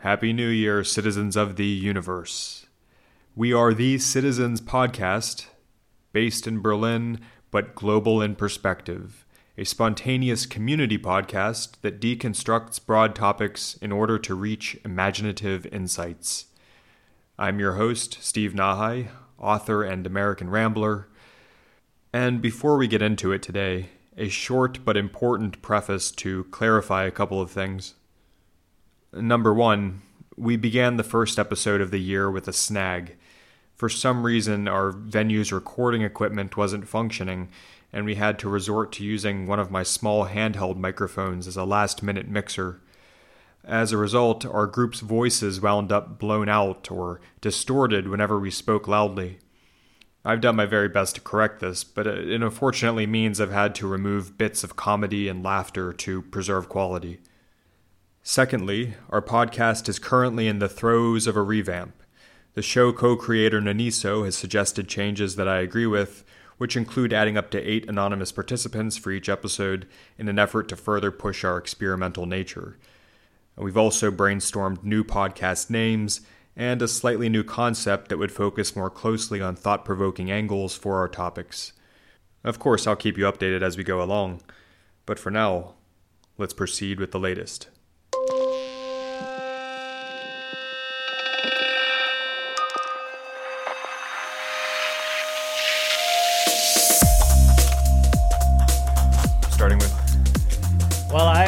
Happy 0.00 0.34
New 0.34 0.48
Year, 0.48 0.84
citizens 0.84 1.36
of 1.36 1.56
the 1.56 1.64
universe. 1.64 2.66
We 3.34 3.54
are 3.54 3.72
the 3.72 3.96
Citizens 3.96 4.60
Podcast, 4.60 5.46
based 6.12 6.46
in 6.46 6.60
Berlin, 6.60 7.18
but 7.50 7.74
global 7.74 8.20
in 8.20 8.36
perspective, 8.36 9.24
a 9.56 9.64
spontaneous 9.64 10.44
community 10.44 10.98
podcast 10.98 11.80
that 11.80 11.98
deconstructs 11.98 12.84
broad 12.84 13.14
topics 13.14 13.78
in 13.78 13.90
order 13.90 14.18
to 14.18 14.34
reach 14.34 14.78
imaginative 14.84 15.64
insights. 15.72 16.44
I'm 17.38 17.58
your 17.58 17.72
host, 17.72 18.18
Steve 18.20 18.52
Nahai, 18.52 19.08
author 19.38 19.82
and 19.82 20.06
American 20.06 20.50
Rambler. 20.50 21.08
And 22.12 22.42
before 22.42 22.76
we 22.76 22.86
get 22.86 23.00
into 23.00 23.32
it 23.32 23.42
today, 23.42 23.88
a 24.16 24.28
short 24.28 24.84
but 24.84 24.98
important 24.98 25.62
preface 25.62 26.10
to 26.12 26.44
clarify 26.44 27.04
a 27.04 27.10
couple 27.10 27.40
of 27.40 27.50
things. 27.50 27.94
Number 29.16 29.54
one, 29.54 30.02
we 30.36 30.56
began 30.56 30.96
the 30.96 31.02
first 31.02 31.38
episode 31.38 31.80
of 31.80 31.90
the 31.90 32.00
year 32.00 32.30
with 32.30 32.48
a 32.48 32.52
snag. 32.52 33.16
For 33.74 33.88
some 33.88 34.24
reason, 34.24 34.68
our 34.68 34.90
venue's 34.90 35.52
recording 35.52 36.02
equipment 36.02 36.56
wasn't 36.56 36.88
functioning, 36.88 37.48
and 37.92 38.04
we 38.04 38.16
had 38.16 38.38
to 38.40 38.48
resort 38.48 38.92
to 38.92 39.04
using 39.04 39.46
one 39.46 39.58
of 39.58 39.70
my 39.70 39.82
small 39.82 40.26
handheld 40.26 40.76
microphones 40.76 41.46
as 41.46 41.56
a 41.56 41.64
last 41.64 42.02
minute 42.02 42.28
mixer. 42.28 42.80
As 43.64 43.90
a 43.90 43.96
result, 43.96 44.44
our 44.44 44.66
group's 44.66 45.00
voices 45.00 45.60
wound 45.60 45.90
up 45.90 46.18
blown 46.18 46.48
out 46.48 46.90
or 46.90 47.20
distorted 47.40 48.08
whenever 48.08 48.38
we 48.38 48.50
spoke 48.50 48.86
loudly. 48.86 49.38
I've 50.24 50.40
done 50.40 50.56
my 50.56 50.66
very 50.66 50.88
best 50.88 51.14
to 51.14 51.20
correct 51.20 51.60
this, 51.60 51.84
but 51.84 52.06
it 52.06 52.42
unfortunately 52.42 53.06
means 53.06 53.40
I've 53.40 53.50
had 53.52 53.74
to 53.76 53.86
remove 53.86 54.36
bits 54.36 54.62
of 54.62 54.76
comedy 54.76 55.28
and 55.28 55.42
laughter 55.42 55.92
to 55.92 56.22
preserve 56.22 56.68
quality. 56.68 57.20
Secondly, 58.28 58.94
our 59.08 59.22
podcast 59.22 59.88
is 59.88 60.00
currently 60.00 60.48
in 60.48 60.58
the 60.58 60.68
throes 60.68 61.28
of 61.28 61.36
a 61.36 61.42
revamp. 61.42 61.94
The 62.54 62.60
show 62.60 62.92
co 62.92 63.14
creator 63.14 63.60
Naniso 63.60 64.24
has 64.24 64.34
suggested 64.34 64.88
changes 64.88 65.36
that 65.36 65.46
I 65.46 65.60
agree 65.60 65.86
with, 65.86 66.24
which 66.58 66.76
include 66.76 67.12
adding 67.12 67.36
up 67.36 67.52
to 67.52 67.62
eight 67.62 67.88
anonymous 67.88 68.32
participants 68.32 68.96
for 68.96 69.12
each 69.12 69.28
episode 69.28 69.86
in 70.18 70.26
an 70.28 70.40
effort 70.40 70.68
to 70.70 70.76
further 70.76 71.12
push 71.12 71.44
our 71.44 71.56
experimental 71.56 72.26
nature. 72.26 72.76
We've 73.54 73.76
also 73.76 74.10
brainstormed 74.10 74.82
new 74.82 75.04
podcast 75.04 75.70
names 75.70 76.20
and 76.56 76.82
a 76.82 76.88
slightly 76.88 77.28
new 77.28 77.44
concept 77.44 78.08
that 78.08 78.18
would 78.18 78.32
focus 78.32 78.74
more 78.74 78.90
closely 78.90 79.40
on 79.40 79.54
thought 79.54 79.84
provoking 79.84 80.32
angles 80.32 80.74
for 80.74 80.96
our 80.96 81.08
topics. 81.08 81.74
Of 82.42 82.58
course, 82.58 82.88
I'll 82.88 82.96
keep 82.96 83.16
you 83.16 83.24
updated 83.24 83.62
as 83.62 83.76
we 83.76 83.84
go 83.84 84.02
along, 84.02 84.40
but 85.06 85.20
for 85.20 85.30
now, 85.30 85.74
let's 86.36 86.54
proceed 86.54 86.98
with 86.98 87.12
the 87.12 87.20
latest. 87.20 87.68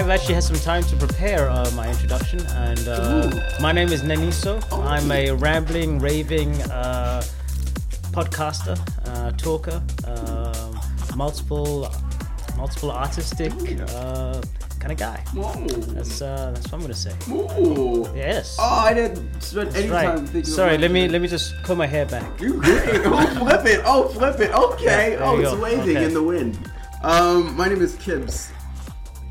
I've 0.08 0.14
actually 0.14 0.36
had 0.36 0.44
some 0.44 0.56
time 0.56 0.82
to 0.84 0.96
prepare 0.96 1.50
uh, 1.50 1.70
my 1.72 1.86
introduction, 1.86 2.40
and 2.46 2.88
uh, 2.88 3.30
my 3.60 3.72
name 3.72 3.88
is 3.88 4.00
Neniso. 4.00 4.58
I'm 4.72 5.12
a 5.12 5.32
rambling, 5.32 5.98
raving 5.98 6.50
uh, 6.62 7.22
podcaster, 8.12 8.78
uh, 9.04 9.32
talker, 9.32 9.82
um 10.06 10.80
multiple, 11.14 11.92
multiple 12.56 12.90
artistic 12.90 13.52
uh, 13.90 14.40
kind 14.80 14.92
of 14.92 14.96
guy. 14.96 15.22
Whoa. 15.34 15.52
That's 15.92 16.22
uh, 16.22 16.52
that's 16.54 16.72
what 16.72 16.72
I'm 16.72 16.80
gonna 16.80 16.94
say. 16.94 17.14
Ooh. 17.28 18.10
Yes. 18.16 18.56
Oh, 18.58 18.64
I 18.64 18.94
didn't 18.94 19.42
spend 19.42 19.76
any 19.76 19.90
right. 19.90 20.06
time 20.06 20.26
thinking. 20.26 20.50
Sorry, 20.50 20.78
let 20.78 20.90
me 20.90 21.06
let 21.08 21.20
me 21.20 21.28
just 21.28 21.52
comb 21.64 21.76
my 21.76 21.86
hair 21.86 22.06
back. 22.06 22.40
You 22.40 22.54
great. 22.54 23.02
Oh, 23.04 23.26
flip 23.44 23.66
it. 23.66 23.82
Oh, 23.84 24.08
flip 24.08 24.40
it. 24.40 24.54
Okay. 24.54 25.12
Yeah, 25.12 25.18
oh, 25.20 25.38
it's 25.38 25.50
go. 25.50 25.60
waving 25.60 25.98
Okay. 25.98 26.06
in 26.06 26.14
the 26.14 26.22
wind. 26.22 26.58
Um, 27.02 27.54
my 27.58 27.68
name 27.68 27.82
is 27.82 27.94
Kibbs. 27.96 28.52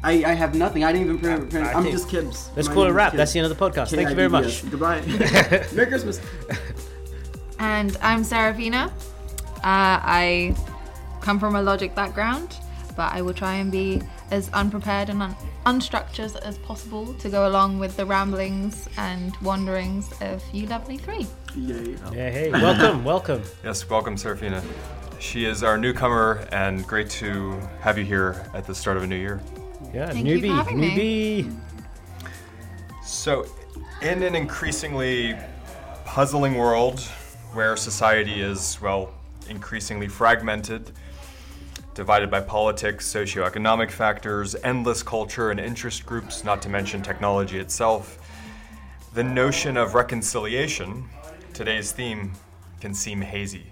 I, 0.03 0.23
I 0.23 0.33
have 0.33 0.55
nothing. 0.55 0.83
I 0.83 0.91
didn't 0.91 1.07
even 1.07 1.19
prepare. 1.19 1.37
prepare- 1.39 1.65
I 1.65 1.73
I'm 1.73 1.83
think- 1.83 1.95
just 1.95 2.07
Kibbs. 2.07 2.49
Let's 2.55 2.67
My 2.67 2.73
call 2.73 2.83
it 2.83 2.85
a 2.85 2.89
name 2.89 2.91
is 2.91 2.95
wrap. 2.95 3.11
Kibbs. 3.13 3.17
That's 3.17 3.33
the 3.33 3.39
end 3.39 3.51
of 3.51 3.57
the 3.57 3.65
podcast. 3.69 3.89
Thank 3.89 4.09
you 4.09 4.15
very 4.15 4.29
much. 4.29 4.61
K-I-B-B-S. 4.61 4.71
Goodbye. 4.71 5.67
Merry 5.75 5.87
Christmas. 5.87 6.21
And 7.59 7.97
I'm 8.01 8.23
Serafina. 8.23 8.93
Uh, 9.57 9.99
I 10.03 10.55
come 11.21 11.39
from 11.39 11.55
a 11.55 11.61
logic 11.61 11.95
background, 11.95 12.55
but 12.95 13.11
I 13.11 13.21
will 13.21 13.33
try 13.33 13.55
and 13.55 13.71
be 13.71 14.01
as 14.29 14.49
unprepared 14.53 15.09
and 15.09 15.23
un- 15.23 15.35
unstructured 15.65 16.35
as 16.41 16.57
possible 16.59 17.13
to 17.15 17.29
go 17.29 17.47
along 17.49 17.79
with 17.79 17.97
the 17.97 18.05
ramblings 18.05 18.87
and 18.97 19.35
wanderings 19.37 20.13
of 20.21 20.43
you 20.53 20.67
lovely 20.67 20.97
three. 20.97 21.25
Yay. 21.55 21.97
Yeah, 22.13 22.29
hey, 22.29 22.51
welcome, 22.51 23.03
welcome. 23.03 23.41
Yes, 23.63 23.89
welcome, 23.89 24.15
Serafina. 24.15 24.61
She 25.19 25.45
is 25.45 25.63
our 25.63 25.77
newcomer, 25.79 26.47
and 26.51 26.85
great 26.85 27.09
to 27.11 27.53
have 27.81 27.97
you 27.97 28.05
here 28.05 28.45
at 28.53 28.67
the 28.67 28.75
start 28.75 28.97
of 28.97 29.03
a 29.03 29.07
new 29.07 29.15
year. 29.15 29.41
Yeah, 29.97 30.11
Thank 30.11 30.27
you 30.27 30.37
newbie, 30.37 30.49
for 30.49 30.53
having 30.53 30.79
me. 30.79 31.43
newbie. 31.43 31.59
So, 33.03 33.47
in 34.03 34.21
an 34.21 34.35
increasingly 34.35 35.35
puzzling 36.05 36.53
world 36.53 36.99
where 37.53 37.75
society 37.75 38.39
is, 38.39 38.79
well, 38.79 39.11
increasingly 39.49 40.07
fragmented, 40.07 40.91
divided 41.95 42.29
by 42.29 42.41
politics, 42.41 43.11
socioeconomic 43.11 43.89
factors, 43.89 44.55
endless 44.63 45.01
culture 45.01 45.49
and 45.49 45.59
interest 45.59 46.05
groups, 46.05 46.43
not 46.43 46.61
to 46.61 46.69
mention 46.69 47.01
technology 47.01 47.57
itself, 47.57 48.19
the 49.15 49.23
notion 49.23 49.77
of 49.77 49.95
reconciliation, 49.95 51.09
today's 51.53 51.91
theme, 51.91 52.33
can 52.81 52.93
seem 52.93 53.19
hazy. 53.19 53.65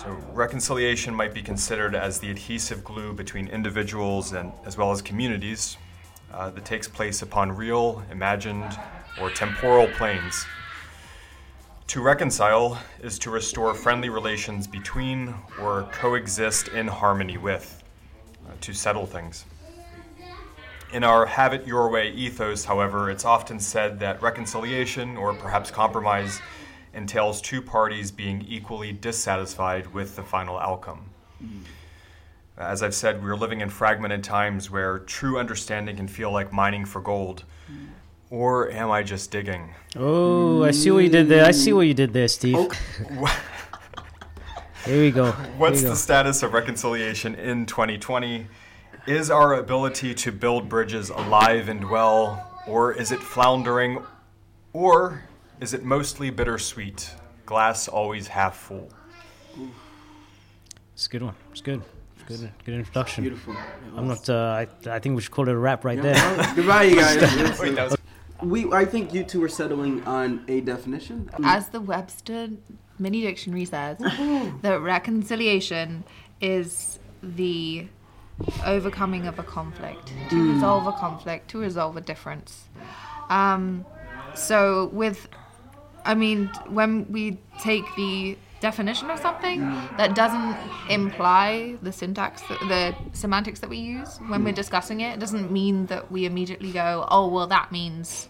So, 0.00 0.16
reconciliation 0.32 1.12
might 1.12 1.34
be 1.34 1.42
considered 1.42 1.96
as 1.96 2.20
the 2.20 2.30
adhesive 2.30 2.84
glue 2.84 3.12
between 3.12 3.48
individuals 3.48 4.32
and 4.32 4.52
as 4.64 4.78
well 4.78 4.92
as 4.92 5.02
communities 5.02 5.76
uh, 6.32 6.50
that 6.50 6.64
takes 6.64 6.86
place 6.86 7.22
upon 7.22 7.50
real, 7.50 8.04
imagined, 8.08 8.78
or 9.20 9.28
temporal 9.28 9.88
planes. 9.88 10.46
To 11.88 12.00
reconcile 12.00 12.80
is 13.02 13.18
to 13.18 13.30
restore 13.30 13.74
friendly 13.74 14.08
relations 14.08 14.68
between 14.68 15.34
or 15.60 15.88
coexist 15.90 16.68
in 16.68 16.86
harmony 16.86 17.36
with, 17.36 17.82
uh, 18.46 18.52
to 18.60 18.72
settle 18.72 19.04
things. 19.04 19.46
In 20.92 21.02
our 21.02 21.26
have 21.26 21.52
it 21.52 21.66
your 21.66 21.90
way 21.90 22.12
ethos, 22.12 22.64
however, 22.64 23.10
it's 23.10 23.24
often 23.24 23.58
said 23.58 23.98
that 23.98 24.22
reconciliation, 24.22 25.16
or 25.16 25.34
perhaps 25.34 25.72
compromise, 25.72 26.40
entails 26.94 27.40
two 27.40 27.62
parties 27.62 28.10
being 28.10 28.44
equally 28.48 28.92
dissatisfied 28.92 29.92
with 29.92 30.16
the 30.16 30.22
final 30.22 30.58
outcome. 30.58 31.10
As 32.56 32.82
I've 32.82 32.94
said, 32.94 33.22
we're 33.22 33.36
living 33.36 33.60
in 33.60 33.70
fragmented 33.70 34.24
times 34.24 34.70
where 34.70 34.98
true 35.00 35.38
understanding 35.38 35.96
can 35.96 36.08
feel 36.08 36.32
like 36.32 36.52
mining 36.52 36.84
for 36.84 37.00
gold. 37.00 37.44
Or 38.30 38.70
am 38.70 38.90
I 38.90 39.02
just 39.02 39.30
digging? 39.30 39.74
Oh, 39.96 40.64
I 40.64 40.72
see 40.72 40.90
what 40.90 41.04
you 41.04 41.08
did 41.08 41.28
there. 41.28 41.46
I 41.46 41.52
see 41.52 41.72
what 41.72 41.86
you 41.86 41.94
did 41.94 42.12
there, 42.12 42.28
Steve. 42.28 42.56
Okay. 42.56 42.78
Here 44.84 45.00
we 45.00 45.10
go. 45.10 45.32
What's 45.56 45.82
we 45.82 45.88
the 45.88 45.96
status 45.96 46.42
of 46.42 46.52
reconciliation 46.52 47.34
in 47.34 47.66
2020? 47.66 48.46
Is 49.06 49.30
our 49.30 49.54
ability 49.54 50.14
to 50.14 50.32
build 50.32 50.68
bridges 50.68 51.10
alive 51.10 51.68
and 51.68 51.88
well, 51.88 52.62
or 52.66 52.92
is 52.92 53.12
it 53.12 53.20
floundering, 53.20 54.02
or 54.72 55.22
is 55.60 55.74
it 55.74 55.84
mostly 55.84 56.30
bittersweet? 56.30 57.10
Glass 57.46 57.88
always 57.88 58.26
half 58.28 58.56
full. 58.56 58.88
It's 60.94 61.06
a 61.06 61.10
good 61.10 61.22
one. 61.22 61.34
It's 61.52 61.60
good. 61.60 61.82
It's 62.16 62.40
good. 62.40 62.52
Good 62.64 62.74
introduction. 62.74 63.24
Beautiful. 63.24 63.56
I'm 63.96 64.08
not. 64.08 64.28
Uh, 64.28 64.34
I, 64.34 64.66
I 64.90 64.98
think 64.98 65.16
we 65.16 65.22
should 65.22 65.30
call 65.32 65.48
it 65.48 65.52
a 65.52 65.56
wrap 65.58 65.84
right 65.84 65.96
Yeah, 65.96 66.02
there. 66.02 66.36
well, 66.36 66.54
Goodbye, 66.56 66.82
you 66.84 66.96
guys. 66.96 67.20
Wait, 67.60 67.74
that 67.74 67.90
was- 67.90 67.96
we, 68.40 68.70
I 68.72 68.84
think 68.84 69.12
you 69.12 69.24
two 69.24 69.42
are 69.42 69.48
settling 69.48 70.04
on 70.04 70.44
a 70.46 70.60
definition. 70.60 71.28
As 71.42 71.70
the 71.70 71.80
Webster 71.80 72.48
mini 72.96 73.22
dictionary 73.22 73.64
says, 73.64 73.98
that 74.62 74.80
reconciliation 74.80 76.04
is 76.40 77.00
the 77.20 77.88
overcoming 78.64 79.26
of 79.26 79.40
a 79.40 79.42
conflict, 79.42 80.12
to 80.30 80.52
resolve 80.54 80.86
a 80.86 80.92
conflict, 80.92 81.48
to 81.50 81.58
resolve 81.58 81.96
a 81.96 82.00
difference. 82.00 82.68
Um, 83.28 83.84
so, 84.36 84.86
with, 84.92 85.26
I 86.04 86.14
mean, 86.14 86.46
when 86.68 87.10
we 87.10 87.38
take 87.60 87.84
the 87.96 88.36
definition 88.60 89.10
of 89.10 89.18
something, 89.20 89.60
that 89.96 90.14
doesn't 90.14 90.56
imply 90.90 91.76
the 91.82 91.92
syntax, 91.92 92.42
the 92.42 92.94
semantics 93.12 93.60
that 93.60 93.70
we 93.70 93.76
use 93.76 94.18
when 94.28 94.42
we're 94.44 94.52
discussing 94.52 95.00
it. 95.00 95.14
It 95.14 95.20
doesn't 95.20 95.52
mean 95.52 95.86
that 95.86 96.10
we 96.10 96.24
immediately 96.24 96.72
go, 96.72 97.06
oh, 97.10 97.28
well, 97.28 97.46
that 97.48 97.70
means 97.70 98.28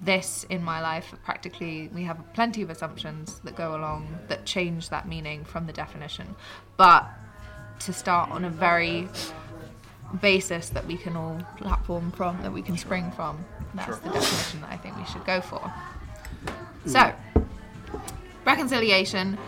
this 0.00 0.44
in 0.50 0.62
my 0.62 0.80
life. 0.80 1.14
Practically, 1.24 1.88
we 1.94 2.04
have 2.04 2.22
plenty 2.34 2.62
of 2.62 2.70
assumptions 2.70 3.40
that 3.44 3.56
go 3.56 3.74
along 3.74 4.06
that 4.28 4.44
change 4.44 4.90
that 4.90 5.08
meaning 5.08 5.44
from 5.44 5.66
the 5.66 5.72
definition. 5.72 6.36
But 6.76 7.08
to 7.80 7.92
start 7.92 8.30
on 8.30 8.44
a 8.44 8.50
very 8.50 9.08
basis 10.20 10.68
that 10.70 10.86
we 10.86 10.96
can 10.96 11.16
all 11.16 11.40
platform 11.56 12.12
from, 12.12 12.40
that 12.42 12.52
we 12.52 12.62
can 12.62 12.76
spring 12.76 13.10
from. 13.10 13.44
That's 13.74 13.98
the 13.98 14.10
definition 14.10 14.60
that 14.60 14.70
I 14.70 14.76
think 14.76 14.96
we 14.96 15.04
should 15.06 15.24
go 15.24 15.40
for. 15.40 15.72
So, 16.86 17.12
reconciliation 18.44 19.38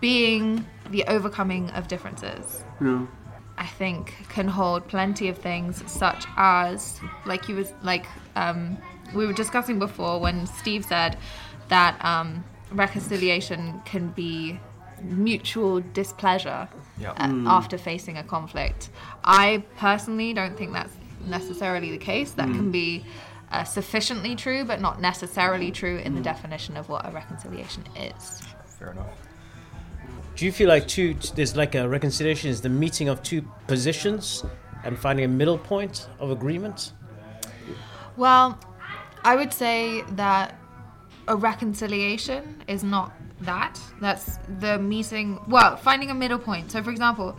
being 0.00 0.66
the 0.90 1.04
overcoming 1.08 1.70
of 1.70 1.88
differences. 1.88 2.64
No. 2.80 3.08
I 3.58 3.66
think 3.66 4.14
can 4.28 4.48
hold 4.48 4.88
plenty 4.88 5.28
of 5.28 5.38
things 5.38 5.82
such 5.90 6.24
as 6.36 7.00
like 7.26 7.48
you 7.48 7.56
was 7.56 7.72
like 7.82 8.06
um, 8.34 8.76
we 9.14 9.26
were 9.26 9.32
discussing 9.32 9.78
before 9.78 10.18
when 10.20 10.46
Steve 10.46 10.84
said 10.84 11.16
that 11.68 12.02
um, 12.04 12.44
reconciliation 12.72 13.80
can 13.84 14.08
be 14.08 14.58
mutual 15.02 15.80
displeasure 15.92 16.68
Yeah. 16.98 17.12
uh, 17.12 17.48
after 17.48 17.78
facing 17.78 18.16
a 18.18 18.22
conflict. 18.22 18.90
I 19.24 19.64
personally 19.76 20.32
don't 20.32 20.56
think 20.56 20.72
that's 20.72 20.94
necessarily 21.26 21.90
the 21.90 21.98
case. 21.98 22.32
That 22.32 22.46
can 22.48 22.70
be 22.70 23.04
uh, 23.52 23.64
sufficiently 23.64 24.34
true, 24.34 24.64
but 24.64 24.80
not 24.80 25.00
necessarily 25.00 25.70
true 25.70 25.98
in 25.98 26.14
the 26.14 26.20
definition 26.20 26.76
of 26.76 26.88
what 26.88 27.06
a 27.06 27.10
reconciliation 27.12 27.84
is. 27.96 28.42
Fair 28.78 28.92
enough. 28.92 29.16
Do 30.36 30.46
you 30.46 30.52
feel 30.52 30.68
like 30.68 30.88
two? 30.88 31.14
There's 31.34 31.54
like 31.54 31.74
a 31.74 31.88
reconciliation 31.88 32.50
is 32.50 32.62
the 32.62 32.70
meeting 32.70 33.08
of 33.08 33.22
two 33.22 33.42
positions 33.66 34.44
and 34.84 34.98
finding 34.98 35.24
a 35.24 35.28
middle 35.28 35.58
point 35.58 36.08
of 36.18 36.30
agreement. 36.30 36.92
Well, 38.16 38.58
I 39.24 39.36
would 39.36 39.52
say 39.52 40.02
that 40.12 40.58
a 41.28 41.36
reconciliation 41.36 42.62
is 42.66 42.82
not 42.82 43.12
that. 43.42 43.78
That's 44.00 44.38
the 44.60 44.78
meeting, 44.78 45.38
well, 45.46 45.76
finding 45.76 46.10
a 46.10 46.14
middle 46.14 46.38
point. 46.38 46.72
So, 46.72 46.82
for 46.82 46.90
example, 46.90 47.36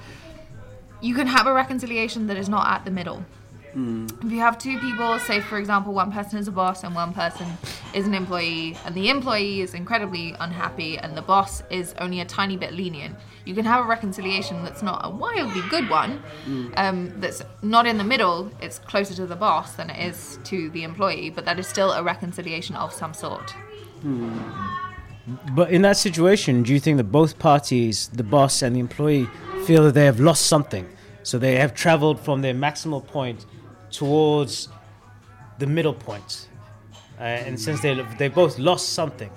you 1.02 1.16
can 1.16 1.28
have 1.28 1.48
a 1.48 1.54
reconciliation 1.54 2.28
that 2.28 2.38
is 2.38 2.48
not 2.48 2.68
at 2.68 2.86
the 2.86 2.92
middle. 2.92 3.26
Mm. 3.76 4.24
If 4.24 4.32
you 4.32 4.40
have 4.40 4.58
two 4.58 4.78
people, 4.80 5.18
say 5.20 5.42
for 5.42 5.58
example, 5.58 5.94
one 5.94 6.12
person 6.12 6.38
is 6.38 6.48
a 6.48 6.52
boss 6.52 6.84
and 6.84 6.94
one 6.94 7.14
person 7.14 7.48
is 7.94 8.06
an 8.06 8.14
employee, 8.14 8.78
and 8.86 8.94
the 8.94 9.10
employee 9.10 9.62
is 9.62 9.74
incredibly 9.74 10.36
unhappy 10.40 10.98
and 10.98 11.18
the 11.18 11.22
boss 11.22 11.64
is 11.70 11.96
only 11.98 12.20
a 12.20 12.26
tiny 12.26 12.56
bit 12.56 12.74
lenient, 12.74 13.16
you 13.46 13.56
can 13.56 13.66
have 13.66 13.84
a 13.84 13.88
reconciliation 13.88 14.64
that's 14.64 14.84
not 14.84 15.02
a 15.04 15.10
wildly 15.10 15.62
good 15.70 15.90
one, 15.90 16.22
mm. 16.46 16.72
um, 16.78 17.12
that's 17.20 17.42
not 17.62 17.88
in 17.88 17.98
the 17.98 18.04
middle, 18.04 18.52
it's 18.62 18.80
closer 18.80 19.14
to 19.16 19.26
the 19.26 19.36
boss 19.36 19.74
than 19.74 19.90
it 19.90 20.08
is 20.08 20.40
to 20.44 20.70
the 20.70 20.84
employee, 20.84 21.30
but 21.30 21.46
that 21.46 21.58
is 21.58 21.68
still 21.68 21.92
a 21.94 22.04
reconciliation 22.04 22.76
of 22.76 22.94
some 22.94 23.14
sort. 23.14 23.52
Hmm. 24.02 24.40
But 25.56 25.72
in 25.72 25.84
that 25.84 25.96
situation, 25.96 26.64
do 26.64 26.74
you 26.74 26.82
think 26.82 26.98
that 26.98 27.06
both 27.06 27.40
parties, 27.40 28.10
the 28.10 28.24
boss 28.24 28.62
and 28.62 28.76
the 28.76 28.82
employee, 28.82 29.30
feel 29.66 29.84
that 29.86 29.94
they 29.94 30.04
have 30.04 30.20
lost 30.20 30.48
something? 30.48 30.86
So 31.24 31.40
they 31.40 31.56
have 31.56 31.74
traveled 31.74 32.20
from 32.20 32.42
their 32.42 32.54
maximal 32.54 33.06
point 33.06 33.46
towards 33.94 34.68
the 35.60 35.68
middle 35.68 35.94
point. 35.94 36.50
Uh, 37.20 37.24
and 37.24 37.60
since 37.60 37.80
they 37.82 37.94
they 38.18 38.28
both 38.28 38.60
lost 38.60 38.90
something 38.90 39.30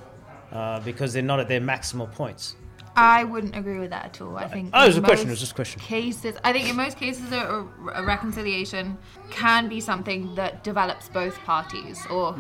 uh, 0.50 0.80
because 0.80 1.12
they're 1.12 1.22
not 1.22 1.38
at 1.38 1.46
their 1.46 1.60
maximal 1.60 2.10
points. 2.10 2.56
I 2.98 3.24
wouldn't 3.24 3.54
agree 3.54 3.78
with 3.78 3.90
that 3.90 4.06
at 4.06 4.20
all. 4.22 4.38
I 4.38 4.48
think 4.48 4.70
Oh, 4.72 4.84
it 4.84 4.86
was 4.86 4.96
a 4.96 5.02
question, 5.02 5.26
it 5.26 5.28
most 5.28 5.30
was 5.32 5.40
just 5.40 5.52
a 5.52 5.54
question. 5.54 5.80
Cases, 5.82 6.34
I 6.42 6.52
think 6.54 6.66
in 6.70 6.76
most 6.76 6.96
cases, 6.96 7.30
a, 7.30 7.68
a 7.94 8.02
reconciliation 8.02 8.96
can 9.30 9.68
be 9.68 9.80
something 9.80 10.34
that 10.36 10.64
develops 10.64 11.10
both 11.10 11.36
parties, 11.40 12.06
or 12.10 12.34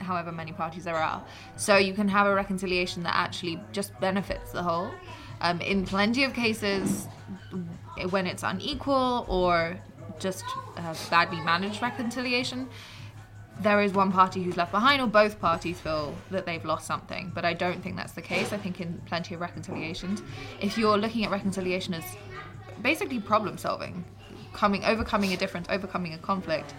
however 0.00 0.32
many 0.32 0.50
parties 0.50 0.82
there 0.82 0.96
are. 0.96 1.22
So 1.56 1.76
you 1.76 1.94
can 1.94 2.08
have 2.08 2.26
a 2.26 2.34
reconciliation 2.34 3.04
that 3.04 3.14
actually 3.14 3.60
just 3.72 3.98
benefits 4.00 4.50
the 4.50 4.64
whole. 4.64 4.90
Um, 5.40 5.60
in 5.60 5.84
plenty 5.84 6.24
of 6.24 6.34
cases, 6.34 7.06
when 8.10 8.26
it's 8.26 8.42
unequal 8.42 9.24
or 9.28 9.78
just 10.18 10.44
uh, 10.76 10.94
badly 11.10 11.40
managed 11.40 11.82
reconciliation, 11.82 12.68
there 13.60 13.80
is 13.80 13.92
one 13.92 14.12
party 14.12 14.42
who's 14.42 14.56
left 14.56 14.72
behind, 14.72 15.00
or 15.00 15.06
both 15.06 15.40
parties 15.40 15.80
feel 15.80 16.14
that 16.30 16.44
they've 16.44 16.64
lost 16.64 16.86
something. 16.86 17.32
But 17.34 17.44
I 17.44 17.54
don't 17.54 17.82
think 17.82 17.96
that's 17.96 18.12
the 18.12 18.22
case. 18.22 18.52
I 18.52 18.58
think 18.58 18.80
in 18.80 19.00
plenty 19.06 19.34
of 19.34 19.40
reconciliations, 19.40 20.22
if 20.60 20.76
you're 20.76 20.98
looking 20.98 21.24
at 21.24 21.30
reconciliation 21.30 21.94
as 21.94 22.04
basically 22.82 23.18
problem 23.18 23.56
solving, 23.56 24.04
coming, 24.52 24.84
overcoming 24.84 25.32
a 25.32 25.36
difference, 25.36 25.66
overcoming 25.70 26.12
a 26.12 26.18
conflict, 26.18 26.74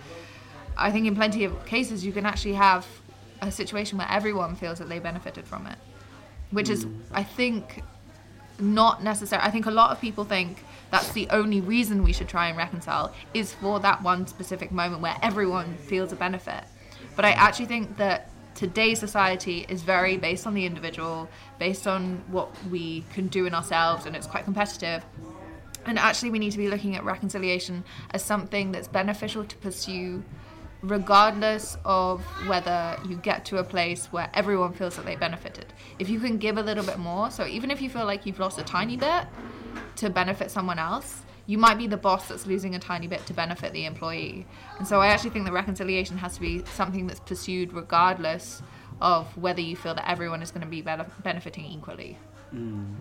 I 0.78 0.92
think 0.92 1.08
in 1.08 1.16
plenty 1.16 1.44
of 1.44 1.66
cases 1.66 2.06
you 2.06 2.12
can 2.12 2.26
actually 2.26 2.54
have 2.54 2.86
a 3.42 3.52
situation 3.52 3.98
where 3.98 4.08
everyone 4.10 4.56
feels 4.56 4.80
that 4.80 4.90
they 4.90 5.00
benefited 5.00 5.48
from 5.48 5.66
it, 5.68 5.78
which 6.52 6.70
is, 6.70 6.86
I 7.12 7.24
think, 7.24 7.84
not 8.60 9.04
necessary. 9.04 9.42
I 9.42 9.52
think 9.52 9.66
a 9.66 9.72
lot 9.72 9.92
of 9.92 10.02
people 10.02 10.24
think 10.24 10.64
that's 10.92 11.12
the 11.12 11.28
only 11.30 11.62
reason 11.62 12.04
we 12.04 12.14
should 12.14 12.28
try 12.30 12.48
and 12.48 12.58
reconcile 12.58 13.14
is 13.34 13.54
for 13.54 13.80
that 13.82 14.02
one 14.02 14.26
specific 14.28 14.72
moment 14.72 15.02
where 15.02 15.18
everyone 15.22 15.76
feels 15.76 16.12
a 16.12 16.16
benefit. 16.16 16.64
But 17.16 17.26
I 17.26 17.32
actually 17.32 17.66
think 17.66 17.98
that 17.98 18.30
today's 18.56 19.00
society 19.00 19.66
is 19.70 19.84
very 19.84 20.18
based 20.18 20.48
on 20.48 20.54
the 20.54 20.66
individual, 20.66 21.30
based 21.60 21.88
on 21.88 22.24
what 22.28 22.50
we 22.72 23.04
can 23.14 23.28
do 23.28 23.46
in 23.46 23.54
ourselves, 23.54 24.06
and 24.06 24.16
it's 24.16 24.28
quite 24.28 24.46
competitive. 24.46 25.06
And 25.86 25.98
actually, 25.98 26.32
we 26.32 26.40
need 26.40 26.52
to 26.52 26.58
be 26.58 26.68
looking 26.68 26.96
at 26.96 27.04
reconciliation 27.06 27.84
as 28.12 28.24
something 28.24 28.72
that's 28.72 28.88
beneficial 28.88 29.46
to 29.46 29.56
pursue, 29.58 30.24
regardless 30.88 31.78
of 31.86 32.22
whether 32.48 32.98
you 33.08 33.18
get 33.18 33.46
to 33.46 33.58
a 33.58 33.64
place 33.64 34.08
where 34.08 34.30
everyone 34.34 34.74
feels 34.74 34.96
that 34.96 35.06
they 35.06 35.16
benefited. 35.16 35.66
If 36.00 36.10
you 36.10 36.20
can 36.20 36.38
give 36.38 36.58
a 36.58 36.64
little 36.64 36.84
bit 36.84 36.98
more, 36.98 37.30
so 37.30 37.46
even 37.46 37.72
if 37.72 37.82
you 37.82 37.90
feel 37.90 38.06
like 38.06 38.26
you've 38.26 38.40
lost 38.40 38.58
a 38.60 38.64
tiny 38.64 38.98
bit 38.98 39.26
to 39.98 40.10
benefit 40.10 40.52
someone 40.52 40.80
else, 40.80 41.22
you 41.46 41.58
might 41.58 41.78
be 41.78 41.88
the 41.88 41.98
boss 41.98 42.28
that's 42.28 42.46
losing 42.46 42.76
a 42.76 42.80
tiny 42.80 43.08
bit 43.08 43.26
to 43.26 43.34
benefit 43.34 43.72
the 43.74 43.86
employee. 43.86 44.46
And 44.80 44.88
so 44.88 45.00
I 45.00 45.08
actually 45.08 45.30
think 45.30 45.46
that 45.46 45.54
reconciliation 45.54 46.18
has 46.18 46.36
to 46.36 46.42
be 46.42 46.64
something 46.66 47.08
that's 47.08 47.22
pursued 47.22 47.72
regardless 47.74 48.62
of 49.00 49.26
whether 49.38 49.62
you 49.62 49.76
feel 49.76 49.96
that 49.96 50.10
everyone 50.10 50.42
is 50.42 50.52
going 50.52 50.62
to 50.62 50.68
be 50.68 50.82
benefiting 50.82 51.66
equally. 51.66 52.18
Mm. 52.54 52.96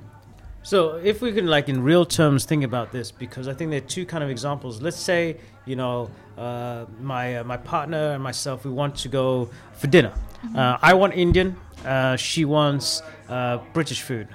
So 0.63 0.97
if 0.97 1.21
we 1.23 1.33
can, 1.33 1.47
like 1.47 1.69
in 1.69 1.83
real 1.83 2.05
terms, 2.05 2.45
think 2.45 2.65
about 2.65 2.93
this, 2.93 3.11
because 3.13 3.49
I 3.49 3.55
think 3.55 3.71
there 3.71 3.79
are 3.79 3.89
two 3.89 4.05
kind 4.05 4.23
of 4.23 4.31
examples. 4.31 4.83
Let's 4.83 4.97
say, 4.97 5.39
you 5.67 5.77
know, 5.77 6.11
uh, 6.39 6.87
my 7.01 7.37
uh, 7.37 7.45
my 7.45 7.57
partner 7.57 8.13
and 8.13 8.23
myself, 8.23 8.65
we 8.65 8.71
want 8.71 8.97
to 8.97 9.09
go 9.09 9.51
for 9.75 9.87
dinner. 9.89 10.13
Uh, 10.55 10.79
I 10.81 10.95
want 10.95 11.15
Indian. 11.15 11.57
Uh, 11.85 12.17
she 12.17 12.45
wants 12.45 13.03
uh, 13.29 13.59
British 13.73 14.03
food, 14.03 14.29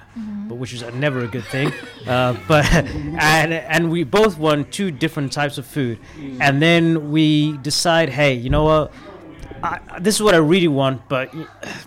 but 0.48 0.54
which 0.56 0.72
is 0.72 0.82
never 0.94 1.20
a 1.20 1.26
good 1.26 1.44
thing. 1.44 1.72
uh, 2.06 2.36
but 2.46 2.64
and 2.74 3.52
and 3.52 3.90
we 3.90 4.04
both 4.04 4.38
want 4.38 4.70
two 4.72 4.90
different 4.90 5.32
types 5.32 5.58
of 5.58 5.66
food, 5.66 5.98
and 6.40 6.62
then 6.62 7.10
we 7.10 7.56
decide, 7.58 8.08
hey, 8.10 8.34
you 8.34 8.50
know 8.50 8.64
what? 8.64 8.92
I, 9.62 9.78
this 10.00 10.16
is 10.16 10.22
what 10.22 10.34
I 10.34 10.38
really 10.38 10.68
want, 10.68 11.08
but 11.08 11.32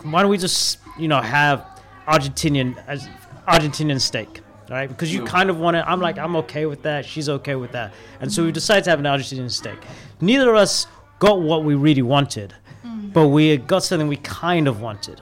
why 0.03 0.21
don't 0.21 0.31
we 0.31 0.37
just, 0.37 0.79
you 0.97 1.07
know, 1.07 1.21
have 1.21 1.65
Argentinian 2.07 2.75
as 2.87 3.07
Argentinian 3.47 3.99
steak, 3.99 4.41
right? 4.69 4.87
Because 4.87 5.13
you 5.13 5.23
kind 5.23 5.49
of 5.49 5.59
want 5.59 5.77
it. 5.77 5.83
I'm 5.87 5.99
like, 5.99 6.17
I'm 6.17 6.35
okay 6.37 6.65
with 6.65 6.81
that. 6.83 7.05
She's 7.05 7.29
okay 7.29 7.55
with 7.55 7.71
that, 7.71 7.93
and 8.19 8.31
so 8.31 8.43
we 8.43 8.51
decided 8.51 8.83
to 8.85 8.89
have 8.91 8.99
an 8.99 9.05
Argentinian 9.05 9.51
steak. 9.51 9.79
Neither 10.21 10.49
of 10.49 10.55
us 10.55 10.87
got 11.19 11.41
what 11.41 11.63
we 11.63 11.75
really 11.75 12.01
wanted, 12.01 12.53
mm. 12.85 13.13
but 13.13 13.27
we 13.27 13.57
got 13.57 13.83
something 13.83 14.07
we 14.07 14.17
kind 14.17 14.67
of 14.67 14.81
wanted. 14.81 15.21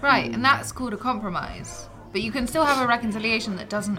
Right, 0.00 0.26
and 0.26 0.36
mm. 0.36 0.42
that's 0.42 0.72
called 0.72 0.92
a 0.92 0.98
compromise. 0.98 1.88
But 2.12 2.22
you 2.22 2.30
can 2.30 2.46
still 2.46 2.64
have 2.64 2.82
a 2.82 2.86
reconciliation 2.86 3.56
that 3.56 3.68
doesn't 3.68 3.98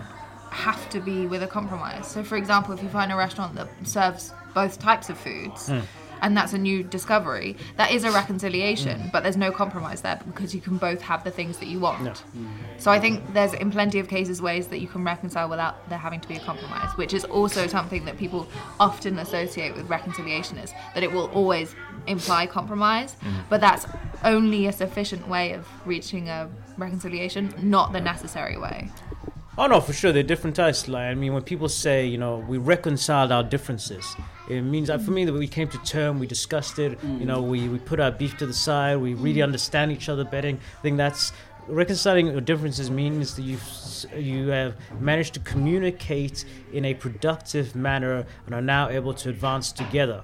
have 0.51 0.89
to 0.89 1.01
be 1.01 1.27
with 1.27 1.43
a 1.43 1.47
compromise. 1.47 2.07
So, 2.07 2.23
for 2.23 2.37
example, 2.37 2.73
if 2.73 2.81
you 2.81 2.87
find 2.87 3.11
a 3.11 3.15
restaurant 3.15 3.55
that 3.55 3.67
serves 3.83 4.31
both 4.53 4.79
types 4.79 5.09
of 5.09 5.17
foods, 5.17 5.69
mm. 5.69 5.83
And 6.25 6.35
that's 6.35 6.53
a 6.53 6.57
new 6.57 6.81
discovery, 6.81 7.55
that 7.77 7.91
is 7.91 8.03
a 8.03 8.11
reconciliation, 8.11 8.99
mm. 8.99 9.11
but 9.11 9.21
there's 9.21 9.37
no 9.37 9.51
compromise 9.51 10.01
there 10.01 10.19
because 10.25 10.55
you 10.55 10.59
can 10.59 10.77
both 10.77 10.99
have 10.99 11.23
the 11.23 11.29
things 11.29 11.59
that 11.59 11.67
you 11.67 11.79
want. 11.79 12.23
So, 12.79 12.89
I 12.89 12.99
think 12.99 13.33
there's 13.33 13.53
in 13.53 13.69
plenty 13.69 13.99
of 13.99 14.07
cases 14.07 14.41
ways 14.41 14.67
that 14.69 14.79
you 14.79 14.87
can 14.87 15.03
reconcile 15.03 15.47
without 15.47 15.87
there 15.87 15.99
having 15.99 16.19
to 16.19 16.27
be 16.27 16.35
a 16.35 16.39
compromise, 16.39 16.89
which 16.97 17.13
is 17.13 17.25
also 17.25 17.67
something 17.67 18.05
that 18.05 18.17
people 18.17 18.47
often 18.79 19.19
associate 19.19 19.75
with 19.75 19.87
reconciliation 19.87 20.57
is 20.57 20.73
that 20.95 21.03
it 21.03 21.11
will 21.11 21.27
always 21.27 21.75
imply 22.07 22.47
compromise, 22.47 23.15
mm. 23.21 23.31
but 23.47 23.61
that's 23.61 23.85
only 24.23 24.65
a 24.65 24.73
sufficient 24.73 25.27
way 25.27 25.51
of 25.53 25.67
reaching 25.85 26.27
a 26.27 26.49
reconciliation, 26.75 27.53
not 27.61 27.93
the 27.93 28.01
necessary 28.01 28.57
way. 28.57 28.89
Oh 29.57 29.67
no, 29.67 29.79
for 29.79 29.93
sure, 29.93 30.11
they're 30.11 30.21
different 30.23 30.55
types. 30.57 30.89
Like 30.89 31.05
I 31.05 31.13
mean, 31.15 31.33
when 31.33 31.43
people 31.43 31.69
say, 31.69 32.05
you 32.05 32.17
know, 32.17 32.39
we 32.39 32.57
reconciled 32.57 33.31
our 33.31 33.43
differences, 33.43 34.15
it 34.49 34.61
means 34.61 34.89
that 34.89 35.01
for 35.01 35.11
me 35.11 35.23
that 35.23 35.33
we 35.33 35.47
came 35.47 35.69
to 35.69 35.77
term, 35.79 36.19
we 36.19 36.27
discussed 36.27 36.77
it. 36.77 36.91
You 36.91 37.09
mm. 37.09 37.25
know, 37.25 37.41
we, 37.41 37.69
we 37.69 37.79
put 37.79 38.01
our 38.01 38.11
beef 38.11 38.35
to 38.37 38.45
the 38.45 38.53
side. 38.53 38.97
We 38.97 39.13
really 39.13 39.39
mm. 39.39 39.43
understand 39.43 39.93
each 39.93 40.09
other 40.09 40.25
better. 40.25 40.49
I 40.49 40.81
think 40.81 40.97
that's 40.97 41.31
reconciling 41.67 42.27
your 42.27 42.41
differences 42.41 42.91
means 42.91 43.35
that 43.35 43.43
you 43.43 43.57
you 44.15 44.47
have 44.49 44.75
managed 44.99 45.33
to 45.35 45.39
communicate 45.39 46.45
in 46.73 46.85
a 46.85 46.93
productive 46.93 47.75
manner 47.75 48.25
and 48.45 48.55
are 48.55 48.61
now 48.61 48.89
able 48.89 49.13
to 49.13 49.29
advance 49.29 49.71
together. 49.71 50.23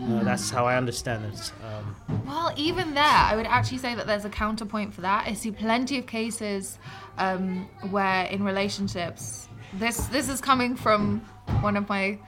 Uh, 0.00 0.24
that's 0.24 0.50
how 0.50 0.66
I 0.66 0.76
understand 0.76 1.26
it. 1.26 1.52
Um, 1.64 2.22
Well, 2.26 2.52
even 2.56 2.94
there, 2.94 3.04
I 3.04 3.36
would 3.36 3.46
actually 3.46 3.78
say 3.78 3.94
that 3.94 4.06
there's 4.06 4.24
a 4.24 4.30
counterpoint 4.30 4.94
for 4.94 5.02
that. 5.02 5.26
I 5.26 5.34
see 5.34 5.50
plenty 5.50 5.98
of 5.98 6.06
cases 6.06 6.78
um, 7.18 7.68
where 7.90 8.24
in 8.24 8.42
relationships, 8.42 9.48
this 9.74 10.06
this 10.06 10.28
is 10.28 10.40
coming 10.40 10.76
from 10.76 11.20
one 11.60 11.76
of 11.76 11.88
my 11.88 12.18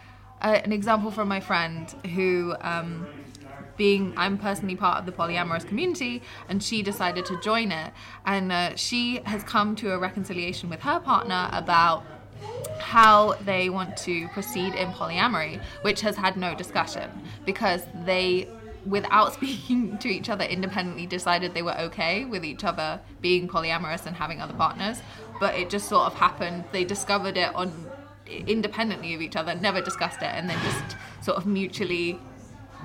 uh, 0.42 0.60
an 0.64 0.72
example 0.72 1.10
from 1.10 1.28
my 1.28 1.40
friend 1.40 1.90
who. 2.14 2.54
Um, 2.60 3.06
being 3.76 4.14
I'm 4.16 4.38
personally 4.38 4.76
part 4.76 4.98
of 5.00 5.06
the 5.06 5.10
polyamorous 5.10 5.66
community, 5.66 6.22
and 6.48 6.62
she 6.62 6.80
decided 6.80 7.24
to 7.26 7.40
join 7.40 7.72
it. 7.72 7.92
And 8.24 8.52
uh, 8.52 8.76
she 8.76 9.20
has 9.24 9.42
come 9.42 9.74
to 9.76 9.90
a 9.92 9.98
reconciliation 9.98 10.70
with 10.70 10.80
her 10.82 11.00
partner 11.00 11.48
about 11.52 12.04
how 12.78 13.32
they 13.44 13.70
want 13.70 13.96
to 13.96 14.28
proceed 14.28 14.74
in 14.74 14.88
polyamory, 14.92 15.60
which 15.82 16.00
has 16.02 16.16
had 16.16 16.36
no 16.36 16.54
discussion 16.54 17.10
because 17.44 17.82
they, 18.04 18.48
without 18.86 19.32
speaking 19.38 19.98
to 19.98 20.08
each 20.08 20.28
other 20.28 20.44
independently, 20.44 21.06
decided 21.06 21.54
they 21.54 21.62
were 21.62 21.78
okay 21.78 22.24
with 22.24 22.44
each 22.44 22.64
other 22.64 23.00
being 23.20 23.48
polyamorous 23.48 24.06
and 24.06 24.16
having 24.16 24.40
other 24.40 24.54
partners. 24.54 25.00
But 25.40 25.54
it 25.56 25.70
just 25.70 25.88
sort 25.88 26.06
of 26.06 26.14
happened. 26.14 26.64
They 26.72 26.84
discovered 26.84 27.36
it 27.36 27.54
on 27.54 27.90
independently 28.26 29.14
of 29.14 29.20
each 29.20 29.36
other, 29.36 29.54
never 29.54 29.80
discussed 29.80 30.22
it, 30.22 30.30
and 30.32 30.48
then 30.48 30.58
just 30.62 30.96
sort 31.20 31.36
of 31.36 31.46
mutually 31.46 32.18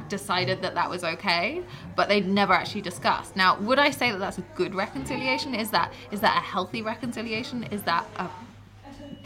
decided 0.08 0.62
that 0.62 0.75
that 0.75 0.89
was 0.89 1.04
okay, 1.04 1.62
but 1.96 2.10
they'd 2.10 2.28
never 2.28 2.54
actually 2.54 2.82
discussed. 2.82 3.36
Now, 3.36 3.60
would 3.60 3.80
I 3.80 3.92
say 3.92 4.12
that 4.12 4.18
that's 4.18 4.38
a 4.38 4.46
good 4.56 4.74
reconciliation? 4.74 5.54
Is 5.54 5.72
that 5.72 5.94
is 6.12 6.22
that 6.22 6.38
a 6.38 6.42
healthy 6.42 6.82
reconciliation? 6.82 7.63
Is 7.63 7.84
that 7.84 8.06
a 8.18 8.28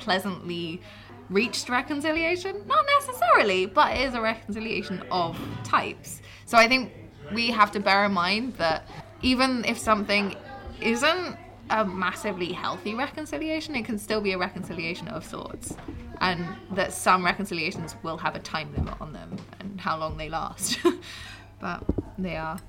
pleasantly 0.04 0.82
reached 1.30 1.70
reconciliation? 1.70 2.64
Not 2.68 2.86
necessarily, 3.00 3.66
but 3.66 3.96
it 3.98 4.02
is 4.08 4.14
a 4.14 4.22
reconciliation 4.22 5.04
of 5.10 5.40
types. 5.64 6.22
So 6.46 6.58
I 6.58 6.68
think 6.68 6.92
we 7.34 7.48
have 7.52 7.72
to 7.72 7.80
bear 7.80 8.06
in 8.06 8.14
mind 8.14 8.56
that 8.56 8.88
even 9.22 9.64
if 9.66 9.78
something 9.78 10.36
isn't 10.82 11.38
a 11.70 11.86
massively 11.86 12.52
healthy 12.52 12.94
reconciliation, 12.94 13.76
it 13.76 13.86
can 13.86 13.98
still 13.98 14.22
be 14.22 14.34
a 14.34 14.38
reconciliation 14.38 15.08
of 15.08 15.26
sorts. 15.26 15.76
And 16.20 16.46
that 16.72 16.94
some 16.94 17.26
reconciliations 17.26 17.96
will 18.04 18.18
have 18.18 18.36
a 18.36 18.40
time 18.40 18.74
limit 18.76 19.00
on 19.02 19.14
them 19.14 19.38
and 19.60 19.80
how 19.80 19.98
long 19.98 20.18
they 20.18 20.30
last. 20.30 20.80
but 21.60 21.84
they 22.18 22.36
are 22.36 22.60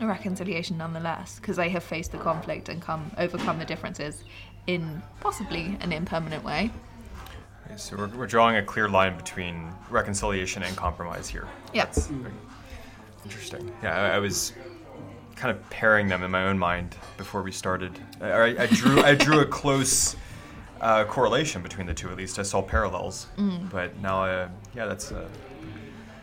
a 0.00 0.06
reconciliation 0.06 0.76
nonetheless, 0.76 1.38
because 1.38 1.56
they 1.56 1.68
have 1.68 1.84
faced 1.84 2.12
the 2.12 2.18
conflict 2.18 2.68
and 2.68 2.82
come 2.82 3.10
overcome 3.16 3.58
the 3.58 3.64
differences 3.64 4.24
in 4.66 5.02
possibly 5.20 5.76
an 5.80 5.92
impermanent 5.92 6.44
way. 6.44 6.70
Okay, 7.66 7.76
so 7.76 7.96
we're, 7.96 8.08
we're 8.08 8.26
drawing 8.26 8.56
a 8.56 8.62
clear 8.62 8.88
line 8.88 9.16
between 9.16 9.72
reconciliation 9.90 10.62
and 10.62 10.76
compromise 10.76 11.28
here. 11.28 11.48
Yeah. 11.72 11.86
That's 11.86 12.10
interesting. 13.24 13.72
Yeah, 13.82 13.94
I, 13.94 14.16
I 14.16 14.18
was 14.18 14.52
kind 15.36 15.50
of 15.50 15.68
pairing 15.70 16.08
them 16.08 16.22
in 16.22 16.30
my 16.30 16.44
own 16.44 16.58
mind 16.58 16.96
before 17.16 17.42
we 17.42 17.52
started. 17.52 17.98
I, 18.20 18.30
I, 18.30 18.62
I 18.62 18.66
drew 18.66 19.02
I 19.02 19.14
drew 19.14 19.40
a 19.40 19.46
close 19.46 20.16
uh, 20.80 21.04
correlation 21.04 21.62
between 21.62 21.86
the 21.86 21.94
two. 21.94 22.10
At 22.10 22.16
least 22.16 22.38
I 22.38 22.42
saw 22.42 22.62
parallels. 22.62 23.26
But 23.70 23.98
now, 24.00 24.24
uh, 24.24 24.48
yeah, 24.74 24.86
that's. 24.86 25.12
Uh, 25.12 25.28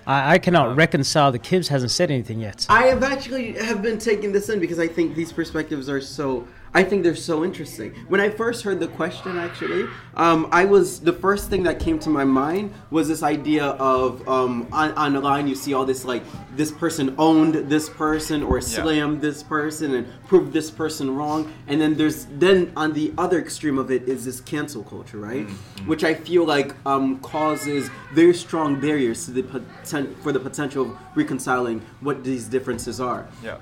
I, 0.07 0.33
I 0.33 0.38
cannot 0.39 0.75
reconcile 0.75 1.31
The 1.31 1.39
Kibbs 1.39 1.67
hasn't 1.67 1.91
said 1.91 2.10
anything 2.10 2.39
yet. 2.39 2.65
I 2.69 2.83
have 2.83 3.03
actually 3.03 3.53
have 3.53 3.81
been 3.81 4.00
taking 4.00 4.31
this 4.31 4.50
in 4.50 4.60
because 4.60 4.79
I 4.79 4.88
think 4.88 5.15
these 5.15 5.31
perspectives 5.33 5.89
are 5.89 6.01
so. 6.01 6.48
I 6.73 6.83
think 6.83 7.03
they're 7.03 7.15
so 7.15 7.43
interesting. 7.43 7.93
When 8.07 8.21
I 8.21 8.29
first 8.29 8.63
heard 8.63 8.79
the 8.79 8.87
question, 8.87 9.37
actually, 9.37 9.89
um, 10.15 10.47
I 10.53 10.63
was 10.63 11.01
the 11.01 11.11
first 11.11 11.49
thing 11.49 11.63
that 11.63 11.79
came 11.79 11.99
to 11.99 12.09
my 12.09 12.23
mind 12.23 12.73
was 12.91 13.09
this 13.09 13.23
idea 13.23 13.65
of 13.65 14.25
um, 14.27 14.67
on, 14.71 14.93
on 14.93 15.13
the 15.13 15.19
line 15.19 15.47
you 15.47 15.55
see 15.55 15.73
all 15.73 15.85
this 15.85 16.05
like 16.05 16.23
this 16.55 16.71
person 16.71 17.13
owned 17.17 17.55
this 17.69 17.89
person 17.89 18.41
or 18.41 18.61
slammed 18.61 19.19
this 19.19 19.43
person 19.43 19.95
and 19.95 20.07
proved 20.27 20.53
this 20.53 20.71
person 20.71 21.13
wrong, 21.13 21.51
and 21.67 21.81
then 21.81 21.95
there's 21.95 22.25
then 22.31 22.71
on 22.77 22.93
the 22.93 23.13
other 23.17 23.37
extreme 23.39 23.77
of 23.77 23.91
it 23.91 24.07
is 24.07 24.23
this 24.23 24.39
cancel 24.39 24.83
culture, 24.83 25.17
right? 25.17 25.47
Which 25.85 26.05
I 26.05 26.13
feel 26.13 26.45
like 26.45 26.73
um, 26.85 27.19
causes 27.19 27.89
very 28.13 28.33
strong 28.33 28.79
barriers 28.79 29.25
to 29.25 29.31
the 29.31 29.43
poten- 29.43 30.15
for 30.23 30.31
the 30.31 30.39
potential 30.39 30.83
of 30.83 30.97
reconciling 31.15 31.81
what 31.99 32.23
these 32.23 32.47
differences 32.47 33.01
are. 33.01 33.27
yeah. 33.43 33.57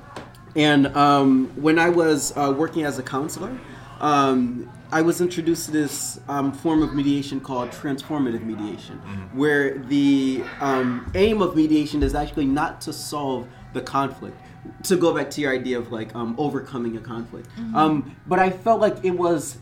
And 0.56 0.88
um, 0.96 1.52
when 1.56 1.78
I 1.80 1.90
was 1.90 2.36
uh, 2.36 2.54
working 2.58 2.84
as 2.84 2.98
a 3.00 3.04
counselor, 3.04 3.58
um, 4.00 4.70
I 4.92 5.02
was 5.04 5.22
introduced 5.22 5.66
to 5.66 5.72
this 5.72 6.20
um, 6.28 6.52
form 6.52 6.82
of 6.82 6.96
mediation 6.96 7.40
called 7.40 7.70
transformative 7.70 8.44
mediation, 8.44 8.98
where 9.34 9.78
the 9.78 10.44
um, 10.62 11.12
aim 11.14 11.42
of 11.42 11.56
mediation 11.56 12.02
is 12.02 12.16
actually 12.16 12.48
not 12.48 12.82
to 12.82 12.94
solve 12.94 13.48
the 13.74 13.82
conflict. 13.82 14.36
To 14.84 14.98
go 14.98 15.14
back 15.14 15.30
to 15.32 15.42
your 15.42 15.54
idea 15.54 15.78
of 15.78 15.92
like 15.92 16.14
um, 16.16 16.36
overcoming 16.38 16.98
a 16.98 17.00
conflict, 17.00 17.48
um, 17.76 18.16
but 18.28 18.40
I 18.40 18.50
felt 18.50 18.82
like 18.82 18.98
it 19.04 19.12
was, 19.12 19.58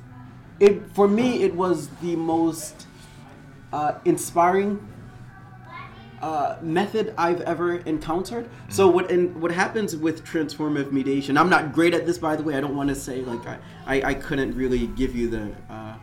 it 0.59 0.89
for 0.93 1.07
me 1.07 1.43
it 1.43 1.53
was 1.53 1.89
the 2.01 2.15
most 2.15 2.87
uh, 3.71 3.99
inspiring 4.05 4.79
uh, 6.21 6.57
method 6.61 7.13
I've 7.17 7.41
ever 7.41 7.77
encountered. 7.77 8.49
So 8.69 8.87
what 8.87 9.11
and 9.11 9.39
what 9.41 9.51
happens 9.51 9.95
with 9.95 10.25
transformative 10.25 10.91
mediation? 10.91 11.37
I'm 11.37 11.49
not 11.49 11.73
great 11.73 11.93
at 11.93 12.05
this, 12.05 12.17
by 12.17 12.35
the 12.35 12.43
way. 12.43 12.55
I 12.55 12.61
don't 12.61 12.75
want 12.75 12.89
to 12.89 12.95
say 12.95 13.21
like 13.21 13.45
I, 13.45 13.59
I, 13.85 14.01
I 14.01 14.13
couldn't 14.13 14.55
really 14.55 14.87
give 14.87 15.15
you 15.15 15.29
the 15.29 15.55
uh, 15.69 15.95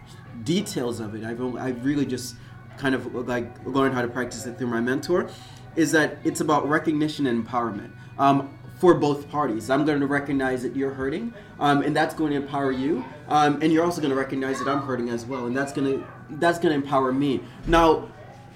details 0.45 1.01
of 1.01 1.15
it. 1.15 1.25
I've 1.25 1.41
only, 1.41 1.61
I've 1.61 1.85
really 1.85 2.07
just 2.07 2.37
kind 2.77 2.95
of 2.95 3.15
like 3.15 3.65
learned 3.67 3.95
how 3.95 4.03
to 4.03 4.09
practice 4.09 4.47
it 4.47 4.59
through 4.59 4.69
my 4.69 4.81
mentor. 4.81 5.31
Is 5.77 5.91
that 5.93 6.19
it's 6.23 6.41
about 6.41 6.69
recognition 6.69 7.27
and 7.27 7.45
empowerment. 7.45 7.91
Um, 8.17 8.57
for 8.79 8.95
both 8.95 9.31
parties, 9.31 9.71
I'm 9.71 9.85
going 9.85 10.01
to 10.01 10.07
recognize 10.07 10.63
that 10.63 10.77
you're 10.77 10.93
hurting, 10.93 11.33
um, 11.59 11.83
and 11.83 11.97
that's 11.97 12.15
going 12.15 12.33
to 12.33 12.37
empower 12.37 12.73
you, 12.73 13.05
um, 13.29 13.61
and 13.63 13.73
you're 13.73 13.85
also 13.85 14.01
going 14.01 14.11
to 14.11 14.17
recognize 14.17 14.59
that 14.59 14.69
I'm 14.69 14.83
hurting 14.83 15.09
as 15.11 15.25
well, 15.25 15.47
and 15.47 15.57
that's 15.57 15.73
going 15.73 16.01
to 16.01 16.07
that's 16.31 16.59
going 16.59 16.71
to 16.71 16.85
empower 16.85 17.13
me. 17.13 17.41
Now, 17.67 18.09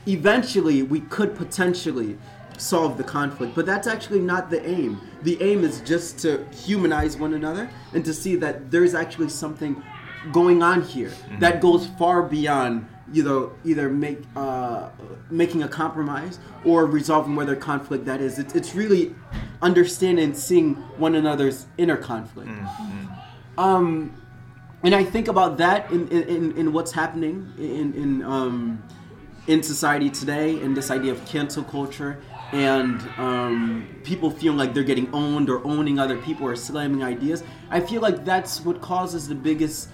eventually 0.07 0.83
we 0.83 1.01
could 1.01 1.35
potentially 1.35 2.19
solve 2.57 2.97
the 2.97 3.05
conflict 3.05 3.55
but 3.55 3.65
that's 3.65 3.87
actually 3.87 4.21
not 4.21 4.51
the 4.51 4.67
aim. 4.69 5.01
The 5.23 5.41
aim 5.43 5.65
is 5.65 5.81
just 5.81 6.19
to 6.21 6.45
humanize 6.53 7.17
one 7.17 7.35
another 7.35 7.71
and 7.93 8.05
to 8.05 8.15
see 8.15 8.37
that 8.37 8.71
there's 8.71 8.95
actually 8.95 9.29
something 9.29 9.83
going 10.33 10.63
on 10.63 10.83
here 10.83 11.13
that 11.39 11.61
goes 11.61 11.87
far 11.99 12.23
beyond 12.23 12.87
you 13.13 13.23
know 13.23 13.53
either 13.65 13.89
make 13.89 14.23
uh, 14.37 14.91
making 15.31 15.63
a 15.63 15.69
compromise 15.69 16.39
or 16.65 16.87
resolving 16.87 17.37
whether 17.37 17.57
conflict 17.57 18.05
that 18.05 18.21
is. 18.21 18.39
It's, 18.39 18.55
it's 18.55 18.75
really 18.75 19.15
understanding 19.63 20.25
and 20.25 20.37
seeing 20.37 20.75
one 20.99 21.15
another's 21.15 21.67
inner 21.79 21.97
conflict. 21.97 22.51
Um, 23.57 24.15
and 24.83 24.95
I 24.95 25.03
think 25.03 25.29
about 25.29 25.59
that 25.59 25.91
in, 25.91 26.07
in, 26.09 26.23
in, 26.23 26.59
in 26.59 26.73
what's 26.73 26.93
happening 26.93 27.53
in, 27.59 27.95
in, 27.95 28.23
um, 28.23 28.83
in 29.49 29.63
society 29.63 30.11
today, 30.11 30.61
and 30.63 30.77
this 30.77 30.91
idea 30.91 31.11
of 31.11 31.25
cancel 31.27 31.65
culture, 31.65 32.21
and 32.53 33.01
um, 33.19 33.89
people 34.05 34.31
feeling 34.31 34.59
like 34.59 34.73
they're 34.75 34.85
getting 34.85 35.13
owned 35.13 35.51
or 35.51 35.67
owning 35.67 35.99
other 35.99 36.19
people 36.19 36.47
or 36.47 36.55
slamming 36.55 37.03
ideas. 37.03 37.43
I 37.71 37.81
feel 37.81 38.01
like 38.01 38.25
that's 38.25 38.61
what 38.61 38.81
causes 38.81 39.27
the 39.27 39.35
biggest 39.35 39.89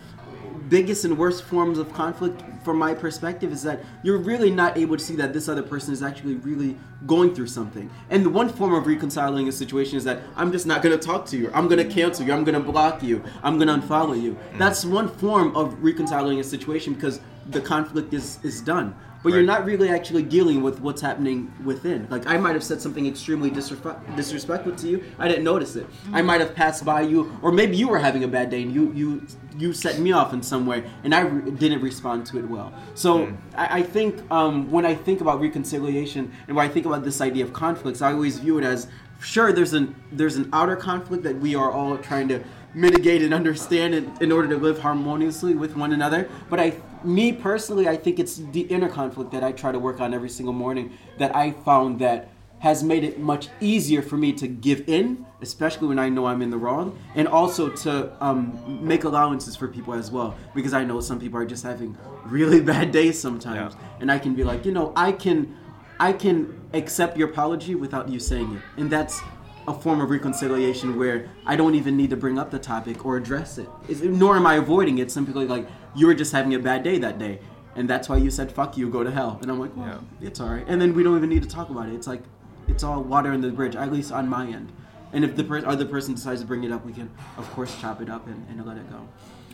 biggest 0.68 1.04
and 1.04 1.18
worst 1.18 1.42
forms 1.44 1.78
of 1.78 1.92
conflict 1.92 2.42
from 2.64 2.78
my 2.78 2.94
perspective 2.94 3.52
is 3.52 3.62
that 3.62 3.80
you're 4.02 4.16
really 4.16 4.50
not 4.50 4.78
able 4.78 4.96
to 4.96 5.04
see 5.04 5.14
that 5.14 5.32
this 5.32 5.49
other 5.49 5.62
person 5.62 5.92
is 5.92 6.02
actually 6.02 6.37
really 6.37 6.76
going 7.06 7.34
through 7.34 7.46
something. 7.46 7.90
And 8.08 8.25
the 8.25 8.30
one 8.30 8.49
form 8.49 8.73
of 8.73 8.87
reconciling 8.87 9.46
a 9.49 9.52
situation 9.52 9.99
is 9.99 10.04
that 10.04 10.23
I'm 10.37 10.50
just 10.50 10.66
not 10.66 10.80
going 10.82 10.99
to 10.99 11.06
talk 11.06 11.26
to 11.26 11.37
you. 11.37 11.50
I'm 11.52 11.68
going 11.68 11.87
to 11.87 11.94
cancel 11.94 12.25
you. 12.25 12.32
I'm 12.32 12.44
going 12.44 12.54
to 12.54 12.73
block 12.73 13.02
you. 13.02 13.23
I'm 13.42 13.58
going 13.58 13.68
to 13.68 13.87
unfollow 13.87 14.20
you. 14.20 14.38
That's 14.56 14.84
one 14.84 15.08
form 15.08 15.54
of 15.54 15.82
reconciling 15.82 16.40
a 16.40 16.44
situation 16.44 16.94
because 16.94 17.20
the 17.50 17.61
conflict 17.61 18.14
is 18.14 18.38
is 18.42 18.62
done. 18.62 18.96
But 19.25 19.33
you're 19.33 19.43
not 19.43 19.64
really 19.64 19.88
actually 19.88 20.23
dealing 20.23 20.62
with 20.62 20.81
what's 20.81 21.00
happening 21.00 21.50
within. 21.64 22.07
Like 22.11 22.26
I 22.26 22.37
might 22.37 22.52
have 22.52 22.62
said 22.62 22.81
something 22.83 23.07
extremely 23.07 23.49
disrespect- 23.50 24.14
disrespectful 24.16 24.76
to 24.76 24.87
you. 24.88 25.02
I 25.19 25.28
didn't 25.28 25.45
notice 25.45 25.76
it. 25.76 25.87
I 26.12 26.21
might 26.21 26.43
have 26.43 26.54
passed 26.54 26.85
by 26.85 27.00
you, 27.00 27.37
or 27.40 27.50
maybe 27.50 27.75
you 27.75 27.88
were 27.88 27.99
having 27.99 28.23
a 28.23 28.28
bad 28.28 28.50
day 28.50 28.62
and 28.62 28.73
you 28.73 28.93
you 28.93 29.26
you 29.57 29.73
set 29.73 29.99
me 29.99 30.12
off 30.12 30.33
in 30.35 30.43
some 30.43 30.66
way, 30.66 30.85
and 31.04 31.14
I 31.14 31.21
re- 31.21 31.50
didn't 31.52 31.81
respond 31.81 32.26
to 32.26 32.38
it 32.38 32.47
well. 32.49 32.73
So 32.95 33.33
I, 33.57 33.78
I 33.78 33.83
think 33.83 34.23
um, 34.31 34.71
when 34.71 34.85
I 34.85 34.95
think 34.95 35.23
about 35.23 35.40
reconciliation 35.40 36.31
and 36.47 36.57
when 36.57 36.66
I 36.66 36.69
think 36.69 36.85
about 36.85 37.02
this 37.04 37.21
idea 37.23 37.45
of 37.45 37.52
conflicts, 37.52 38.02
I 38.02 38.12
always 38.12 38.38
view 38.40 38.59
it 38.59 38.64
as 38.64 38.88
sure 39.21 39.52
there's 39.52 39.73
an 39.73 39.95
there's 40.12 40.37
an 40.37 40.50
outer 40.52 40.76
conflict 40.76 41.23
that 41.23 41.37
we 41.37 41.54
are 41.54 41.71
all 41.71 41.97
trying 41.97 42.28
to 42.28 42.43
mitigate 42.75 43.23
and 43.23 43.33
understand 43.33 43.95
in, 43.95 44.12
in 44.21 44.33
order 44.33 44.49
to 44.49 44.57
live 44.57 44.78
harmoniously 44.81 45.54
with 45.54 45.76
one 45.76 45.93
another. 45.93 46.28
But 46.50 46.61
I, 46.61 46.75
me 47.02 47.33
personally, 47.33 47.88
I 47.88 47.97
think 47.97 48.19
it's 48.19 48.37
the 48.37 48.62
inner 48.62 48.88
conflict 48.88 49.31
that 49.33 49.45
I 49.45 49.52
try 49.52 49.73
to 49.73 49.78
work 49.78 50.00
on 50.00 50.12
every 50.14 50.28
single 50.31 50.54
morning 50.54 50.93
that 51.19 51.35
I 51.35 51.52
found 51.52 51.99
that 52.00 52.31
has 52.61 52.83
made 52.83 53.04
it 53.04 53.19
much 53.19 53.49
easier 53.61 54.00
for 54.00 54.16
me 54.16 54.33
to 54.33 54.49
give 54.49 54.88
in, 54.88 55.26
especially 55.43 55.87
when 55.87 55.99
I 55.99 56.09
know 56.09 56.25
I'm 56.26 56.40
in 56.40 56.49
the 56.49 56.57
wrong, 56.57 56.99
and 57.14 57.28
also 57.28 57.69
to 57.69 58.11
um, 58.25 58.78
make 58.81 59.04
allowances 59.04 59.54
for 59.54 59.69
people 59.69 59.93
as 59.93 60.11
well, 60.11 60.35
because 60.54 60.73
I 60.73 60.83
know 60.83 61.00
some 61.00 61.21
people 61.21 61.38
are 61.38 61.45
just 61.45 61.62
having 61.62 61.95
really 62.25 62.61
bad 62.73 62.90
days 62.90 63.21
sometimes, 63.21 63.75
Yeah. 63.75 63.88
and 64.00 64.11
I 64.11 64.19
can 64.19 64.35
be 64.35 64.45
like, 64.45 64.64
you 64.64 64.73
know, 64.73 64.95
I 64.97 65.12
can, 65.12 65.54
I 66.00 66.14
can 66.14 66.59
accept 66.73 67.19
your 67.19 67.28
apology 67.28 67.75
without 67.75 68.09
you 68.09 68.19
saying 68.19 68.54
it, 68.57 68.62
and 68.81 68.90
that's 68.90 69.21
a 69.66 69.75
form 69.75 70.00
of 70.00 70.11
reconciliation 70.11 70.99
where 70.99 71.28
I 71.47 71.56
don't 71.56 71.75
even 71.75 71.97
need 71.97 72.11
to 72.11 72.16
bring 72.16 72.38
up 72.38 72.50
the 72.50 72.59
topic 72.59 73.04
or 73.06 73.16
address 73.16 73.59
it. 73.59 73.68
It's- 73.88 74.02
nor 74.02 74.37
am 74.37 74.47
I 74.47 74.54
avoiding 74.54 74.99
it. 74.99 75.11
Simply 75.11 75.47
like 75.47 75.66
you 75.94 76.06
were 76.06 76.14
just 76.14 76.33
having 76.33 76.54
a 76.54 76.59
bad 76.59 76.83
day 76.83 76.99
that 76.99 77.18
day, 77.18 77.40
and 77.76 77.88
that's 77.88 78.09
why 78.09 78.16
you 78.18 78.30
said 78.30 78.52
fuck 78.52 78.76
you, 78.76 78.88
go 78.90 79.02
to 79.02 79.11
hell. 79.11 79.38
And 79.42 79.50
I'm 79.50 79.59
like, 79.59 79.76
well, 79.76 80.04
it's 80.21 80.40
all 80.40 80.49
right. 80.50 80.64
And 80.68 80.80
then 80.80 80.94
we 80.94 81.02
don't 81.02 81.16
even 81.16 81.30
need 81.30 81.42
to 81.42 81.49
talk 81.49 81.71
about 81.71 81.88
it. 81.88 81.94
It's 81.94 82.06
like 82.06 82.23
it's 82.68 82.83
all 82.83 83.02
water 83.02 83.33
in 83.33 83.40
the 83.40 83.50
bridge, 83.50 83.76
at 83.76 83.92
least 83.92 84.12
on 84.12 84.28
my 84.28 84.47
end. 84.47 84.73
And 85.12 85.25
if 85.25 85.37
the 85.37 85.44
per- 85.44 85.64
other 85.64 85.85
person 85.87 86.14
decides 86.14 86.40
to 86.40 86.47
bring 86.47 86.64
it 86.64 86.73
up, 86.73 86.85
we 86.85 86.92
can 86.92 87.11
of 87.38 87.50
course 87.52 87.75
chop 87.80 88.02
it 88.02 88.11
up 88.11 88.26
and, 88.26 88.47
and 88.49 88.64
let 88.66 88.76
it 88.76 88.90
go. 88.90 89.00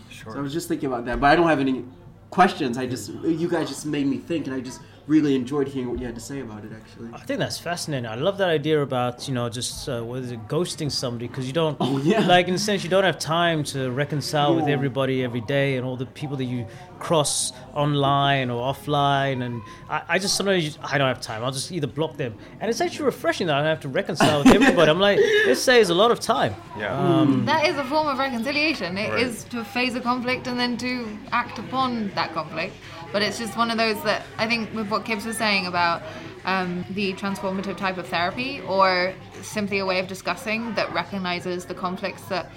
Sure. 0.09 0.33
So 0.33 0.39
I 0.39 0.43
was 0.43 0.53
just 0.53 0.69
thinking 0.69 0.89
about 0.89 1.05
that, 1.07 1.21
but 1.21 1.29
I 1.29 1.37
don't 1.37 1.49
have 1.49 1.61
any 1.61 1.85
questions. 2.31 2.79
I 2.79 2.87
just 2.87 3.11
you 3.25 3.49
guys 3.49 3.69
just 3.69 3.87
made 3.87 4.07
me 4.07 4.19
think, 4.19 4.47
and 4.47 4.55
I 4.55 4.61
just 4.61 4.81
really 5.11 5.35
enjoyed 5.35 5.67
hearing 5.67 5.91
what 5.91 5.99
you 5.99 6.07
had 6.07 6.15
to 6.15 6.21
say 6.21 6.39
about 6.41 6.65
it. 6.65 6.71
Actually. 6.73 7.09
I 7.13 7.19
think 7.27 7.41
that's 7.41 7.59
fascinating. 7.59 8.07
I 8.07 8.15
love 8.15 8.39
that 8.39 8.49
idea 8.49 8.81
about 8.81 9.27
you 9.27 9.35
know 9.35 9.49
just 9.49 9.89
uh, 9.89 10.01
what 10.09 10.21
is 10.25 10.31
it, 10.31 10.41
ghosting 10.47 10.91
somebody 10.91 11.27
because 11.27 11.47
you 11.49 11.53
don't 11.53 11.77
Oh, 11.81 11.99
yeah. 12.05 12.21
like 12.35 12.47
in 12.47 12.55
a 12.55 12.59
sense 12.59 12.85
you 12.85 12.91
don't 12.91 13.03
have 13.11 13.19
time 13.19 13.65
to 13.75 13.91
reconcile 13.91 14.55
with 14.55 14.69
everybody 14.69 15.25
every 15.25 15.41
day 15.41 15.77
and 15.77 15.85
all 15.87 15.97
the 15.97 16.07
people 16.21 16.37
that 16.37 16.45
you 16.55 16.65
cross 17.01 17.53
online 17.75 18.51
or 18.51 18.59
offline 18.73 19.43
and 19.47 19.61
I, 19.89 20.03
I 20.15 20.19
just 20.19 20.37
sometimes 20.37 20.65
you- 20.67 20.81
I 20.93 20.97
don't 20.99 21.09
have 21.09 21.21
time. 21.21 21.43
I'll 21.45 21.51
just 21.61 21.73
either 21.73 21.89
block 21.89 22.17
them 22.17 22.33
and 22.61 22.71
it's 22.71 22.81
actually 22.81 23.07
refreshing 23.07 23.47
that 23.49 23.57
I 23.57 23.61
don't 23.63 23.69
have 23.77 23.81
to 23.81 23.89
reconcile 23.89 24.45
with 24.45 24.55
everybody. 24.55 24.89
I'm 24.91 25.01
like 25.01 25.19
this 25.19 25.61
saves 25.63 25.89
a 25.91 25.95
lot 26.03 26.11
of 26.13 26.21
time. 26.21 26.55
yeah. 26.79 26.97
Um, 26.97 27.45
That 27.47 27.67
is 27.67 27.77
a 27.77 27.85
form 27.85 28.07
of 28.07 28.19
reconciliation. 28.19 28.97
It 28.97 29.13
is 29.27 29.33
Right. 29.43 29.51
to 29.53 29.65
face 29.65 29.95
a 29.97 30.01
conflict 30.01 30.47
and 30.47 30.57
then 30.61 30.77
to 30.79 30.91
act 31.33 31.59
upon 31.59 32.13
that 32.15 32.33
conflict. 32.33 32.75
But 33.13 33.23
it's 33.23 33.39
just 33.39 33.57
one 33.57 33.71
of 33.71 33.79
those 33.79 34.03
that 34.05 34.23
I 34.39 34.47
think 34.47 34.73
with 34.75 34.89
what 34.89 35.05
Kibbs 35.05 35.27
was 35.27 35.37
saying 35.37 35.67
about 35.67 36.03
um, 36.45 36.85
the 36.91 37.13
transformative 37.15 37.77
type 37.77 37.99
of 37.99 38.07
therapy 38.09 38.61
or 38.63 39.13
simply 39.43 39.79
a 39.81 39.87
way 39.87 39.99
of 39.99 40.07
discussing 40.07 40.75
that 40.75 40.93
recognizes 40.93 41.65
the 41.65 41.75
conflicts 41.75 42.23
that 42.25 42.51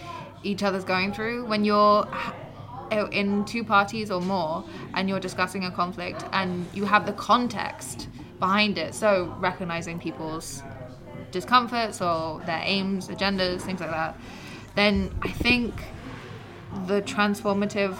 each 0.43 0.63
other's 0.63 0.83
going 0.83 1.13
through. 1.13 1.45
When 1.45 1.63
you're 1.63 2.07
in 3.11 3.43
two 3.45 3.63
parties 3.63 4.11
or 4.11 4.21
more 4.21 4.63
and 4.93 5.09
you're 5.09 5.19
discussing 5.19 5.65
a 5.65 5.71
conflict 5.71 6.23
and 6.31 6.67
you 6.73 6.85
have 6.85 7.05
the 7.05 7.13
context 7.13 8.07
behind 8.39 8.77
it, 8.77 8.93
so 8.93 9.35
recognizing 9.39 9.99
people's 9.99 10.61
discomforts 11.31 12.01
or 12.01 12.41
their 12.41 12.61
aims, 12.63 13.07
agendas, 13.07 13.61
things 13.61 13.79
like 13.79 13.89
that, 13.89 14.17
then 14.75 15.13
I 15.23 15.29
think 15.29 15.73
the 16.87 17.01
transformative 17.01 17.97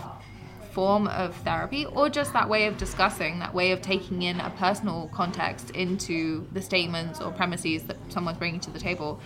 form 0.74 1.08
of 1.08 1.36
therapy 1.38 1.86
or 1.86 2.10
just 2.10 2.34
that 2.34 2.50
way 2.50 2.66
of 2.66 2.78
discussing, 2.78 3.40
that 3.40 3.54
way 3.54 3.72
of 3.72 3.82
taking 3.82 4.24
in 4.24 4.40
a 4.40 4.50
personal 4.52 5.10
context 5.14 5.70
into 5.72 6.48
the 6.52 6.62
statements 6.62 7.22
or 7.22 7.32
premises 7.32 7.84
that 7.84 7.98
someone's 8.10 8.38
bringing 8.38 8.60
to 8.60 8.72
the 8.72 8.80
table 8.80 9.20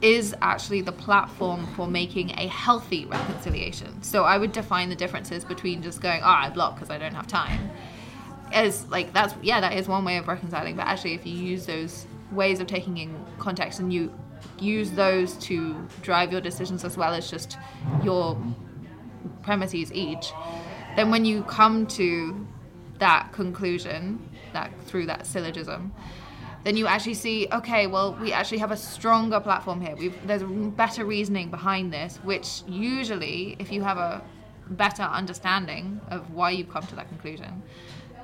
is 0.00 0.34
actually 0.42 0.80
the 0.80 0.92
platform 0.92 1.66
for 1.76 1.86
making 1.86 2.30
a 2.30 2.48
healthy 2.48 3.06
reconciliation. 3.06 4.02
So 4.02 4.24
I 4.24 4.36
would 4.36 4.50
define 4.50 4.88
the 4.88 4.96
differences 4.96 5.44
between 5.44 5.80
just 5.82 6.00
going, 6.00 6.20
oh, 6.22 6.26
I 6.26 6.50
block 6.50 6.74
because 6.74 6.90
I 6.90 6.98
don't 6.98 7.14
have 7.14 7.28
time 7.28 7.70
as 8.52 8.86
like 8.88 9.12
that's 9.12 9.34
yeah 9.42 9.60
that 9.60 9.72
is 9.72 9.88
one 9.88 10.04
way 10.04 10.16
of 10.16 10.28
reconciling 10.28 10.76
but 10.76 10.86
actually 10.86 11.14
if 11.14 11.26
you 11.26 11.32
use 11.32 11.66
those 11.66 12.06
ways 12.30 12.60
of 12.60 12.66
taking 12.66 12.98
in 12.98 13.24
context 13.38 13.80
and 13.80 13.92
you 13.92 14.12
use 14.58 14.90
those 14.92 15.34
to 15.34 15.74
drive 16.02 16.32
your 16.32 16.40
decisions 16.40 16.84
as 16.84 16.96
well 16.96 17.14
as 17.14 17.30
just 17.30 17.56
your 18.02 18.40
premises 19.42 19.92
each 19.92 20.32
then 20.96 21.10
when 21.10 21.24
you 21.24 21.42
come 21.44 21.86
to 21.86 22.46
that 22.98 23.32
conclusion 23.32 24.28
that 24.52 24.70
through 24.84 25.06
that 25.06 25.26
syllogism 25.26 25.92
then 26.64 26.76
you 26.76 26.86
actually 26.86 27.14
see 27.14 27.48
okay 27.52 27.86
well 27.86 28.16
we 28.20 28.32
actually 28.32 28.58
have 28.58 28.70
a 28.70 28.76
stronger 28.76 29.40
platform 29.40 29.80
here. 29.80 29.96
We've, 29.96 30.26
there's 30.26 30.42
better 30.42 31.04
reasoning 31.04 31.50
behind 31.50 31.92
this 31.92 32.18
which 32.22 32.62
usually 32.68 33.56
if 33.58 33.72
you 33.72 33.82
have 33.82 33.98
a 33.98 34.22
better 34.70 35.02
understanding 35.02 36.00
of 36.08 36.30
why 36.32 36.50
you've 36.50 36.70
come 36.70 36.86
to 36.86 36.94
that 36.96 37.08
conclusion 37.08 37.62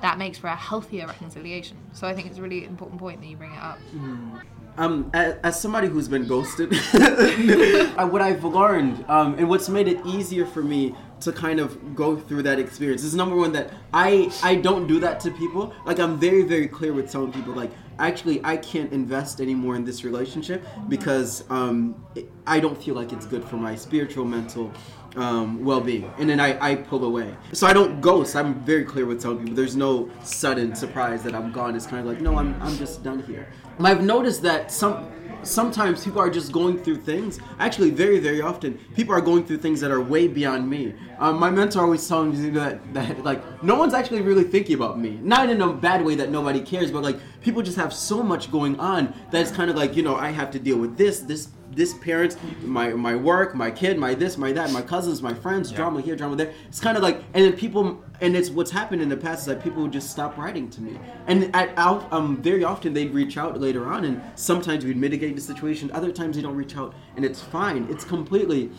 that 0.01 0.17
makes 0.17 0.37
for 0.37 0.47
a 0.47 0.55
healthier 0.55 1.05
reconciliation. 1.07 1.77
So 1.91 2.07
i 2.07 2.13
think 2.13 2.27
it's 2.27 2.37
a 2.37 2.41
really 2.41 2.63
important 2.65 2.99
point 2.99 3.19
that 3.21 3.27
you 3.27 3.35
bring 3.35 3.51
it 3.51 3.61
up 3.61 3.79
mm. 3.93 4.41
Um, 4.79 5.11
as, 5.13 5.35
as 5.43 5.61
somebody 5.61 5.89
who's 5.89 6.07
been 6.07 6.25
ghosted, 6.25 6.73
uh, 6.93 8.07
what 8.07 8.21
I've 8.21 8.45
learned 8.45 9.03
um, 9.09 9.37
and 9.37 9.49
what's 9.49 9.67
made 9.67 9.89
it 9.89 9.99
easier 10.05 10.45
for 10.45 10.63
me 10.63 10.95
to 11.19 11.33
kind 11.33 11.59
of 11.59 11.97
go 11.97 12.15
through 12.15 12.43
that 12.43 12.59
experience 12.59 13.03
is 13.03 13.13
number 13.13 13.35
one 13.35 13.51
that 13.51 13.73
I 13.93 14.31
I 14.41 14.55
don't 14.55 14.87
do 14.87 15.01
that 15.01 15.19
to 15.21 15.31
people. 15.31 15.73
Like 15.85 15.99
I'm 15.99 16.17
very 16.17 16.43
very 16.43 16.69
clear 16.69 16.93
with 16.93 17.11
telling 17.11 17.33
people 17.33 17.53
like 17.53 17.71
actually 17.99 18.39
I 18.45 18.55
can't 18.55 18.93
invest 18.93 19.41
anymore 19.41 19.75
in 19.75 19.83
this 19.83 20.05
relationship 20.05 20.65
because 20.87 21.43
um, 21.49 22.01
I 22.47 22.61
don't 22.61 22.81
feel 22.81 22.95
like 22.95 23.11
it's 23.11 23.25
good 23.25 23.43
for 23.43 23.57
my 23.57 23.75
spiritual 23.75 24.23
mental 24.23 24.71
um, 25.17 25.65
well-being. 25.65 26.09
And 26.19 26.29
then 26.29 26.39
I, 26.39 26.57
I 26.65 26.75
pull 26.75 27.03
away. 27.03 27.35
So 27.51 27.67
i 27.67 27.73
don't 27.73 27.99
ghost. 27.99 28.33
I'm 28.33 28.53
very 28.61 28.85
clear 28.85 29.05
with 29.05 29.21
telling 29.21 29.39
people. 29.39 29.55
There's 29.55 29.75
no 29.75 30.09
sudden 30.23 30.73
surprise 30.73 31.21
that 31.23 31.35
i'm 31.35 31.51
gone. 31.51 31.75
It's 31.75 31.85
kind 31.85 31.99
of 31.99 32.05
like 32.05 32.21
no 32.21 32.37
i'm, 32.37 32.55
I'm 32.61 32.77
just 32.77 33.03
done 33.03 33.21
here 33.23 33.49
i've 33.85 34.03
noticed 34.03 34.41
that 34.41 34.71
some 34.71 35.09
sometimes 35.43 36.03
people 36.03 36.19
are 36.19 36.29
just 36.29 36.51
going 36.51 36.77
through 36.77 36.97
things. 36.97 37.39
Actually 37.59 37.89
very 37.89 38.19
very 38.19 38.41
often 38.41 38.77
people 38.95 39.13
are 39.13 39.21
going 39.21 39.45
through 39.45 39.57
things 39.57 39.79
that 39.81 39.91
are 39.91 40.01
way 40.01 40.27
beyond 40.27 40.69
me. 40.69 40.93
Um, 41.17 41.39
my 41.39 41.49
mentor 41.49 41.81
always 41.81 42.07
telling 42.07 42.31
me 42.31 42.49
that, 42.51 42.93
that 42.93 43.23
like 43.23 43.63
no 43.63 43.75
one's 43.75 43.93
actually 43.93 44.21
really 44.21 44.43
thinking 44.43 44.75
about 44.75 44.99
me. 44.99 45.19
Not 45.21 45.49
in 45.49 45.61
a 45.61 45.73
bad 45.73 46.03
way 46.03 46.15
that 46.15 46.29
nobody 46.29 46.61
cares 46.61 46.91
but 46.91 47.03
like 47.03 47.19
people 47.41 47.61
just 47.61 47.77
have 47.77 47.93
so 47.93 48.21
much 48.21 48.51
going 48.51 48.79
on 48.79 49.13
that 49.31 49.41
it's 49.41 49.51
kind 49.51 49.69
of 49.69 49.75
like 49.75 49.95
you 49.95 50.03
know 50.03 50.15
i 50.15 50.29
have 50.29 50.51
to 50.51 50.59
deal 50.59 50.77
with 50.77 50.97
this 50.97 51.19
this 51.19 51.49
this 51.71 51.93
parents, 51.95 52.35
my 52.61 52.89
my 52.89 53.15
work, 53.15 53.55
my 53.55 53.71
kid, 53.71 53.97
my 53.97 54.13
this, 54.13 54.37
my 54.37 54.51
that, 54.51 54.71
my 54.71 54.81
cousins, 54.81 55.21
my 55.21 55.33
friends, 55.33 55.71
drama 55.71 56.01
here, 56.01 56.15
drama 56.15 56.35
there. 56.35 56.53
It's 56.67 56.79
kind 56.79 56.97
of 56.97 57.03
like, 57.03 57.23
and 57.33 57.43
then 57.43 57.53
people, 57.53 58.03
and 58.21 58.35
it's 58.35 58.49
what's 58.49 58.71
happened 58.71 59.01
in 59.01 59.09
the 59.09 59.17
past 59.17 59.41
is 59.41 59.45
that 59.47 59.63
people 59.63 59.83
would 59.83 59.93
just 59.93 60.09
stop 60.09 60.37
writing 60.37 60.69
to 60.71 60.81
me, 60.81 60.99
and 61.27 61.55
at, 61.55 61.71
out, 61.77 62.11
um, 62.11 62.41
very 62.41 62.63
often 62.63 62.93
they'd 62.93 63.13
reach 63.13 63.37
out 63.37 63.59
later 63.59 63.87
on, 63.91 64.05
and 64.05 64.21
sometimes 64.35 64.85
we'd 64.85 64.97
mitigate 64.97 65.35
the 65.35 65.41
situation. 65.41 65.91
Other 65.91 66.11
times 66.11 66.35
they 66.35 66.41
don't 66.41 66.55
reach 66.55 66.75
out, 66.75 66.93
and 67.15 67.23
it's 67.23 67.41
fine. 67.41 67.87
It's 67.89 68.03
completely 68.03 68.71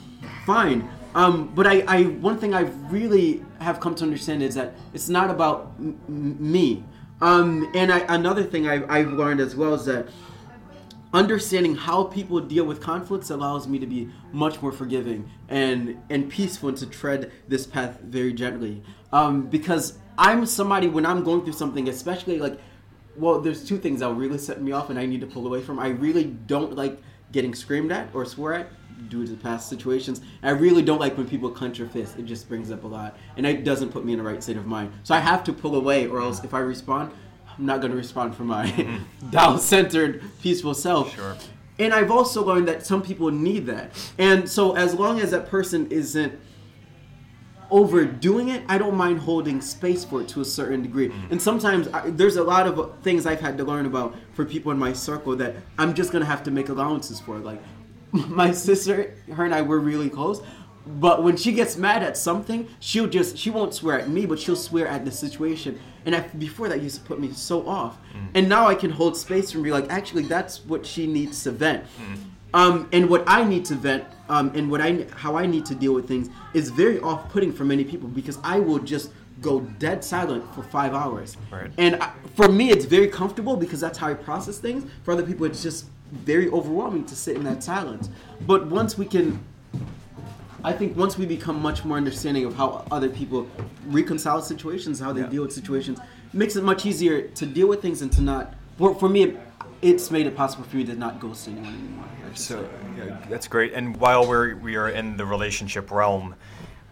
fine. 0.44 0.88
Um, 1.14 1.53
but 1.55 1.66
I, 1.66 1.81
I, 1.88 2.03
one 2.05 2.38
thing 2.38 2.55
I 2.55 2.61
really 2.88 3.44
have 3.61 3.81
come 3.81 3.96
to 3.96 4.05
understand 4.05 4.42
is 4.42 4.55
that 4.55 4.75
it's 4.94 5.09
not 5.09 5.29
about 5.29 5.73
m- 5.79 6.37
me. 6.38 6.85
Um, 7.20 7.70
and 7.74 7.92
I, 7.92 8.00
another 8.09 8.42
thing 8.44 8.68
I, 8.68 8.83
I've 8.88 9.12
learned 9.12 9.40
as 9.40 9.54
well 9.54 9.74
is 9.74 9.85
that 9.85 10.09
understanding 11.12 11.74
how 11.74 12.04
people 12.04 12.40
deal 12.40 12.64
with 12.64 12.80
conflicts 12.80 13.30
allows 13.30 13.66
me 13.66 13.78
to 13.78 13.87
be 13.87 14.09
much 14.33 14.62
more 14.62 14.70
forgiving 14.70 15.28
and 15.48 16.00
and 16.09 16.30
peaceful 16.30 16.68
and 16.68 16.78
to 16.78 16.87
tread 16.87 17.33
this 17.48 17.66
path 17.66 17.98
very 18.00 18.33
gently. 18.33 18.83
Um, 19.12 19.46
because 19.46 19.98
i'm 20.18 20.44
somebody 20.44 20.87
when 20.87 21.06
i'm 21.06 21.24
going 21.24 21.42
through 21.42 21.52
something 21.52 21.88
especially 21.88 22.38
like 22.38 22.61
well 23.16 23.40
there's 23.40 23.64
two 23.64 23.78
things 23.78 24.00
that 24.00 24.12
really 24.12 24.37
set 24.37 24.61
me 24.61 24.70
off 24.70 24.90
and 24.90 24.98
i 24.98 25.06
need 25.06 25.20
to 25.20 25.26
pull 25.26 25.46
away 25.46 25.62
from. 25.62 25.78
I 25.78 25.88
really 25.88 26.24
don't 26.24 26.76
like 26.76 27.00
getting 27.33 27.54
screamed 27.54 27.90
at 27.90 28.09
or 28.14 28.24
swore 28.24 28.54
at 28.54 28.68
due 29.09 29.26
to 29.26 29.35
past 29.35 29.68
situations 29.68 30.20
i 30.42 30.50
really 30.50 30.83
don't 30.83 31.00
like 31.00 31.16
when 31.16 31.26
people 31.26 31.50
clench 31.50 31.79
their 31.79 31.88
fists 31.88 32.16
it 32.16 32.24
just 32.24 32.48
brings 32.48 32.70
up 32.70 32.85
a 32.85 32.87
lot 32.87 33.16
and 33.37 33.46
it 33.46 33.64
doesn't 33.64 33.90
put 33.90 34.05
me 34.05 34.12
in 34.12 34.18
the 34.18 34.24
right 34.24 34.42
state 34.42 34.57
of 34.57 34.66
mind 34.66 34.92
so 35.03 35.14
i 35.14 35.18
have 35.18 35.42
to 35.42 35.53
pull 35.53 35.74
away 35.76 36.07
or 36.07 36.20
else 36.20 36.42
if 36.44 36.55
i 36.55 36.59
respond 36.59 37.11
i'm 37.59 37.66
not 37.66 37.81
going 37.81 37.90
to 37.90 37.96
respond 37.96 38.35
from 38.35 38.46
my 38.46 38.66
mm-hmm. 38.66 39.31
Tao-centered 39.33 40.22
peaceful 40.42 40.74
self 40.74 41.14
Sure. 41.14 41.37
and 41.79 41.92
I've 41.92 42.11
also 42.11 42.44
learned 42.44 42.68
that 42.68 42.85
some 42.87 43.03
people 43.03 43.31
need 43.31 43.66
that. 43.66 43.92
And 44.18 44.48
so 44.48 44.76
as 44.76 44.94
long 44.94 45.20
as 45.20 45.31
that 45.31 45.48
person 45.48 45.87
isn't 45.90 46.38
overdoing 47.70 48.48
it, 48.48 48.62
I 48.68 48.79
don't 48.79 48.96
mind 48.96 49.20
holding 49.20 49.61
space 49.61 50.05
for 50.05 50.20
it 50.20 50.29
to 50.29 50.40
a 50.40 50.44
certain 50.44 50.83
degree. 50.83 51.09
Mm-hmm. 51.09 51.33
And 51.33 51.40
sometimes 51.40 51.88
I, 51.88 52.11
there's 52.11 52.37
a 52.37 52.42
lot 52.42 52.66
of 52.66 52.98
things 53.03 53.26
I've 53.26 53.40
had 53.40 53.57
to 53.59 53.64
learn 53.64 53.87
about 53.87 54.16
for 54.33 54.44
people 54.44 54.72
in 54.72 54.79
my 54.79 54.92
circle 54.92 55.37
that 55.37 55.57
I'm 55.79 55.94
just 55.94 56.12
gonna 56.12 56.24
have 56.24 56.42
to 56.44 56.50
make 56.50 56.68
allowances 56.68 57.20
for. 57.20 57.38
Like 57.38 57.62
my 58.29 58.53
sister, 58.53 59.14
her 59.33 59.44
and 59.44 59.55
I 59.55 59.62
were 59.62 59.81
really 59.81 60.11
close. 60.11 60.42
But 60.87 61.23
when 61.23 61.37
she 61.37 61.53
gets 61.53 61.77
mad 61.77 62.03
at 62.03 62.16
something, 62.16 62.68
she'll 62.81 63.07
just 63.07 63.37
she 63.37 63.51
won't 63.51 63.75
swear 63.75 64.01
at 64.01 64.09
me, 64.09 64.27
but 64.27 64.38
she'll 64.38 64.57
swear 64.57 64.87
at 64.88 65.05
the 65.05 65.11
situation. 65.11 65.79
And 66.07 66.16
I, 66.16 66.20
before 66.20 66.68
that 66.68 66.83
used 66.83 66.96
to 66.96 67.03
put 67.03 67.20
me 67.20 67.31
so 67.33 67.68
off. 67.68 67.99
And 68.35 68.49
now 68.49 68.66
I 68.66 68.75
can 68.75 68.90
hold 68.90 69.16
space 69.16 69.55
and 69.55 69.62
be 69.62 69.70
like, 69.70 69.90
actually, 69.90 70.23
that's 70.25 70.64
what 70.64 70.87
she 70.87 71.07
needs 71.07 71.42
to 71.44 71.51
vent. 71.51 71.85
Um, 72.55 72.88
and 72.92 73.09
what 73.09 73.23
I 73.27 73.44
need 73.44 73.64
to 73.66 73.75
vent, 73.75 74.05
um, 74.29 74.51
and 74.55 74.70
what 74.70 74.81
I 74.81 75.07
how 75.14 75.37
I 75.37 75.46
need 75.46 75.64
to 75.66 75.75
deal 75.75 75.92
with 75.92 76.09
things 76.09 76.29
is 76.55 76.70
very 76.70 76.99
off-putting 77.01 77.53
for 77.53 77.64
many 77.64 77.85
people 77.85 78.09
because 78.09 78.38
I 78.42 78.59
will 78.59 78.81
just 78.81 79.11
go 79.40 79.61
dead 79.61 80.03
silent 80.03 80.53
for 80.55 80.62
five 80.62 80.92
hours. 80.94 81.37
Right. 81.51 81.70
And 81.79 81.96
I, 81.96 82.12
for 82.35 82.49
me, 82.49 82.70
it's 82.70 82.85
very 82.87 83.09
comfortable 83.09 83.57
because 83.57 83.81
that's 83.81 83.99
how 83.99 84.09
I 84.09 84.14
process 84.14 84.59
things. 84.59 84.90
For 85.05 85.12
other 85.12 85.23
people, 85.23 85.46
it's 85.46 85.62
just 85.62 85.87
very 86.11 86.49
overwhelming 86.51 87.05
to 87.07 87.16
sit 87.16 87.37
in 87.37 87.44
that 87.44 87.62
silence. 87.62 88.09
But 88.46 88.66
once 88.66 88.99
we 88.99 89.07
can 89.07 89.40
I 90.62 90.73
think 90.75 90.96
once 90.96 91.16
we 91.16 91.25
become 91.25 91.62
much 91.62 91.87
more 91.87 91.96
understanding 91.96 92.44
of 92.44 92.55
how 92.55 92.85
other 92.90 93.09
people 93.09 93.49
reconcile 93.87 94.42
situations, 94.42 95.01
how 95.01 95.12
they 95.12 95.23
Yeah. 95.23 95.27
deal 95.29 95.42
with 95.42 95.53
situations, 95.53 95.99
makes 96.35 96.55
it 96.55 96.64
much 96.64 96.85
easier 96.85 97.23
to 97.23 97.46
deal 97.46 97.66
with 97.66 97.81
things 97.81 98.03
and 98.03 98.12
to 98.12 98.20
not. 98.20 98.55
For, 98.77 98.94
for 98.94 99.09
me, 99.09 99.37
it's 99.81 100.11
made 100.11 100.27
it 100.27 100.37
possible 100.37 100.64
for 100.64 100.77
me 100.77 100.85
to 100.85 100.94
not 100.94 101.18
ghost 101.18 101.49
anyone 101.49 101.73
anymore. 101.73 102.05
So 102.35 102.68
yeah, 102.96 103.16
that's 103.31 103.49
great. 103.49 103.73
And 103.73 103.96
while 103.96 104.27
we're 104.27 104.55
we 104.55 104.77
are 104.77 104.90
in 104.90 105.16
the 105.16 105.25
relationship 105.25 105.90
realm, 105.90 106.35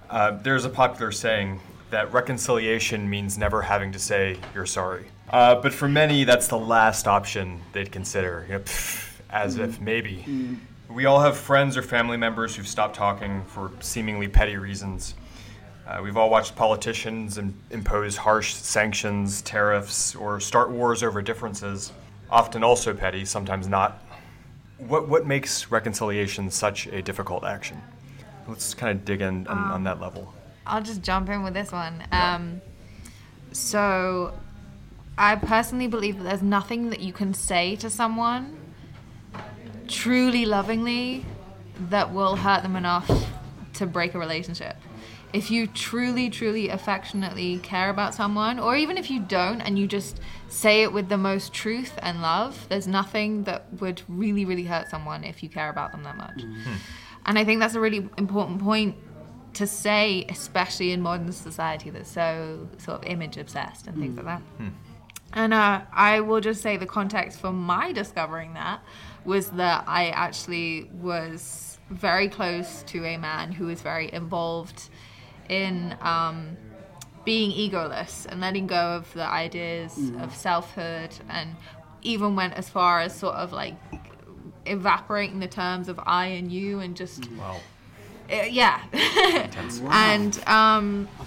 uh, 0.08 0.30
there's 0.42 0.64
a 0.64 0.70
popular 0.70 1.12
saying: 1.12 1.60
that 1.90 2.12
reconciliation 2.12 3.08
means 3.08 3.38
never 3.38 3.62
having 3.62 3.92
to 3.92 3.98
say 3.98 4.38
you're 4.54 4.66
sorry. 4.66 5.06
Uh, 5.30 5.54
but 5.56 5.72
for 5.72 5.88
many, 5.88 6.24
that's 6.24 6.48
the 6.48 6.58
last 6.58 7.06
option 7.06 7.60
they'd 7.72 7.92
consider, 7.92 8.44
you 8.48 8.54
know, 8.54 8.60
pff, 8.60 9.20
as 9.30 9.56
if 9.58 9.80
maybe. 9.80 10.58
We 10.88 11.04
all 11.04 11.20
have 11.20 11.36
friends 11.36 11.76
or 11.76 11.82
family 11.82 12.16
members 12.16 12.56
who've 12.56 12.66
stopped 12.66 12.96
talking 12.96 13.44
for 13.44 13.70
seemingly 13.80 14.28
petty 14.28 14.56
reasons. 14.56 15.14
Uh, 15.86 16.00
we've 16.02 16.16
all 16.16 16.30
watched 16.30 16.56
politicians 16.56 17.38
im- 17.38 17.58
impose 17.70 18.16
harsh 18.16 18.54
sanctions, 18.54 19.42
tariffs, 19.42 20.14
or 20.14 20.40
start 20.40 20.70
wars 20.70 21.02
over 21.02 21.22
differences, 21.22 21.92
often 22.30 22.62
also 22.62 22.94
petty, 22.94 23.24
sometimes 23.24 23.68
not. 23.68 24.02
What, 24.78 25.08
what 25.08 25.26
makes 25.26 25.70
reconciliation 25.70 26.50
such 26.50 26.86
a 26.86 27.02
difficult 27.02 27.44
action? 27.44 27.80
Let's 28.46 28.74
kind 28.74 28.96
of 28.98 29.04
dig 29.04 29.20
in 29.20 29.46
on, 29.46 29.58
on 29.58 29.84
that 29.84 30.00
level. 30.00 30.32
I'll 30.68 30.82
just 30.82 31.02
jump 31.02 31.28
in 31.28 31.42
with 31.42 31.54
this 31.54 31.72
one. 31.72 32.04
Um, 32.12 32.60
so, 33.52 34.34
I 35.16 35.34
personally 35.34 35.88
believe 35.88 36.18
that 36.18 36.24
there's 36.24 36.42
nothing 36.42 36.90
that 36.90 37.00
you 37.00 37.12
can 37.12 37.34
say 37.34 37.74
to 37.76 37.90
someone 37.90 38.56
truly 39.88 40.44
lovingly 40.44 41.24
that 41.88 42.12
will 42.12 42.36
hurt 42.36 42.62
them 42.62 42.76
enough 42.76 43.10
to 43.74 43.86
break 43.86 44.14
a 44.14 44.18
relationship. 44.18 44.76
If 45.32 45.50
you 45.50 45.66
truly, 45.66 46.30
truly 46.30 46.68
affectionately 46.68 47.58
care 47.58 47.90
about 47.90 48.14
someone, 48.14 48.58
or 48.58 48.76
even 48.76 48.96
if 48.96 49.10
you 49.10 49.20
don't 49.20 49.60
and 49.60 49.78
you 49.78 49.86
just 49.86 50.20
say 50.48 50.82
it 50.82 50.92
with 50.92 51.08
the 51.08 51.18
most 51.18 51.52
truth 51.52 51.92
and 52.00 52.22
love, 52.22 52.66
there's 52.68 52.86
nothing 52.86 53.44
that 53.44 53.66
would 53.80 54.02
really, 54.08 54.44
really 54.44 54.64
hurt 54.64 54.88
someone 54.88 55.24
if 55.24 55.42
you 55.42 55.48
care 55.48 55.68
about 55.68 55.92
them 55.92 56.02
that 56.04 56.16
much. 56.16 56.42
And 57.26 57.38
I 57.38 57.44
think 57.44 57.60
that's 57.60 57.74
a 57.74 57.80
really 57.80 58.08
important 58.16 58.60
point 58.62 58.96
to 59.58 59.66
say, 59.66 60.24
especially 60.28 60.92
in 60.92 61.02
modern 61.02 61.32
society 61.32 61.90
that's 61.90 62.08
so 62.10 62.68
sort 62.78 62.98
of 62.98 63.10
image 63.10 63.36
obsessed 63.36 63.88
and 63.88 63.98
things 63.98 64.16
like 64.16 64.26
that. 64.26 64.42
And 65.32 65.52
uh, 65.52 65.82
I 65.92 66.20
will 66.20 66.40
just 66.40 66.62
say 66.62 66.76
the 66.76 66.86
context 66.86 67.40
for 67.40 67.50
my 67.52 67.90
discovering 67.92 68.54
that 68.54 68.80
was 69.24 69.50
that 69.50 69.82
I 69.88 70.10
actually 70.10 70.88
was 71.02 71.78
very 71.90 72.28
close 72.28 72.84
to 72.84 73.04
a 73.04 73.16
man 73.16 73.50
who 73.50 73.66
was 73.66 73.82
very 73.82 74.12
involved 74.12 74.90
in 75.48 75.96
um, 76.02 76.56
being 77.24 77.50
egoless 77.50 78.26
and 78.26 78.40
letting 78.40 78.68
go 78.68 78.76
of 78.76 79.12
the 79.14 79.26
ideas 79.26 80.12
of 80.20 80.36
selfhood 80.36 81.10
and 81.28 81.56
even 82.02 82.36
went 82.36 82.54
as 82.54 82.68
far 82.68 83.00
as 83.00 83.12
sort 83.12 83.34
of 83.34 83.52
like 83.52 83.74
evaporating 84.66 85.40
the 85.40 85.48
terms 85.48 85.88
of 85.88 85.98
I 86.06 86.26
and 86.26 86.52
you 86.52 86.78
and 86.78 86.96
just 86.96 87.28
Wow. 87.32 87.60
Uh, 88.30 88.42
yeah. 88.44 88.82
And 89.90 90.38
um 90.46 91.08
Oh, 91.20 91.24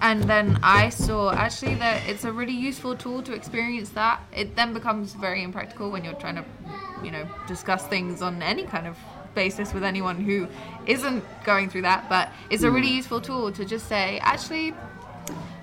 and 0.00 0.22
then 0.24 0.58
I 0.62 0.90
saw 0.90 1.32
actually 1.32 1.74
that 1.76 2.06
it's 2.08 2.24
a 2.24 2.32
really 2.32 2.52
useful 2.52 2.96
tool 2.96 3.22
to 3.22 3.32
experience 3.32 3.90
that. 3.90 4.20
It 4.34 4.54
then 4.56 4.72
becomes 4.72 5.14
very 5.14 5.42
impractical 5.42 5.90
when 5.90 6.04
you're 6.04 6.14
trying 6.14 6.36
to, 6.36 6.44
you 7.02 7.10
know, 7.10 7.26
discuss 7.46 7.86
things 7.86 8.20
on 8.20 8.42
any 8.42 8.64
kind 8.64 8.86
of 8.86 8.96
basis 9.34 9.72
with 9.72 9.84
anyone 9.84 10.20
who 10.20 10.48
isn't 10.86 11.24
going 11.44 11.70
through 11.70 11.82
that. 11.82 12.08
But 12.08 12.30
it's 12.50 12.62
a 12.62 12.70
really 12.70 12.90
useful 12.90 13.20
tool 13.20 13.52
to 13.52 13.64
just 13.64 13.88
say, 13.88 14.18
actually, 14.22 14.74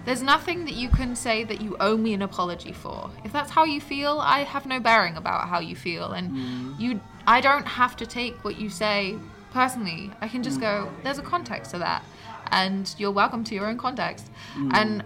there's 0.06 0.22
nothing 0.22 0.66
that 0.66 0.74
you 0.74 0.90
can 0.90 1.16
say 1.16 1.44
that 1.44 1.62
you 1.62 1.78
owe 1.80 1.96
me 1.96 2.14
an 2.14 2.22
apology 2.22 2.74
for. 2.74 3.10
If 3.24 3.32
that's 3.32 3.52
how 3.52 3.64
you 3.66 3.80
feel, 3.80 4.20
I 4.20 4.40
have 4.44 4.66
no 4.66 4.80
bearing 4.80 5.16
about 5.16 5.48
how 5.48 5.60
you 5.60 5.76
feel, 5.76 6.12
and 6.12 6.80
you, 6.80 7.00
I 7.28 7.40
don't 7.40 7.66
have 7.66 7.96
to 7.98 8.06
take 8.06 8.44
what 8.44 8.58
you 8.60 8.70
say 8.70 9.18
personally. 9.54 10.12
I 10.20 10.28
can 10.28 10.44
just 10.44 10.60
go, 10.60 10.92
there's 11.04 11.20
a 11.20 11.22
context 11.22 11.72
to 11.72 11.78
that, 11.78 12.04
and 12.52 12.94
you're 12.98 13.12
welcome 13.12 13.44
to 13.46 13.56
your 13.56 13.68
own 13.68 13.78
context. 13.78 14.30
Mm. 14.56 14.72
And 14.74 15.04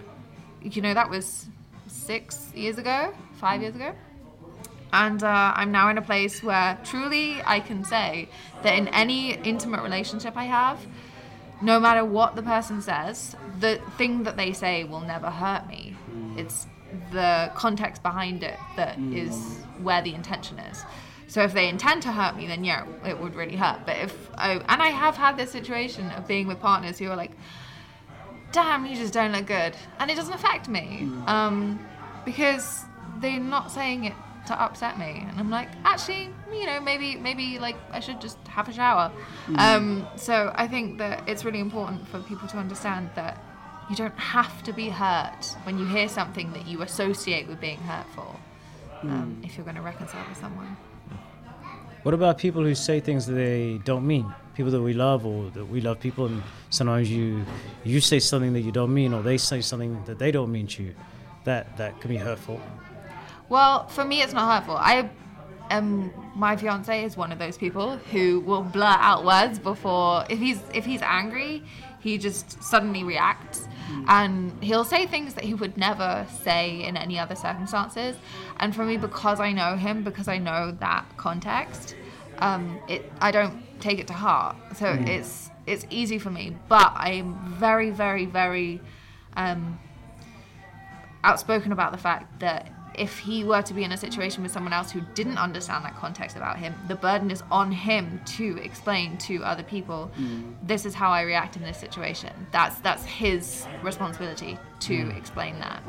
you 0.62 0.82
know 0.82 0.94
that 0.94 1.08
was 1.10 1.46
six 1.86 2.50
years 2.54 2.78
ago, 2.78 3.14
five 3.34 3.60
years 3.60 3.74
ago. 3.74 3.94
And 4.92 5.22
uh, 5.22 5.52
I'm 5.54 5.70
now 5.70 5.90
in 5.90 5.98
a 5.98 6.02
place 6.02 6.42
where 6.42 6.78
truly 6.82 7.42
I 7.44 7.60
can 7.60 7.84
say 7.84 8.28
that 8.62 8.74
in 8.74 8.88
any 8.88 9.34
intimate 9.34 9.82
relationship 9.82 10.34
I 10.36 10.44
have, 10.44 10.84
no 11.60 11.78
matter 11.78 12.04
what 12.04 12.36
the 12.36 12.42
person 12.42 12.80
says, 12.80 13.36
the 13.60 13.80
thing 13.98 14.22
that 14.22 14.36
they 14.36 14.52
say 14.52 14.84
will 14.84 15.00
never 15.00 15.30
hurt 15.30 15.66
me. 15.68 15.94
Mm. 16.10 16.38
It's 16.38 16.66
the 17.12 17.50
context 17.54 18.02
behind 18.02 18.42
it 18.42 18.58
that 18.76 18.98
mm. 18.98 19.14
is 19.14 19.58
where 19.82 20.00
the 20.00 20.14
intention 20.14 20.58
is. 20.58 20.84
So 21.28 21.42
if 21.42 21.52
they 21.52 21.68
intend 21.68 22.02
to 22.02 22.12
hurt 22.12 22.36
me, 22.36 22.46
then 22.46 22.64
yeah, 22.64 22.86
it 23.06 23.20
would 23.20 23.34
really 23.34 23.56
hurt. 23.56 23.80
But 23.84 23.98
if 23.98 24.30
I, 24.36 24.52
and 24.52 24.82
I 24.82 24.88
have 24.88 25.14
had 25.16 25.36
this 25.36 25.50
situation 25.50 26.10
of 26.12 26.26
being 26.26 26.46
with 26.46 26.58
partners 26.58 26.98
who 26.98 27.08
are 27.10 27.16
like, 27.16 27.32
damn, 28.50 28.86
you 28.86 28.96
just 28.96 29.12
don't 29.12 29.32
look 29.32 29.46
good. 29.46 29.74
And 29.98 30.10
it 30.10 30.16
doesn't 30.16 30.32
affect 30.32 30.68
me 30.68 31.06
um, 31.26 31.86
because 32.24 32.84
they're 33.20 33.38
not 33.38 33.70
saying 33.70 34.04
it 34.04 34.14
to 34.46 34.58
upset 34.58 34.98
me. 34.98 35.26
And 35.28 35.38
I'm 35.38 35.50
like, 35.50 35.68
actually, 35.84 36.30
you 36.50 36.64
know, 36.64 36.80
maybe, 36.80 37.16
maybe 37.16 37.58
like 37.58 37.76
I 37.90 38.00
should 38.00 38.22
just 38.22 38.38
have 38.48 38.66
a 38.70 38.72
shower. 38.72 39.12
Um, 39.56 40.06
so 40.16 40.50
I 40.54 40.66
think 40.66 40.96
that 40.96 41.28
it's 41.28 41.44
really 41.44 41.60
important 41.60 42.08
for 42.08 42.20
people 42.20 42.48
to 42.48 42.56
understand 42.56 43.10
that 43.16 43.44
you 43.90 43.96
don't 43.96 44.18
have 44.18 44.62
to 44.62 44.72
be 44.72 44.88
hurt 44.88 45.56
when 45.64 45.78
you 45.78 45.84
hear 45.84 46.08
something 46.08 46.52
that 46.54 46.66
you 46.66 46.80
associate 46.80 47.48
with 47.48 47.60
being 47.60 47.78
hurtful 47.78 48.40
um, 49.02 49.40
if 49.44 49.56
you're 49.56 49.64
going 49.64 49.76
to 49.76 49.82
reconcile 49.82 50.24
with 50.28 50.38
someone. 50.38 50.76
What 52.08 52.14
about 52.14 52.38
people 52.38 52.62
who 52.62 52.74
say 52.74 53.00
things 53.00 53.26
that 53.26 53.34
they 53.34 53.82
don't 53.84 54.06
mean? 54.06 54.32
People 54.54 54.72
that 54.72 54.80
we 54.80 54.94
love, 54.94 55.26
or 55.26 55.50
that 55.50 55.66
we 55.66 55.82
love 55.82 56.00
people, 56.00 56.24
and 56.24 56.42
sometimes 56.70 57.10
you 57.10 57.44
you 57.84 58.00
say 58.00 58.18
something 58.18 58.54
that 58.54 58.62
you 58.62 58.72
don't 58.72 58.94
mean, 58.94 59.12
or 59.12 59.20
they 59.20 59.36
say 59.36 59.60
something 59.60 60.02
that 60.06 60.18
they 60.18 60.32
don't 60.32 60.50
mean 60.50 60.66
to 60.68 60.84
you. 60.84 60.94
That 61.44 61.76
that 61.76 62.00
can 62.00 62.08
be 62.08 62.16
hurtful. 62.16 62.62
Well, 63.50 63.88
for 63.88 64.06
me, 64.06 64.22
it's 64.22 64.32
not 64.32 64.50
hurtful. 64.50 64.78
I 64.78 65.10
am. 65.68 66.10
My 66.34 66.56
fiance 66.56 67.04
is 67.04 67.14
one 67.14 67.30
of 67.30 67.38
those 67.38 67.58
people 67.58 67.98
who 68.10 68.40
will 68.40 68.62
blurt 68.62 69.00
out 69.00 69.26
words 69.26 69.58
before 69.58 70.24
if 70.30 70.38
he's 70.38 70.62
if 70.72 70.86
he's 70.86 71.02
angry, 71.02 71.62
he 72.00 72.16
just 72.16 72.62
suddenly 72.62 73.04
reacts, 73.04 73.66
hmm. 73.86 74.04
and 74.08 74.64
he'll 74.64 74.86
say 74.94 75.04
things 75.06 75.34
that 75.34 75.44
he 75.44 75.52
would 75.52 75.76
never 75.76 76.26
say 76.42 76.82
in 76.84 76.96
any 76.96 77.18
other 77.18 77.34
circumstances. 77.34 78.16
And 78.60 78.74
for 78.74 78.84
me, 78.84 78.96
because 78.96 79.40
I 79.40 79.52
know 79.52 79.76
him, 79.76 80.02
because 80.02 80.28
I 80.28 80.38
know 80.38 80.72
that 80.80 81.04
context, 81.16 81.94
um, 82.38 82.78
it 82.88 83.10
I 83.20 83.30
don't 83.30 83.62
take 83.80 83.98
it 83.98 84.06
to 84.08 84.12
heart. 84.12 84.56
So 84.76 84.96
it's 85.06 85.50
it's 85.66 85.86
easy 85.90 86.18
for 86.18 86.30
me. 86.30 86.56
But 86.68 86.92
I'm 86.94 87.34
very, 87.54 87.90
very, 87.90 88.26
very. 88.26 88.80
Um, 89.36 89.78
outspoken 91.24 91.72
about 91.72 91.92
the 91.92 91.98
fact 91.98 92.40
that 92.40 92.72
if 92.94 93.18
he 93.18 93.44
were 93.44 93.62
to 93.62 93.74
be 93.74 93.84
in 93.84 93.92
a 93.92 93.96
situation 93.96 94.42
with 94.42 94.50
someone 94.50 94.72
else 94.72 94.90
who 94.90 95.00
didn't 95.14 95.38
understand 95.38 95.84
that 95.84 95.96
context 95.96 96.36
about 96.36 96.58
him, 96.58 96.74
the 96.88 96.96
burden 96.96 97.30
is 97.30 97.42
on 97.50 97.70
him 97.70 98.20
to 98.24 98.58
explain 98.58 99.16
to 99.18 99.44
other 99.44 99.62
people, 99.62 100.10
this 100.62 100.84
is 100.84 100.94
how 100.94 101.10
I 101.10 101.22
react 101.22 101.56
in 101.56 101.62
this 101.62 101.78
situation. 101.78 102.32
That's 102.50 102.76
that's 102.80 103.04
his 103.04 103.66
responsibility 103.82 104.58
to 104.80 105.10
explain 105.16 105.58
that. 105.60 105.82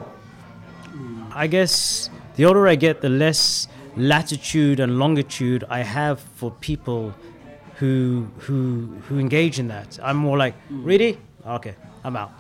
I 1.31 1.47
guess 1.47 2.09
the 2.39 2.45
older 2.45 2.69
I 2.69 2.75
get, 2.75 3.01
the 3.01 3.09
less 3.09 3.67
latitude 3.97 4.79
and 4.79 4.97
longitude 4.97 5.65
I 5.69 5.79
have 5.79 6.21
for 6.21 6.49
people 6.49 7.13
who 7.75 8.29
who 8.37 8.95
who 9.09 9.19
engage 9.19 9.59
in 9.59 9.67
that. 9.67 9.99
I'm 10.01 10.15
more 10.15 10.37
like, 10.37 10.55
mm. 10.71 10.85
really? 10.85 11.17
Okay, 11.45 11.75
I'm 12.05 12.15
out. 12.15 12.31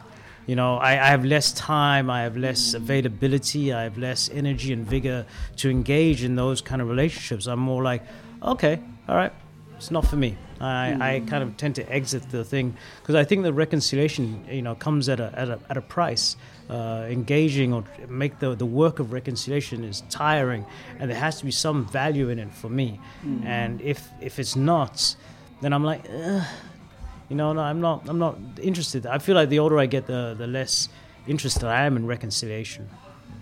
You 0.45 0.55
know, 0.55 0.77
I, 0.77 0.91
I 0.91 1.07
have 1.07 1.25
less 1.25 1.51
time, 1.51 2.09
I 2.09 2.21
have 2.21 2.37
less 2.37 2.71
mm. 2.71 2.75
availability, 2.75 3.73
I 3.73 3.83
have 3.83 3.97
less 3.97 4.29
energy 4.29 4.71
and 4.71 4.87
vigor 4.87 5.25
to 5.57 5.69
engage 5.69 6.23
in 6.23 6.37
those 6.37 6.61
kind 6.61 6.81
of 6.81 6.87
relationships. 6.87 7.45
I'm 7.45 7.59
more 7.59 7.83
like, 7.83 8.01
okay, 8.41 8.79
all 9.09 9.17
right, 9.17 9.33
it's 9.75 9.91
not 9.91 10.07
for 10.07 10.15
me. 10.15 10.37
I, 10.59 11.15
I 11.15 11.19
kind 11.21 11.43
of 11.43 11.55
tend 11.57 11.75
to 11.75 11.91
exit 11.91 12.29
the 12.29 12.43
thing 12.43 12.75
because 13.01 13.15
I 13.15 13.23
think 13.23 13.43
the 13.43 13.53
reconciliation, 13.53 14.45
you 14.49 14.61
know, 14.61 14.75
comes 14.75 15.07
at 15.09 15.19
a 15.19 15.31
at 15.35 15.49
a, 15.49 15.59
at 15.69 15.77
a 15.77 15.81
price. 15.81 16.35
Uh, 16.69 17.07
engaging 17.09 17.73
or 17.73 17.83
make 18.09 18.37
the, 18.37 18.53
the 18.53 18.65
work 18.65 18.99
of 18.99 19.11
reconciliation 19.11 19.83
is 19.83 20.03
tiring, 20.11 20.63
and 20.99 21.09
there 21.09 21.17
has 21.17 21.39
to 21.39 21.45
be 21.45 21.49
some 21.49 21.83
value 21.87 22.29
in 22.29 22.37
it 22.37 22.51
for 22.53 22.69
me. 22.69 22.99
And 23.43 23.81
if 23.81 24.07
if 24.21 24.37
it's 24.37 24.55
not, 24.55 25.15
then 25.61 25.73
I'm 25.73 25.83
like, 25.83 26.05
Ugh. 26.13 26.43
you 27.27 27.35
know, 27.35 27.53
no, 27.53 27.61
I'm 27.61 27.81
not 27.81 28.07
I'm 28.07 28.19
not 28.19 28.37
interested. 28.61 29.07
I 29.07 29.17
feel 29.17 29.33
like 29.33 29.49
the 29.49 29.57
older 29.57 29.79
I 29.79 29.87
get, 29.87 30.05
the 30.05 30.35
the 30.37 30.45
less 30.45 30.89
interested 31.25 31.65
I 31.65 31.85
am 31.85 31.97
in 31.97 32.05
reconciliation. 32.05 32.87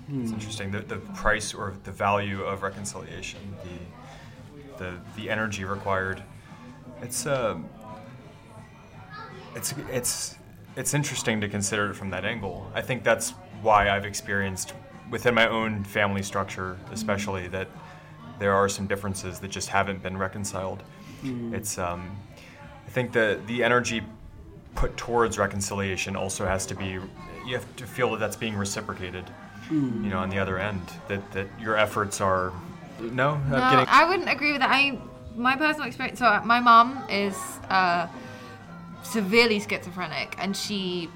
It's 0.10 0.32
interesting. 0.32 0.72
The, 0.72 0.80
the 0.80 1.00
price 1.14 1.54
or 1.54 1.74
the 1.84 1.92
value 1.92 2.44
of 2.44 2.64
reconciliation, 2.64 3.42
the 3.66 4.84
the 4.84 4.98
the 5.18 5.30
energy 5.30 5.66
required. 5.66 6.24
It's 7.02 7.26
um, 7.26 7.70
it's 9.56 9.74
it's 9.92 10.36
it's 10.76 10.94
interesting 10.94 11.42
to 11.42 11.50
consider 11.50 11.92
it 11.92 11.96
from 11.96 12.10
that 12.12 12.26
angle. 12.26 12.70
I 12.74 12.82
think 12.82 13.04
that's 13.04 13.32
why 13.62 13.90
I've 13.90 14.06
experienced 14.06 14.74
within 15.10 15.34
my 15.34 15.48
own 15.48 15.84
family 15.84 16.22
structure, 16.22 16.78
especially 16.92 17.48
that 17.50 17.68
there 18.40 18.54
are 18.54 18.70
some 18.70 18.86
differences 18.88 19.40
that 19.40 19.50
just 19.50 19.70
haven't 19.70 20.04
been 20.04 20.18
reconciled. 20.18 20.84
It's 21.24 21.78
um, 21.78 22.16
I 22.86 22.90
think 22.90 23.12
the 23.12 23.40
the 23.48 23.64
energy 23.64 24.04
put 24.76 24.96
towards 24.98 25.38
reconciliation 25.40 26.16
also 26.16 26.46
has 26.46 26.66
to 26.68 26.76
be 26.76 27.00
you 27.48 27.54
have 27.54 27.76
to 27.78 27.88
feel 27.88 28.12
that 28.12 28.20
that's 28.20 28.36
being 28.36 28.56
reciprocated 28.56 29.26
you 29.72 29.78
know 29.80 30.20
on 30.20 30.30
the 30.30 30.38
other 30.38 30.60
end 30.60 30.82
that 31.08 31.32
that 31.32 31.48
your 31.60 31.76
efforts 31.76 32.22
are 32.22 32.54
no, 33.00 33.32
I'm 33.32 33.50
No, 33.50 33.58
getting 33.58 33.86
I 33.90 34.08
wouldn't 34.08 34.30
agree 34.30 34.52
with 34.52 34.62
that. 34.62 34.70
I 34.72 34.98
my 35.38 35.56
personal 35.56 35.88
experience. 35.88 36.20
So 36.20 36.42
my 36.44 36.60
mom 36.60 37.04
is 37.10 37.36
uh, 37.70 38.08
severely 39.04 39.60
schizophrenic, 39.60 40.36
and 40.40 40.56
she, 40.58 41.10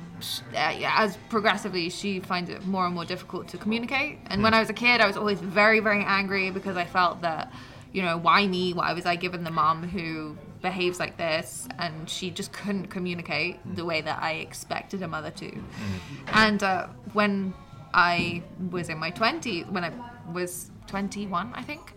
uh, 0.53 0.77
as 0.85 1.17
progressively, 1.29 1.89
she 1.89 2.19
finds 2.19 2.49
it 2.49 2.65
more 2.65 2.85
and 2.85 2.93
more 2.95 3.05
difficult 3.05 3.47
to 3.49 3.57
communicate. 3.57 4.19
And 4.27 4.43
when 4.43 4.53
I 4.53 4.59
was 4.59 4.69
a 4.69 4.73
kid, 4.73 5.01
I 5.01 5.07
was 5.07 5.17
always 5.17 5.39
very, 5.39 5.79
very 5.79 6.03
angry 6.05 6.51
because 6.51 6.77
I 6.77 6.85
felt 6.85 7.21
that, 7.21 7.51
you 7.91 8.03
know, 8.03 8.17
why 8.17 8.47
me? 8.47 8.73
Why 8.73 8.93
was 8.93 9.05
I 9.05 9.15
given 9.15 9.43
the 9.43 9.51
mom 9.51 9.87
who 9.87 10.37
behaves 10.61 10.99
like 10.99 11.17
this? 11.17 11.67
And 11.79 12.07
she 12.09 12.29
just 12.29 12.53
couldn't 12.53 12.87
communicate 12.87 13.59
the 13.75 13.83
way 13.83 14.01
that 14.01 14.21
I 14.21 14.33
expected 14.33 15.01
a 15.01 15.07
mother 15.07 15.31
to. 15.31 15.51
And 16.27 16.61
uh, 16.61 16.87
when 17.13 17.53
I 17.93 18.43
was 18.69 18.89
in 18.89 18.99
my 18.99 19.11
20s, 19.11 19.69
when 19.71 19.83
I 19.83 19.91
was 20.31 20.69
21, 20.87 21.51
I 21.53 21.63
think. 21.63 21.93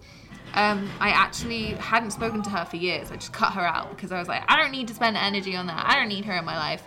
Um, 0.55 0.89
I 1.01 1.11
actually 1.11 1.73
hadn't 1.75 2.13
spoken 2.13 2.43
to 2.43 2.51
her 2.51 2.65
for 2.65 2.77
years. 2.77 3.11
I 3.11 3.17
just 3.17 3.33
cut 3.33 3.53
her 3.53 3.61
out 3.61 3.91
because 3.91 4.13
I 4.13 4.19
was 4.19 4.29
like, 4.29 4.43
I 4.49 4.57
don't 4.57 4.71
need 4.71 4.89
to 4.89 4.95
spend 4.95 5.17
energy 5.17 5.57
on 5.57 5.67
that. 5.67 5.85
I 5.87 5.97
don't 5.97 6.09
need 6.09 6.25
her 6.25 6.35
in 6.35 6.45
my 6.45 6.57
life. 6.57 6.87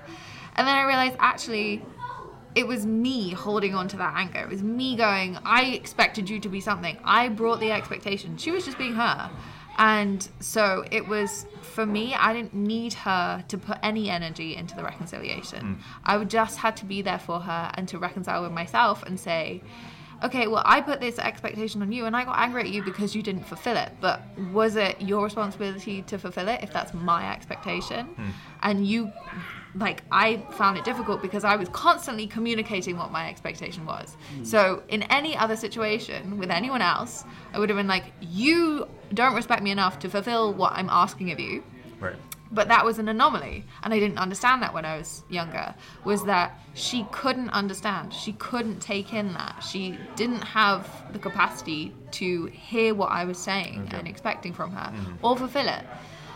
And 0.56 0.67
then 0.67 0.75
I 0.75 0.84
realized 0.84 1.15
actually 1.19 1.84
it 2.56 2.65
was 2.65 2.86
me 2.86 3.32
holding 3.32 3.75
on 3.75 3.88
to 3.89 3.97
that 3.97 4.13
anger. 4.15 4.39
It 4.39 4.49
was 4.49 4.63
me 4.63 4.95
going, 4.95 5.38
I 5.43 5.65
expected 5.65 6.30
you 6.30 6.39
to 6.39 6.49
be 6.49 6.60
something. 6.60 6.97
I 7.03 7.30
brought 7.30 7.60
the 7.60 7.71
expectation. 7.71 8.38
She 8.38 8.51
was 8.51 8.65
just 8.65 8.77
being 8.77 8.95
her. 8.95 9.30
And 9.77 10.27
so 10.39 10.84
it 10.89 11.08
was 11.08 11.45
for 11.62 11.86
me, 11.86 12.15
I 12.15 12.34
didn't 12.34 12.56
need 12.56 12.93
her 12.93 13.45
to 13.47 13.58
put 13.60 13.77
any 13.84 14.10
energy 14.10 14.56
into 14.56 14.75
the 14.75 14.84
reconciliation. 14.84 15.80
I 16.03 16.17
would 16.17 16.32
just 16.32 16.58
had 16.58 16.75
to 16.77 16.86
be 16.86 17.03
there 17.03 17.19
for 17.19 17.41
her 17.41 17.71
and 17.75 17.88
to 17.89 17.99
reconcile 17.99 18.41
with 18.41 18.51
myself 18.51 19.03
and 19.03 19.19
say, 19.19 19.62
okay, 20.23 20.47
well, 20.47 20.63
I 20.65 20.82
put 20.82 20.99
this 20.99 21.19
expectation 21.19 21.82
on 21.82 21.91
you 21.91 22.06
and 22.06 22.15
I 22.15 22.25
got 22.25 22.38
angry 22.38 22.62
at 22.62 22.69
you 22.69 22.84
because 22.84 23.15
you 23.15 23.21
didn't 23.21 23.45
fulfill 23.45 23.77
it. 23.77 23.91
But 24.01 24.21
was 24.51 24.75
it 24.75 25.01
your 25.01 25.23
responsibility 25.23 26.01
to 26.03 26.17
fulfill 26.17 26.47
it 26.47 26.62
if 26.63 26.71
that's 26.71 26.93
my 26.93 27.32
expectation? 27.32 28.06
Hmm. 28.08 28.30
And 28.63 28.88
you, 28.88 29.12
like, 29.75 30.03
I 30.12 30.43
found 30.51 30.77
it 30.77 30.84
difficult 30.84 31.21
because 31.21 31.43
I 31.43 31.56
was 31.56 31.69
constantly 31.69 32.27
communicating 32.27 32.97
what 32.97 33.12
my 33.12 33.30
expectation 33.30 33.86
was. 33.86 34.17
Hmm. 34.36 34.43
So 34.43 34.84
in 34.89 35.03
any 35.03 35.36
other 35.38 35.56
situation 35.56 36.38
with 36.38 36.49
anyone 36.49 36.82
else, 36.82 37.23
I 37.53 37.60
would 37.60 37.69
have 37.69 37.77
been 37.77 37.88
like, 37.88 38.06
you 38.21 38.88
don't 39.13 39.36
respect 39.36 39.63
me 39.63 39.71
enough 39.71 39.99
to 39.99 40.10
fulfill 40.10 40.53
what 40.53 40.73
I'm 40.73 40.89
asking 40.89 41.32
of 41.32 41.39
you 41.39 41.63
right 41.99 42.15
but 42.51 42.67
that 42.67 42.86
was 42.86 42.99
an 42.99 43.07
anomaly 43.07 43.63
and 43.83 43.93
i 43.93 43.99
didn't 43.99 44.17
understand 44.17 44.62
that 44.62 44.73
when 44.73 44.86
i 44.86 44.97
was 44.97 45.23
younger 45.29 45.73
was 46.03 46.23
that 46.25 46.60
she 46.77 47.07
couldn't 47.12 47.49
understand. 47.49 48.13
She 48.13 48.33
couldn't 48.33 48.79
take 48.79 49.12
in 49.12 49.33
that. 49.33 49.63
She 49.67 49.97
didn't 50.15 50.43
have 50.43 51.12
the 51.12 51.17
capacity 51.17 51.93
to 52.12 52.45
hear 52.45 52.93
what 52.93 53.12
i 53.12 53.25
was 53.25 53.38
saying 53.38 53.89
and 53.91 54.07
expecting 54.07 54.53
from 54.53 54.71
her 54.71 54.91
mm-hmm. 54.91 55.25
or 55.25 55.36
fulfill 55.36 55.67
it. 55.67 55.83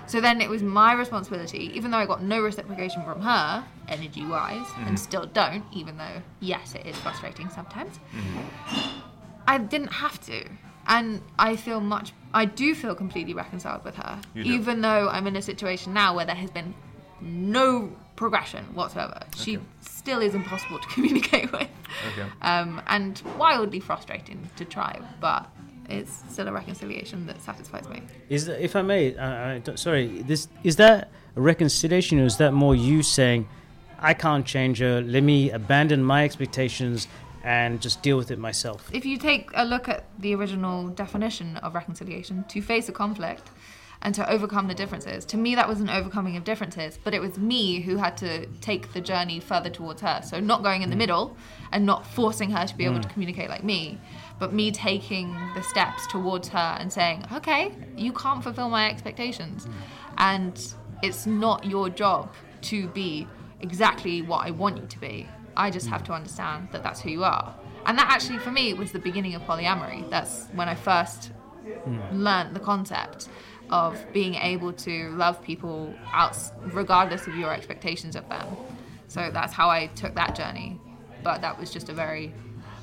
So 0.08 0.20
then 0.20 0.42
it 0.42 0.50
was 0.50 0.62
my 0.64 0.94
responsibility 0.94 1.72
even 1.76 1.92
though 1.92 2.00
i 2.00 2.06
got 2.06 2.22
no 2.22 2.42
reciprocation 2.42 3.04
from 3.04 3.22
her 3.22 3.64
energy 3.88 4.26
wise 4.26 4.68
and 4.78 4.88
mm-hmm. 4.88 4.96
still 4.96 5.26
don't 5.28 5.64
even 5.72 5.98
though 5.98 6.22
yes 6.40 6.76
it 6.76 6.86
is 6.86 6.98
frustrating 6.98 7.50
sometimes 7.50 8.00
mm-hmm. 8.14 9.00
I 9.48 9.58
didn't 9.58 9.92
have 9.92 10.20
to. 10.28 10.46
And 10.88 11.22
I 11.38 11.56
feel 11.56 11.80
much, 11.80 12.12
I 12.34 12.46
do 12.46 12.74
feel 12.76 12.96
completely 12.96 13.34
reconciled 13.34 13.84
with 13.84 13.96
her. 13.96 14.20
Even 14.36 14.82
though 14.82 15.10
I'm 15.10 15.28
in 15.28 15.36
a 15.36 15.42
situation 15.42 15.94
now 15.94 16.16
where 16.16 16.26
there 16.26 16.36
has 16.36 16.50
been 16.52 16.74
no 17.22 17.92
progression 18.16 18.64
whatsoever. 18.74 19.20
She 19.36 19.58
Okay. 19.58 19.66
still 19.82 20.22
is 20.22 20.36
impossible 20.36 20.80
to 20.80 20.88
communicate 20.96 21.52
with. 21.52 21.70
Okay. 22.14 22.28
Um, 22.42 22.82
and 22.88 23.22
wildly 23.38 23.80
frustrating 23.80 24.48
to 24.58 24.66
try, 24.66 25.00
but 25.20 25.50
it's 25.90 26.24
still 26.30 26.48
a 26.48 26.52
reconciliation 26.52 27.26
that 27.28 27.42
satisfies 27.42 27.88
me. 27.90 28.02
Is 28.30 28.46
that, 28.46 28.64
if 28.64 28.76
I 28.76 28.82
may, 28.82 29.16
uh, 29.16 29.26
I 29.26 29.62
sorry, 29.76 30.08
this 30.24 30.48
is 30.64 30.76
that 30.78 31.10
a 31.36 31.42
reconciliation 31.42 32.20
or 32.20 32.26
is 32.26 32.38
that 32.38 32.54
more 32.54 32.76
you 32.76 33.04
saying, 33.04 33.48
I 34.00 34.14
can't 34.14 34.46
change 34.46 34.80
her, 34.80 35.02
let 35.02 35.22
me 35.24 35.52
abandon 35.52 36.04
my 36.04 36.24
expectations 36.24 37.08
and 37.44 37.82
just 37.82 38.02
deal 38.02 38.18
with 38.18 38.32
it 38.32 38.40
myself? 38.40 38.90
If 38.94 39.06
you 39.06 39.18
take 39.18 39.50
a 39.54 39.66
look 39.66 39.90
at 39.90 40.06
the 40.20 40.36
original 40.36 40.88
definition 40.90 41.58
of 41.58 41.76
reconciliation, 41.76 42.46
to 42.50 42.62
face 42.62 42.90
a 42.90 42.92
conflict 42.92 43.50
and 44.04 44.16
to 44.16 44.30
overcome 44.32 44.68
the 44.68 44.74
differences, 44.74 45.26
to 45.26 45.38
me 45.38 45.56
that 45.56 45.68
was 45.68 45.80
an 45.80 45.90
overcoming 45.90 46.36
of 46.36 46.44
differences, 46.44 46.98
but 47.04 47.14
it 47.14 47.22
was 47.22 47.38
me 47.38 47.82
who 47.82 47.98
had 47.98 48.18
to 48.18 48.48
take 48.60 48.94
the 48.94 49.02
journey 49.02 49.40
further 49.40 49.70
towards 49.70 50.02
her. 50.02 50.22
So 50.24 50.40
not 50.40 50.64
going 50.64 50.82
in 50.82 50.90
the 50.90 50.96
mm. 50.96 51.00
middle 51.00 51.38
and 51.72 51.86
not 51.86 52.06
forcing 52.06 52.52
her 52.52 52.66
to 52.66 52.76
be 52.76 52.86
able 52.86 53.00
to 53.00 53.08
mm. 53.08 53.14
communicate 53.14 53.50
like 53.50 53.64
me, 53.64 54.00
but 54.40 54.54
me 54.54 54.72
taking 54.72 55.36
the 55.56 55.62
steps 55.62 56.08
towards 56.08 56.48
her 56.50 56.78
and 56.80 56.92
saying, 56.92 57.26
okay, 57.32 57.72
you 57.96 58.12
can't 58.14 58.44
fulfill 58.44 58.70
my 58.70 58.90
expectations. 58.90 59.66
Mm. 59.66 59.74
And 60.18 60.74
it's 61.04 61.26
not 61.26 61.66
your 61.66 61.90
job 61.90 62.34
to 62.62 62.88
be 62.90 63.28
exactly 63.60 64.22
what 64.22 64.46
I 64.46 64.52
want 64.52 64.78
you 64.78 64.88
to 64.88 65.00
be. 65.00 65.28
I 65.56 65.70
just 65.72 65.88
have 65.88 66.04
to 66.06 66.14
understand 66.14 66.70
that 66.72 66.84
that's 66.84 67.02
who 67.02 67.10
you 67.10 67.24
are. 67.24 67.54
And 67.86 67.98
that 67.98 68.10
actually, 68.10 68.40
for 68.40 68.52
me, 68.52 68.74
was 68.74 68.92
the 68.92 69.00
beginning 69.00 69.36
of 69.36 69.42
polyamory. 69.44 70.10
That's 70.10 70.48
when 70.54 70.70
I 70.70 70.76
first 70.76 71.32
learned 72.12 72.56
the 72.56 72.60
concept 72.60 73.28
of 73.70 74.04
being 74.14 74.36
able 74.36 74.74
to 74.74 75.10
love 75.12 75.42
people 75.42 75.94
out, 76.12 76.38
regardless 76.74 77.28
of 77.28 77.36
your 77.36 77.54
expectations 77.54 78.16
of 78.16 78.28
them. 78.30 78.46
So 79.08 79.30
that's 79.32 79.54
how 79.54 79.70
I 79.70 79.88
took 79.88 80.14
that 80.16 80.36
journey. 80.36 80.80
But 81.24 81.42
that 81.42 81.60
was 81.60 81.72
just 81.72 81.90
a 81.90 81.94
very 81.94 82.34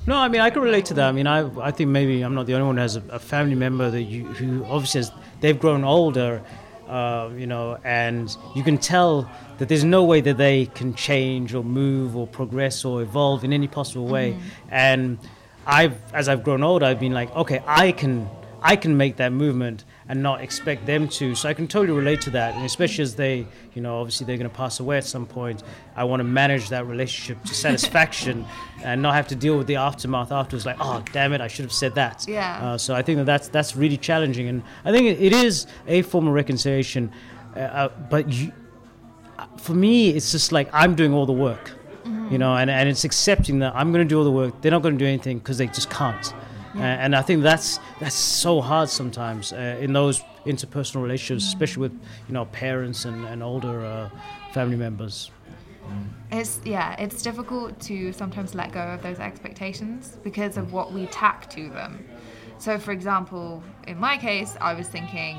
No, 0.07 0.15
I 0.15 0.27
mean 0.29 0.41
I 0.41 0.49
can 0.49 0.61
relate 0.61 0.85
to 0.85 0.93
that. 0.95 1.07
I 1.09 1.11
mean, 1.11 1.27
I 1.27 1.39
I 1.59 1.71
think 1.71 1.89
maybe 1.89 2.21
I'm 2.21 2.33
not 2.33 2.45
the 2.45 2.53
only 2.53 2.65
one 2.67 2.77
who 2.77 2.81
has 2.81 2.95
a, 2.95 3.03
a 3.09 3.19
family 3.19 3.55
member 3.55 3.91
that 3.91 4.03
you 4.03 4.25
who 4.25 4.65
obviously 4.65 4.99
has 4.99 5.11
they've 5.41 5.59
grown 5.59 5.83
older, 5.83 6.41
uh, 6.89 7.29
you 7.37 7.45
know, 7.45 7.77
and 7.83 8.35
you 8.55 8.63
can 8.63 8.77
tell 8.77 9.29
that 9.59 9.69
there's 9.69 9.83
no 9.83 10.03
way 10.03 10.21
that 10.21 10.37
they 10.37 10.65
can 10.65 10.95
change 10.95 11.53
or 11.53 11.63
move 11.63 12.17
or 12.17 12.25
progress 12.25 12.83
or 12.83 13.01
evolve 13.01 13.43
in 13.43 13.53
any 13.53 13.67
possible 13.67 14.07
way. 14.07 14.35
And 14.69 15.19
I've 15.67 15.97
as 16.13 16.27
I've 16.27 16.43
grown 16.43 16.63
older, 16.63 16.85
I've 16.85 16.99
been 16.99 17.13
like, 17.13 17.33
okay, 17.35 17.61
I 17.67 17.91
can 17.91 18.27
I 18.61 18.75
can 18.75 18.97
make 18.97 19.17
that 19.17 19.31
movement 19.31 19.83
and 20.09 20.23
not 20.23 20.41
expect 20.41 20.87
them 20.87 21.07
to. 21.07 21.35
So 21.35 21.47
I 21.47 21.53
can 21.53 21.67
totally 21.67 21.97
relate 21.97 22.19
to 22.21 22.31
that, 22.31 22.55
and 22.55 22.65
especially 22.65 23.03
as 23.03 23.13
they, 23.15 23.45
you 23.75 23.81
know, 23.81 23.99
obviously 23.99 24.25
they're 24.25 24.37
going 24.37 24.49
to 24.49 24.55
pass 24.55 24.79
away 24.79 24.97
at 24.97 25.05
some 25.05 25.27
point. 25.27 25.61
I 25.95 26.03
want 26.03 26.19
to 26.19 26.23
manage 26.23 26.69
that 26.69 26.87
relationship 26.87 27.43
to 27.45 27.53
satisfaction 27.53 28.45
and 28.83 29.03
not 29.03 29.13
have 29.13 29.27
to 29.27 29.35
deal 29.35 29.55
with 29.55 29.67
the 29.67 29.75
aftermath 29.75 30.31
afterwards. 30.31 30.65
Like, 30.65 30.77
oh, 30.79 31.03
damn 31.13 31.31
it, 31.33 31.41
I 31.41 31.47
should 31.47 31.63
have 31.63 31.71
said 31.71 31.93
that. 31.95 32.25
Yeah. 32.27 32.59
Uh, 32.59 32.77
so 32.77 32.95
I 32.95 33.03
think 33.03 33.19
that 33.19 33.25
that's 33.25 33.47
that's 33.49 33.75
really 33.75 33.97
challenging, 33.97 34.47
and 34.47 34.63
I 34.83 34.91
think 34.91 35.05
it, 35.05 35.21
it 35.21 35.31
is 35.31 35.67
a 35.87 36.01
form 36.01 36.27
of 36.27 36.33
reconciliation. 36.33 37.11
Uh, 37.55 37.59
uh, 37.59 37.89
but 38.09 38.33
you, 38.33 38.51
uh, 39.37 39.45
for 39.57 39.75
me, 39.75 40.09
it's 40.09 40.31
just 40.31 40.51
like 40.51 40.69
I'm 40.73 40.95
doing 40.95 41.13
all 41.13 41.27
the 41.27 41.33
work, 41.33 41.71
you 42.31 42.39
know, 42.39 42.55
and, 42.55 42.71
and 42.71 42.89
it's 42.89 43.03
accepting 43.03 43.59
that 43.59 43.75
I'm 43.75 43.91
going 43.91 44.03
to 44.03 44.09
do 44.09 44.17
all 44.17 44.23
the 44.23 44.31
work. 44.31 44.59
They're 44.61 44.71
not 44.71 44.81
going 44.81 44.97
to 44.97 45.03
do 45.03 45.07
anything 45.07 45.37
because 45.37 45.59
they 45.59 45.67
just 45.67 45.91
can't. 45.91 46.33
Uh, 46.75 46.81
and 46.81 47.15
I 47.15 47.21
think 47.21 47.41
that's 47.41 47.79
that's 47.99 48.15
so 48.15 48.61
hard 48.61 48.89
sometimes 48.89 49.53
uh, 49.53 49.77
in 49.79 49.93
those 49.93 50.21
interpersonal 50.45 51.01
relationships, 51.01 51.47
especially 51.47 51.81
with 51.81 51.93
you 52.27 52.33
know 52.33 52.45
parents 52.45 53.05
and, 53.05 53.25
and 53.25 53.41
older 53.41 53.85
uh, 53.85 54.09
family 54.53 54.75
members. 54.75 55.31
It's 56.31 56.61
yeah, 56.63 56.95
it's 57.01 57.21
difficult 57.21 57.79
to 57.81 58.13
sometimes 58.13 58.53
let 58.53 58.71
go 58.71 58.81
of 58.81 59.01
those 59.01 59.19
expectations 59.19 60.17
because 60.23 60.57
of 60.57 60.71
what 60.71 60.93
we 60.93 61.07
tack 61.07 61.49
to 61.51 61.69
them. 61.69 62.05
So, 62.59 62.77
for 62.77 62.91
example, 62.91 63.63
in 63.87 63.97
my 63.97 64.17
case, 64.17 64.55
I 64.61 64.73
was 64.73 64.87
thinking, 64.87 65.37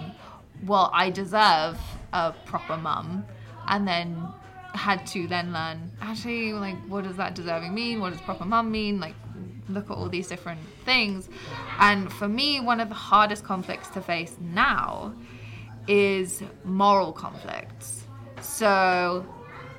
well, 0.66 0.90
I 0.93 1.11
deserve 1.11 1.79
a 2.12 2.33
proper 2.45 2.77
mum, 2.77 3.25
and 3.69 3.87
then 3.87 4.27
had 4.75 5.05
to 5.05 5.27
then 5.27 5.53
learn 5.53 5.90
actually 6.01 6.53
like 6.53 6.77
what 6.87 7.05
does 7.05 7.16
that 7.16 7.35
deserving 7.35 7.75
mean? 7.75 8.01
What 8.01 8.12
does 8.12 8.21
proper 8.23 8.45
mum 8.45 8.71
mean? 8.71 9.01
Like 9.01 9.14
look 9.70 9.90
at 9.90 9.96
all 9.96 10.09
these 10.09 10.28
different 10.28 10.61
things. 10.85 11.28
And 11.78 12.12
for 12.12 12.28
me, 12.28 12.61
one 12.61 12.80
of 12.80 12.88
the 12.88 12.94
hardest 12.94 13.44
conflicts 13.44 13.88
to 13.90 14.00
face 14.00 14.37
now 14.40 15.14
is 15.88 16.42
moral 16.64 17.12
conflicts. 17.12 18.04
So 18.40 19.24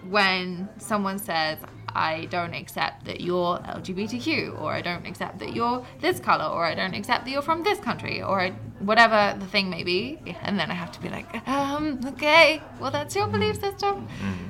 when 0.09 0.69
someone 0.77 1.19
says, 1.19 1.57
I 1.95 2.25
don't 2.25 2.53
accept 2.53 3.05
that 3.05 3.21
you're 3.21 3.57
LGBTQ, 3.59 4.61
or 4.61 4.71
I 4.73 4.81
don't 4.81 5.05
accept 5.05 5.39
that 5.39 5.53
you're 5.53 5.85
this 5.99 6.19
color, 6.19 6.45
or 6.45 6.65
I 6.65 6.75
don't 6.75 6.93
accept 6.93 7.25
that 7.25 7.31
you're 7.31 7.41
from 7.41 7.63
this 7.63 7.79
country, 7.79 8.21
or 8.21 8.41
I, 8.41 8.51
whatever 8.79 9.37
the 9.39 9.45
thing 9.47 9.69
may 9.69 9.83
be, 9.83 10.19
and 10.41 10.59
then 10.59 10.71
I 10.71 10.73
have 10.73 10.91
to 10.93 11.01
be 11.01 11.09
like, 11.09 11.47
um, 11.47 11.99
okay, 12.05 12.61
well, 12.79 12.91
that's 12.91 13.15
your 13.15 13.27
belief 13.27 13.59
system. 13.59 14.07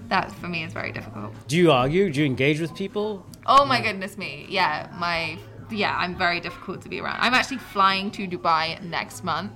That 0.07 0.31
for 0.31 0.47
me 0.47 0.63
is 0.63 0.73
very 0.73 0.91
difficult. 0.91 1.33
Do 1.47 1.57
you 1.57 1.71
argue? 1.71 2.11
Do 2.11 2.19
you 2.19 2.25
engage 2.25 2.59
with 2.59 2.75
people? 2.75 3.25
Oh 3.45 3.65
my 3.65 3.81
goodness 3.81 4.17
me. 4.17 4.45
Yeah, 4.49 4.89
my 4.97 5.37
yeah, 5.71 5.95
I'm 5.97 6.17
very 6.17 6.39
difficult 6.41 6.81
to 6.81 6.89
be 6.89 6.99
around. 6.99 7.19
I'm 7.21 7.33
actually 7.33 7.59
flying 7.59 8.11
to 8.11 8.27
Dubai 8.27 8.81
next 8.83 9.23
month 9.23 9.53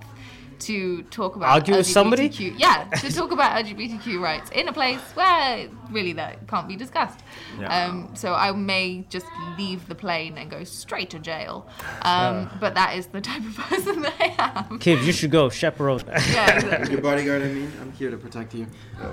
to 0.60 1.04
talk 1.04 1.36
about 1.36 1.50
Argue 1.50 1.76
with 1.76 1.88
somebody? 1.88 2.30
LGBTQ 2.30 2.56
Yeah, 2.58 2.90
to 2.90 3.12
talk 3.12 3.32
about 3.32 3.64
LGBTQ 3.64 4.20
rights 4.20 4.50
in 4.52 4.68
a 4.68 4.74
place 4.74 5.02
where 5.14 5.70
really 5.92 6.14
that 6.14 6.48
can't 6.48 6.68
be 6.68 6.76
discussed. 6.76 7.22
Yeah. 7.60 7.86
Um, 7.86 8.16
so 8.16 8.34
I 8.34 8.52
may 8.52 9.06
just 9.10 9.26
leave 9.58 9.88
the 9.88 9.96
plane 9.96 10.38
and 10.38 10.50
go 10.50 10.64
straight 10.64 11.10
to 11.12 11.20
jail. 11.20 11.68
Um, 12.02 12.50
but 12.60 12.74
that 12.76 12.96
is 12.98 13.08
the 13.08 13.22
type 13.22 13.44
of 13.46 13.56
person 13.56 14.02
that 14.04 14.14
I 14.20 14.66
am. 14.70 14.80
Kid, 14.80 15.04
you 15.04 15.12
should 15.12 15.32
go 15.32 15.50
chaperone. 15.50 16.04
Yeah, 16.36 16.56
exactly. 16.56 16.92
Your 16.92 17.02
bodyguard, 17.02 17.44
I 17.44 17.48
mean, 17.48 17.72
I'm 17.82 17.92
here 17.94 18.10
to 18.10 18.18
protect 18.18 18.54
you. 18.54 18.68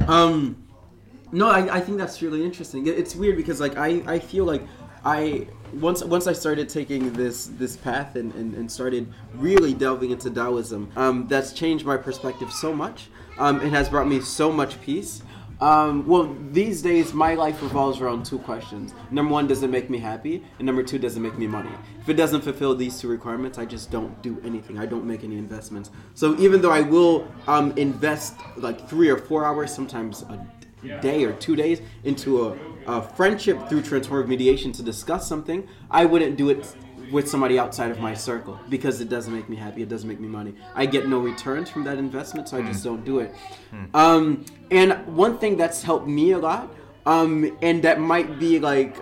Um, 0.08 0.56
no, 1.30 1.48
I, 1.48 1.76
I 1.76 1.80
think 1.80 1.98
that's 1.98 2.20
really 2.20 2.44
interesting. 2.44 2.86
It's 2.86 3.14
weird 3.14 3.36
because 3.36 3.60
like 3.60 3.76
I, 3.76 4.02
I 4.06 4.18
feel 4.18 4.44
like 4.44 4.62
I 5.04 5.46
once 5.74 6.04
once 6.04 6.26
I 6.26 6.32
started 6.32 6.68
taking 6.68 7.12
this 7.12 7.46
this 7.46 7.76
path 7.76 8.16
and, 8.16 8.34
and, 8.34 8.54
and 8.54 8.70
started 8.70 9.12
really 9.34 9.74
delving 9.74 10.10
into 10.10 10.30
Taoism, 10.30 10.90
um, 10.96 11.26
that's 11.28 11.52
changed 11.52 11.84
my 11.84 11.96
perspective 11.96 12.52
so 12.52 12.72
much. 12.72 13.08
Um, 13.38 13.60
it 13.60 13.70
has 13.70 13.88
brought 13.88 14.06
me 14.06 14.20
so 14.20 14.52
much 14.52 14.80
peace. 14.82 15.22
Um, 15.60 16.04
well, 16.08 16.36
these 16.50 16.82
days 16.82 17.14
my 17.14 17.34
life 17.34 17.62
revolves 17.62 18.00
around 18.00 18.26
two 18.26 18.40
questions. 18.40 18.94
Number 19.12 19.32
one, 19.32 19.46
does 19.46 19.62
it 19.62 19.70
make 19.70 19.88
me 19.88 19.98
happy? 19.98 20.44
And 20.58 20.66
number 20.66 20.82
two, 20.82 20.98
does 20.98 21.16
it 21.16 21.20
make 21.20 21.38
me 21.38 21.46
money? 21.46 21.70
If 22.00 22.08
it 22.08 22.14
doesn't 22.14 22.40
fulfill 22.40 22.74
these 22.74 23.00
two 23.00 23.06
requirements, 23.06 23.58
I 23.58 23.64
just 23.64 23.90
don't 23.90 24.20
do 24.22 24.40
anything. 24.44 24.76
I 24.78 24.86
don't 24.86 25.04
make 25.04 25.22
any 25.22 25.38
investments. 25.38 25.90
So 26.14 26.36
even 26.38 26.60
though 26.62 26.72
I 26.72 26.80
will 26.80 27.28
um, 27.46 27.72
invest 27.76 28.34
like 28.56 28.88
three 28.88 29.08
or 29.08 29.16
four 29.16 29.44
hours, 29.44 29.72
sometimes 29.72 30.22
a 30.22 30.44
day 31.00 31.24
or 31.24 31.32
two 31.34 31.54
days 31.54 31.80
into 32.02 32.48
a, 32.48 32.58
a 32.86 33.02
friendship 33.02 33.68
through 33.68 33.82
transformative 33.82 34.28
mediation 34.28 34.72
to 34.72 34.82
discuss 34.82 35.26
something, 35.28 35.66
I 35.90 36.04
wouldn't 36.04 36.36
do 36.36 36.50
it 36.50 36.74
with 37.10 37.28
somebody 37.28 37.58
outside 37.58 37.90
of 37.90 38.00
my 38.00 38.14
circle 38.14 38.58
because 38.70 39.00
it 39.00 39.08
doesn't 39.10 39.34
make 39.34 39.48
me 39.48 39.56
happy. 39.56 39.82
It 39.82 39.88
doesn't 39.88 40.08
make 40.08 40.20
me 40.20 40.28
money. 40.28 40.54
I 40.74 40.86
get 40.86 41.08
no 41.08 41.18
returns 41.18 41.68
from 41.68 41.84
that 41.84 41.98
investment, 41.98 42.48
so 42.48 42.56
I 42.56 42.62
just 42.62 42.82
don't 42.82 43.04
do 43.04 43.18
it. 43.20 43.34
Um, 43.94 44.44
and 44.70 44.92
one 45.06 45.38
thing 45.38 45.56
that's 45.56 45.82
helped 45.82 46.06
me 46.06 46.32
a 46.32 46.38
lot, 46.38 46.72
um, 47.06 47.56
and 47.62 47.82
that 47.82 48.00
might 48.00 48.38
be 48.38 48.58
like 48.58 48.96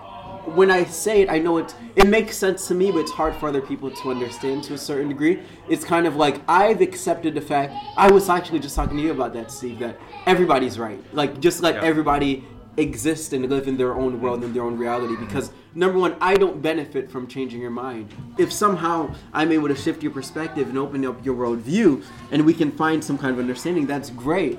when 0.57 0.71
I 0.71 0.85
say 0.85 1.23
it, 1.23 1.31
I 1.31 1.38
know 1.38 1.59
it 1.59 1.75
it 1.97 2.09
makes 2.09 2.37
sense 2.37 2.66
to 2.69 2.75
me, 2.75 2.90
but 2.90 3.01
it's 3.01 3.11
hard 3.11 3.37
for 3.37 3.49
other 3.49 3.61
people 3.61 3.90
to 3.90 4.11
understand 4.11 4.64
to 4.64 4.75
a 4.75 4.79
certain 4.79 5.09
degree. 5.09 5.43
It's 5.69 5.85
kind 5.85 6.07
of 6.07 6.16
like 6.16 6.40
I've 6.49 6.81
accepted 6.81 7.35
the 7.35 7.40
fact. 7.43 7.75
I 7.97 8.11
was 8.11 8.29
actually 8.29 8.59
just 8.61 8.75
talking 8.75 8.97
to 8.97 9.03
you 9.03 9.12
about 9.12 9.35
that, 9.35 9.51
Steve. 9.53 9.79
That 9.79 9.99
everybody's 10.27 10.79
right. 10.79 10.99
Like 11.12 11.40
just 11.40 11.62
let 11.62 11.75
Yeah. 11.77 11.83
everybody 11.83 12.45
exist 12.81 13.33
and 13.33 13.49
live 13.49 13.69
in 13.69 13.77
their 13.77 13.95
own 13.95 14.21
world 14.21 14.43
and 14.45 14.55
their 14.55 14.62
own 14.62 14.77
reality. 14.77 15.16
Because 15.16 15.53
number 15.75 15.99
one, 15.99 16.16
I 16.21 16.35
don't 16.35 16.61
benefit 16.61 17.11
from 17.11 17.27
changing 17.27 17.61
your 17.61 17.71
mind. 17.71 18.12
If 18.38 18.53
somehow 18.53 19.14
I'm 19.33 19.53
able 19.53 19.69
to 19.69 19.77
shift 19.77 20.03
your 20.03 20.12
perspective 20.12 20.69
and 20.69 20.79
open 20.79 21.05
up 21.05 21.25
your 21.25 21.35
worldview, 21.37 22.03
and 22.31 22.45
we 22.45 22.55
can 22.55 22.73
find 22.73 23.03
some 23.03 23.19
kind 23.19 23.33
of 23.33 23.38
understanding, 23.38 23.87
that's 23.87 24.11
great. 24.11 24.59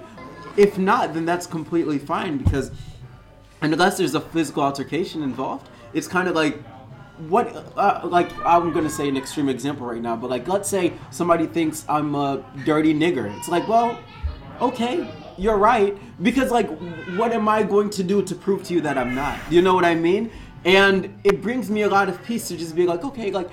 If 0.57 0.77
not, 0.77 1.13
then 1.13 1.25
that's 1.25 1.47
completely 1.47 1.97
fine 1.97 2.37
because 2.37 2.71
unless 3.61 3.97
there's 3.97 4.15
a 4.15 4.21
physical 4.21 4.63
altercation 4.63 5.23
involved, 5.23 5.69
it's 5.93 6.07
kind 6.07 6.27
of 6.27 6.35
like 6.35 6.61
what 7.27 7.47
uh, 7.77 8.01
like 8.03 8.31
I'm 8.45 8.71
gonna 8.73 8.89
say 8.89 9.07
an 9.07 9.17
extreme 9.17 9.49
example 9.49 9.85
right 9.85 10.01
now, 10.01 10.15
but 10.15 10.29
like 10.29 10.47
let's 10.47 10.69
say 10.69 10.93
somebody 11.11 11.47
thinks 11.47 11.85
I'm 11.87 12.15
a 12.15 12.43
dirty 12.65 12.93
nigger. 12.93 13.35
It's 13.37 13.47
like, 13.47 13.67
well, 13.67 13.99
okay, 14.59 15.09
you're 15.41 15.57
right, 15.57 15.97
because 16.21 16.51
like, 16.51 16.69
what 17.17 17.31
am 17.31 17.49
I 17.49 17.63
going 17.63 17.89
to 17.91 18.03
do 18.03 18.21
to 18.21 18.35
prove 18.35 18.63
to 18.65 18.73
you 18.73 18.81
that 18.81 18.97
I'm 18.97 19.15
not? 19.15 19.39
You 19.49 19.61
know 19.61 19.73
what 19.73 19.85
I 19.85 19.95
mean? 19.95 20.31
And 20.65 21.19
it 21.23 21.41
brings 21.41 21.69
me 21.69 21.81
a 21.81 21.89
lot 21.89 22.09
of 22.09 22.23
peace 22.23 22.47
to 22.49 22.57
just 22.57 22.75
be 22.75 22.85
like, 22.85 23.03
okay, 23.03 23.31
like 23.31 23.49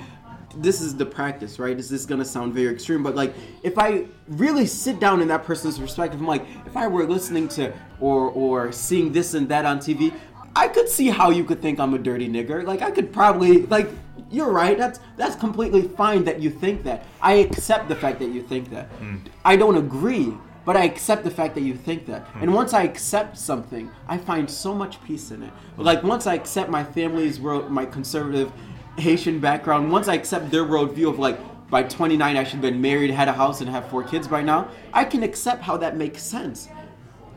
this 0.56 0.80
is 0.80 0.94
the 0.94 1.06
practice, 1.06 1.58
right? 1.58 1.78
is 1.78 1.88
This 1.88 2.00
is 2.00 2.06
gonna 2.06 2.24
sound 2.24 2.52
very 2.52 2.72
extreme, 2.72 3.02
but 3.02 3.14
like 3.14 3.34
if 3.62 3.78
I 3.78 4.06
really 4.28 4.66
sit 4.66 5.00
down 5.00 5.22
in 5.22 5.28
that 5.28 5.44
person's 5.44 5.78
perspective, 5.78 6.20
I'm 6.20 6.26
like, 6.26 6.44
if 6.66 6.76
I 6.76 6.86
were 6.86 7.06
listening 7.06 7.48
to 7.48 7.72
or 8.00 8.30
or 8.30 8.72
seeing 8.72 9.12
this 9.12 9.34
and 9.34 9.48
that 9.48 9.64
on 9.64 9.78
TV, 9.78 10.12
I 10.54 10.68
could 10.68 10.88
see 10.88 11.08
how 11.08 11.30
you 11.30 11.44
could 11.44 11.62
think 11.62 11.78
I'm 11.80 11.94
a 11.94 11.98
dirty 11.98 12.28
nigger. 12.28 12.64
Like 12.64 12.82
I 12.82 12.90
could 12.90 13.12
probably 13.12 13.66
like 13.66 13.88
you're 14.30 14.50
right. 14.50 14.76
That's 14.76 15.00
that's 15.16 15.36
completely 15.36 15.82
fine 15.82 16.24
that 16.24 16.40
you 16.40 16.50
think 16.50 16.82
that. 16.84 17.06
I 17.22 17.34
accept 17.34 17.88
the 17.88 17.96
fact 17.96 18.18
that 18.18 18.30
you 18.30 18.42
think 18.42 18.70
that. 18.70 18.86
Hmm. 18.86 19.16
I 19.44 19.56
don't 19.56 19.76
agree, 19.76 20.34
but 20.68 20.76
I 20.76 20.84
accept 20.84 21.24
the 21.24 21.30
fact 21.30 21.54
that 21.54 21.62
you 21.62 21.74
think 21.74 22.04
that. 22.08 22.28
And 22.42 22.50
hmm. 22.50 22.56
once 22.56 22.74
I 22.74 22.82
accept 22.82 23.38
something, 23.38 23.90
I 24.06 24.18
find 24.18 24.50
so 24.50 24.74
much 24.74 25.02
peace 25.02 25.30
in 25.30 25.42
it. 25.42 25.50
Like 25.78 26.02
once 26.02 26.26
I 26.26 26.34
accept 26.34 26.68
my 26.68 26.84
family's 26.84 27.40
world, 27.40 27.70
my 27.70 27.86
conservative 27.86 28.52
Haitian 28.98 29.40
background, 29.40 29.90
once 29.90 30.08
I 30.08 30.14
accept 30.14 30.50
their 30.50 30.64
worldview 30.64 31.08
of 31.08 31.18
like 31.18 31.38
by 31.70 31.84
29 31.84 32.36
I 32.36 32.44
should 32.44 32.52
have 32.52 32.60
been 32.60 32.82
married, 32.82 33.10
had 33.10 33.28
a 33.28 33.32
house, 33.32 33.62
and 33.62 33.70
have 33.70 33.88
four 33.88 34.02
kids 34.02 34.28
by 34.28 34.42
now, 34.42 34.68
I 34.92 35.06
can 35.06 35.22
accept 35.22 35.62
how 35.62 35.78
that 35.78 35.96
makes 35.96 36.22
sense. 36.22 36.68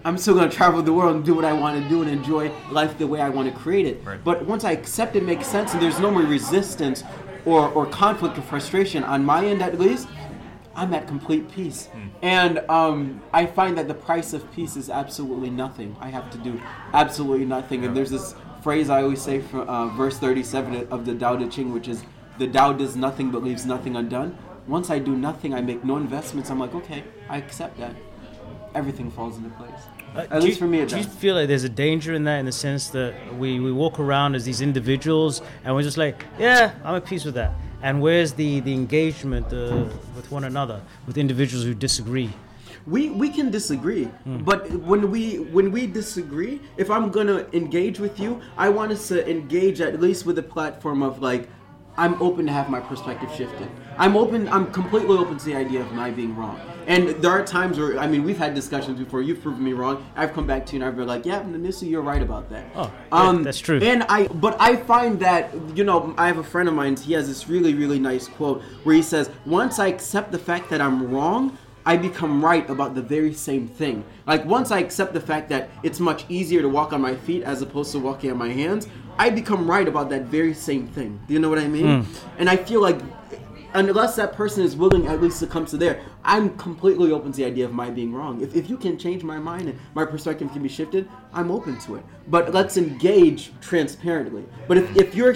I'm 0.04 0.18
still 0.18 0.36
gonna 0.36 0.52
travel 0.52 0.82
the 0.82 0.92
world 0.92 1.16
and 1.16 1.24
do 1.24 1.34
what 1.34 1.46
I 1.46 1.54
want 1.54 1.82
to 1.82 1.88
do 1.88 2.02
and 2.02 2.12
enjoy 2.12 2.52
life 2.70 2.98
the 2.98 3.08
way 3.08 3.22
I 3.22 3.30
want 3.30 3.50
to 3.50 3.58
create 3.58 3.86
it. 3.86 4.02
Right. 4.04 4.22
But 4.22 4.46
once 4.46 4.66
I 4.66 4.74
accept 4.74 5.16
it 5.16 5.24
makes 5.24 5.48
sense 5.48 5.72
and 5.72 5.82
there's 5.82 6.02
no 6.02 6.12
more 6.12 6.24
resistance 6.24 7.06
or, 7.46 7.70
or 7.70 7.86
conflict 7.86 8.38
or 8.38 8.42
frustration 8.42 9.06
on 9.06 9.24
my 9.24 9.46
end 9.46 9.62
at 9.62 9.80
least, 9.80 10.10
I'm 10.76 10.94
at 10.94 11.08
complete 11.08 11.52
peace. 11.52 11.90
And 12.22 12.60
um, 12.70 13.22
I 13.34 13.46
find 13.46 13.78
that 13.78 13.88
the 13.88 13.94
price 13.94 14.34
of 14.34 14.50
peace 14.54 14.76
is 14.78 14.90
absolutely 14.90 15.50
nothing. 15.50 15.96
I 16.00 16.10
have 16.10 16.30
to 16.32 16.38
do 16.38 16.62
absolutely 16.94 17.46
nothing. 17.46 17.84
And 17.86 17.96
there's 17.96 18.10
this 18.12 18.36
phrase 18.64 18.90
I 18.90 19.02
always 19.04 19.22
say 19.22 19.42
from 19.42 19.68
uh, 19.68 19.88
verse 19.90 20.18
37 20.18 20.88
of 20.90 21.06
the 21.06 21.16
Tao 21.16 21.36
Te 21.36 21.48
Ching, 21.50 21.74
which 21.74 21.88
is, 21.88 22.04
the 22.38 22.48
Tao 22.48 22.72
does 22.74 22.96
nothing 22.96 23.32
but 23.32 23.44
leaves 23.44 23.66
nothing 23.66 23.96
undone. 23.96 24.38
Once 24.68 24.90
I 24.90 25.00
do 25.00 25.16
nothing, 25.16 25.54
I 25.54 25.62
make 25.62 25.84
no 25.84 25.98
investments. 25.98 26.50
I'm 26.50 26.60
like, 26.60 26.74
okay, 26.76 27.04
I 27.28 27.38
accept 27.38 27.78
that. 27.80 27.96
Everything 28.74 29.12
falls 29.12 29.38
into 29.38 29.50
place. 29.52 29.70
Uh, 30.16 30.20
At 30.32 30.44
least 30.44 30.60
you- 30.60 30.66
for 30.66 30.68
me, 30.68 30.80
it 30.80 30.90
does. 30.90 30.92
do 30.92 30.98
you 31.00 31.04
feel 31.20 31.36
like 31.36 31.48
there's 31.48 31.64
a 31.66 31.70
danger 31.70 32.14
in 32.14 32.24
that, 32.26 32.38
in 32.40 32.46
the 32.46 32.52
sense 32.52 32.90
that 32.90 33.14
we, 33.38 33.60
we 33.60 33.72
walk 33.72 34.00
around 34.00 34.36
as 34.36 34.46
these 34.46 34.62
individuals 34.62 35.42
and 35.66 35.76
we're 35.76 35.84
just 35.84 35.98
like, 35.98 36.26
yeah, 36.40 36.74
I'm 36.84 36.96
at 36.96 37.06
peace 37.06 37.26
with 37.26 37.34
that. 37.36 37.52
And 37.84 38.02
where's 38.02 38.34
the, 38.34 38.60
the 38.62 38.74
engagement 38.74 39.48
uh, 39.48 39.86
with 40.16 40.32
one 40.32 40.44
another, 40.44 40.82
with 41.08 41.18
individuals 41.18 41.66
who 41.66 41.74
disagree? 41.74 42.32
we 42.88 43.10
we 43.10 43.30
can 43.30 43.52
disagree 43.52 44.10
but 44.26 44.70
when 44.72 45.12
we 45.12 45.38
when 45.38 45.72
we 45.72 45.86
disagree 45.86 46.60
if 46.78 46.90
i'm 46.90 47.12
gonna 47.12 47.46
engage 47.54 48.00
with 48.00 48.20
you 48.20 48.42
i 48.58 48.68
want 48.68 48.92
us 48.92 49.08
to 49.08 49.30
engage 49.30 49.82
at 49.82 50.02
least 50.02 50.26
with 50.26 50.38
a 50.40 50.44
platform 50.44 51.04
of 51.04 51.22
like 51.22 51.48
i'm 51.98 52.22
open 52.22 52.46
to 52.46 52.52
have 52.52 52.70
my 52.70 52.80
perspective 52.80 53.30
shifted 53.36 53.70
i'm 53.98 54.16
open 54.16 54.48
i'm 54.50 54.72
completely 54.72 55.18
open 55.18 55.38
to 55.38 55.46
the 55.46 55.56
idea 55.56 55.82
of 55.82 55.92
my 55.94 56.10
being 56.10 56.36
wrong 56.36 56.60
and 56.88 57.10
there 57.22 57.32
are 57.32 57.44
times 57.46 57.78
where 57.78 58.00
i 58.00 58.08
mean 58.08 58.24
we've 58.24 58.38
had 58.38 58.54
discussions 58.56 58.98
before 59.00 59.22
you've 59.22 59.42
proven 59.42 59.64
me 59.64 59.74
wrong 59.74 60.04
i've 60.16 60.34
come 60.34 60.48
back 60.48 60.66
to 60.66 60.74
you 60.76 60.82
and 60.82 60.88
i've 60.90 60.96
been 60.96 61.08
like 61.08 61.26
yeah 61.26 61.42
Nanissa, 61.44 61.90
you're 61.90 62.02
right 62.02 62.22
about 62.22 62.50
that 62.50 62.66
Oh, 62.76 62.92
yeah, 63.12 63.18
um, 63.18 63.44
that's 63.44 63.60
true. 63.60 63.80
and 63.82 64.04
I, 64.04 64.28
but 64.28 64.56
I 64.60 64.76
find 64.76 65.20
that 65.20 65.54
you 65.76 65.84
know, 65.84 66.14
I 66.18 66.28
have 66.28 66.38
a 66.38 66.44
friend 66.44 66.68
of 66.70 66.76
mine. 66.76 66.96
He 66.96 67.14
has 67.14 67.28
this 67.28 67.48
really, 67.50 67.74
really 67.74 68.00
nice 68.00 68.28
quote 68.28 68.62
where 68.84 68.96
he 68.96 69.02
says, 69.02 69.30
"Once 69.46 69.80
I 69.80 69.88
accept 69.88 70.32
the 70.32 70.38
fact 70.38 70.70
that 70.70 70.82
I'm 70.82 71.12
wrong, 71.12 71.58
I 71.86 71.98
become 71.98 72.44
right 72.44 72.68
about 72.70 72.96
the 72.96 73.02
very 73.02 73.34
same 73.34 73.68
thing. 73.68 74.04
Like 74.28 74.46
once 74.46 74.72
I 74.72 74.80
accept 74.80 75.14
the 75.14 75.20
fact 75.22 75.50
that 75.50 75.70
it's 75.84 76.00
much 76.00 76.26
easier 76.30 76.62
to 76.62 76.70
walk 76.70 76.94
on 76.94 77.02
my 77.02 77.16
feet 77.16 77.44
as 77.44 77.62
opposed 77.62 77.92
to 77.94 78.00
walking 78.00 78.32
on 78.32 78.38
my 78.38 78.50
hands, 78.50 78.88
I 79.24 79.30
become 79.42 79.62
right 79.76 79.88
about 79.94 80.08
that 80.14 80.24
very 80.38 80.56
same 80.70 80.86
thing. 80.96 81.12
Do 81.28 81.34
you 81.34 81.40
know 81.42 81.50
what 81.54 81.62
I 81.68 81.70
mean? 81.78 81.86
Mm. 81.86 82.04
And 82.40 82.50
I 82.50 82.58
feel 82.70 82.82
like." 82.90 83.00
Unless 83.74 84.18
that 84.18 84.32
person 84.42 84.66
is 84.66 84.76
willing 84.76 85.04
at 85.08 85.22
least 85.24 85.40
to 85.40 85.48
come 85.48 85.66
to 85.68 85.78
there, 85.78 85.96
I'm 86.26 86.48
completely 86.58 87.10
open 87.14 87.32
to 87.32 87.38
the 87.42 87.46
idea 87.46 87.64
of 87.64 87.74
my 87.82 87.90
being 87.90 88.12
wrong. 88.18 88.42
If, 88.46 88.54
if 88.54 88.70
you 88.70 88.78
can 88.86 88.94
change 89.06 89.24
my 89.24 89.40
mind 89.40 89.66
and 89.70 89.80
my 90.00 90.04
perspective 90.14 90.52
can 90.52 90.62
be 90.62 90.68
shifted, 90.68 91.04
I'm 91.38 91.50
open 91.58 91.80
to 91.86 91.96
it. 91.96 92.04
But 92.28 92.44
let's 92.58 92.76
engage 92.76 93.42
transparently. 93.62 94.44
But 94.68 94.76
if, 94.82 94.86
if 95.04 95.16
you're 95.16 95.36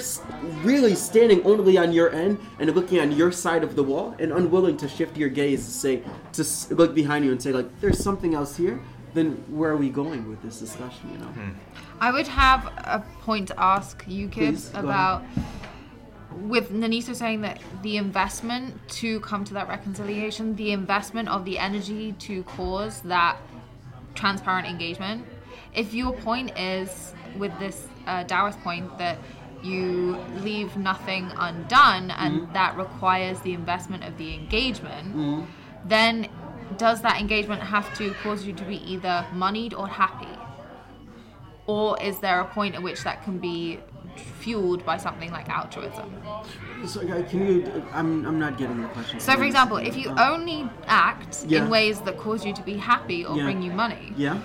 really 0.69 0.95
standing 0.95 1.39
only 1.45 1.77
on 1.77 1.93
your 1.93 2.09
end 2.23 2.33
and 2.59 2.65
looking 2.75 2.99
on 2.99 3.13
your 3.13 3.31
side 3.31 3.63
of 3.63 3.71
the 3.77 3.83
wall 3.91 4.07
and 4.19 4.33
unwilling 4.33 4.75
to 4.83 4.87
shift 4.89 5.15
your 5.15 5.29
gaze 5.29 5.61
to 5.69 5.71
say, 5.71 6.03
to 6.33 6.43
look 6.75 6.91
behind 6.93 7.23
you 7.23 7.31
and 7.31 7.41
say, 7.41 7.53
like, 7.53 7.69
there's 7.79 8.03
something 8.03 8.33
else 8.35 8.57
here, 8.57 8.77
then 9.13 9.27
where 9.47 9.71
are 9.71 9.77
we 9.77 9.89
going 9.89 10.21
with 10.29 10.41
this 10.41 10.59
discussion, 10.59 11.09
you 11.13 11.19
know? 11.19 11.31
Hmm. 11.39 11.51
I 11.99 12.12
would 12.12 12.27
have 12.27 12.65
a 12.77 13.03
point 13.21 13.47
to 13.49 13.60
ask 13.60 14.03
you, 14.08 14.27
Please, 14.27 14.69
Kibbs, 14.69 14.73
go 14.73 14.79
about 14.79 15.23
with 16.31 16.71
Nanisa 16.71 17.15
saying 17.15 17.41
that 17.41 17.59
the 17.82 17.97
investment 17.97 18.88
to 18.89 19.19
come 19.22 19.43
to 19.45 19.53
that 19.53 19.67
reconciliation, 19.67 20.55
the 20.55 20.72
investment 20.72 21.30
of 21.30 21.45
the 21.45 21.57
energy 21.57 22.11
to 22.19 22.43
cause 22.43 23.01
that 23.01 23.38
transparent 24.15 24.67
engagement. 24.67 25.26
If 25.74 25.93
your 25.93 26.13
point 26.13 26.57
is 26.57 27.13
with 27.38 27.57
this 27.59 27.88
uh, 28.07 28.24
Taoist 28.26 28.59
point 28.61 28.97
that 28.97 29.17
you 29.63 30.17
leave 30.41 30.78
nothing 30.78 31.32
undone 31.38 32.11
and 32.11 32.53
that 32.53 32.78
requires 32.78 33.39
the 33.41 33.53
investment 33.53 34.03
of 34.03 34.17
the 34.17 34.34
engagement, 34.34 35.15
then 35.86 36.28
does 36.78 37.01
that 37.01 37.19
engagement 37.19 37.61
have 37.61 37.93
to 37.97 38.13
cause 38.15 38.45
you 38.45 38.53
to 38.53 38.63
be 38.65 38.78
either 38.91 39.26
moneyed 39.34 39.74
or 39.74 39.88
happy? 39.88 40.28
Or 41.68 42.01
is 42.01 42.20
there 42.20 42.39
a 42.41 42.45
point 42.45 42.76
at 42.76 42.84
which 42.84 43.03
that 43.03 43.24
can 43.24 43.38
be 43.39 43.80
fueled 44.16 44.86
by 44.86 44.97
something 44.97 45.32
like 45.32 45.49
altruism. 45.49 46.22
So, 46.86 46.99
can 47.01 47.47
you? 47.47 47.84
I'm, 47.93 48.26
I'm 48.26 48.39
not 48.39 48.57
getting 48.57 48.82
the 48.82 48.88
question. 48.89 49.20
So, 49.20 49.36
for 49.38 49.43
example, 49.43 49.78
if 49.78 49.95
you 49.97 50.13
only 50.18 50.70
act 50.88 51.45
Yeah. 51.47 51.63
in 51.63 51.70
ways 51.70 52.01
that 52.01 52.18
cause 52.18 52.45
you 52.45 52.53
to 52.53 52.61
be 52.61 52.78
happy 52.78 53.26
or 53.26 53.36
Yeah. 53.38 53.43
bring 53.43 53.61
you 53.61 53.72
money, 53.72 54.13
yeah, 54.16 54.39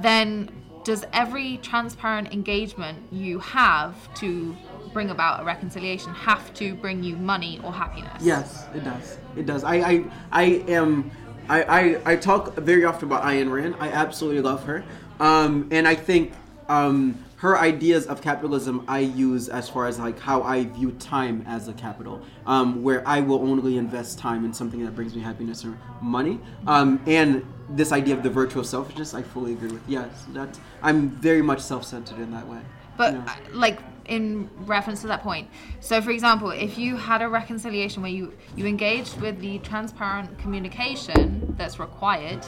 then 0.00 0.48
does 0.84 1.04
every 1.12 1.58
transparent 1.58 2.32
engagement 2.32 2.98
you 3.12 3.38
have 3.40 4.12
to 4.14 4.56
bring 4.92 5.10
about 5.10 5.40
a 5.40 5.44
reconciliation 5.44 6.12
have 6.14 6.52
to 6.54 6.74
bring 6.74 7.02
you 7.02 7.16
money 7.16 7.60
or 7.64 7.72
happiness? 7.72 8.20
yes, 8.20 8.66
it 8.74 8.84
does. 8.84 9.18
It 9.36 9.46
does. 9.46 9.64
I, 9.64 9.76
I, 9.76 10.04
I 10.30 10.42
am. 10.68 11.10
I, 11.48 11.62
I, 11.64 12.12
I 12.12 12.16
talk 12.16 12.54
very 12.56 12.84
often 12.84 13.08
about 13.08 13.24
Ayn 13.24 13.50
Rand. 13.50 13.74
I 13.80 13.88
absolutely 13.88 14.42
love 14.42 14.62
her, 14.64 14.84
um, 15.18 15.68
and 15.72 15.88
I 15.88 15.96
think 15.96 16.32
um, 16.72 17.24
her 17.36 17.58
ideas 17.58 18.06
of 18.06 18.22
capitalism 18.22 18.84
I 18.88 19.00
use 19.00 19.48
as 19.48 19.68
far 19.68 19.86
as 19.86 19.98
like 19.98 20.18
how 20.18 20.42
I 20.42 20.64
view 20.64 20.92
time 20.92 21.44
as 21.46 21.68
a 21.68 21.72
capital, 21.72 22.22
um, 22.46 22.82
where 22.82 23.06
I 23.06 23.20
will 23.20 23.40
only 23.40 23.76
invest 23.76 24.18
time 24.18 24.44
in 24.44 24.54
something 24.54 24.84
that 24.84 24.94
brings 24.94 25.14
me 25.14 25.20
happiness 25.20 25.64
or 25.64 25.76
money, 26.00 26.40
um, 26.66 27.02
and 27.06 27.44
this 27.68 27.92
idea 27.92 28.14
of 28.14 28.22
the 28.22 28.30
virtue 28.30 28.58
of 28.60 28.66
selfishness. 28.66 29.12
I 29.12 29.22
fully 29.22 29.52
agree 29.52 29.70
with. 29.70 29.82
Yes, 29.86 30.24
that 30.32 30.58
I'm 30.82 31.10
very 31.10 31.42
much 31.42 31.60
self-centered 31.60 32.18
in 32.18 32.30
that 32.30 32.46
way. 32.46 32.60
But 32.96 33.14
Yeah. 33.14 33.24
uh, 33.26 33.32
like 33.52 33.80
in 34.06 34.48
reference 34.66 35.00
to 35.02 35.06
that 35.08 35.22
point, 35.22 35.48
so 35.80 36.00
for 36.00 36.10
example, 36.10 36.50
if 36.50 36.78
you 36.78 36.96
had 36.96 37.22
a 37.22 37.28
reconciliation 37.28 38.02
where 38.02 38.10
you 38.10 38.32
you 38.56 38.66
engaged 38.66 39.20
with 39.20 39.40
the 39.40 39.58
transparent 39.58 40.38
communication 40.38 41.54
that's 41.58 41.78
required 41.78 42.42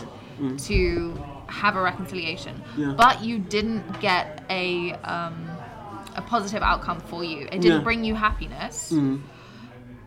to 0.59 1.15
have 1.49 1.77
a 1.77 1.83
reconciliation, 1.83 2.55
Mm. 2.77 2.79
Yeah. 2.79 2.95
but 2.97 3.23
you 3.23 3.39
didn't 3.39 4.01
get 4.01 4.43
a 4.51 4.93
um, 5.05 5.47
a 6.17 6.23
positive 6.23 6.63
outcome 6.63 7.01
for 7.01 7.25
you, 7.25 7.41
it 7.53 7.61
didn't 7.61 7.65
Yeah. 7.65 7.81
Mm. 7.81 7.85
bring 7.85 8.05
you 8.05 8.15
happiness. 8.15 8.93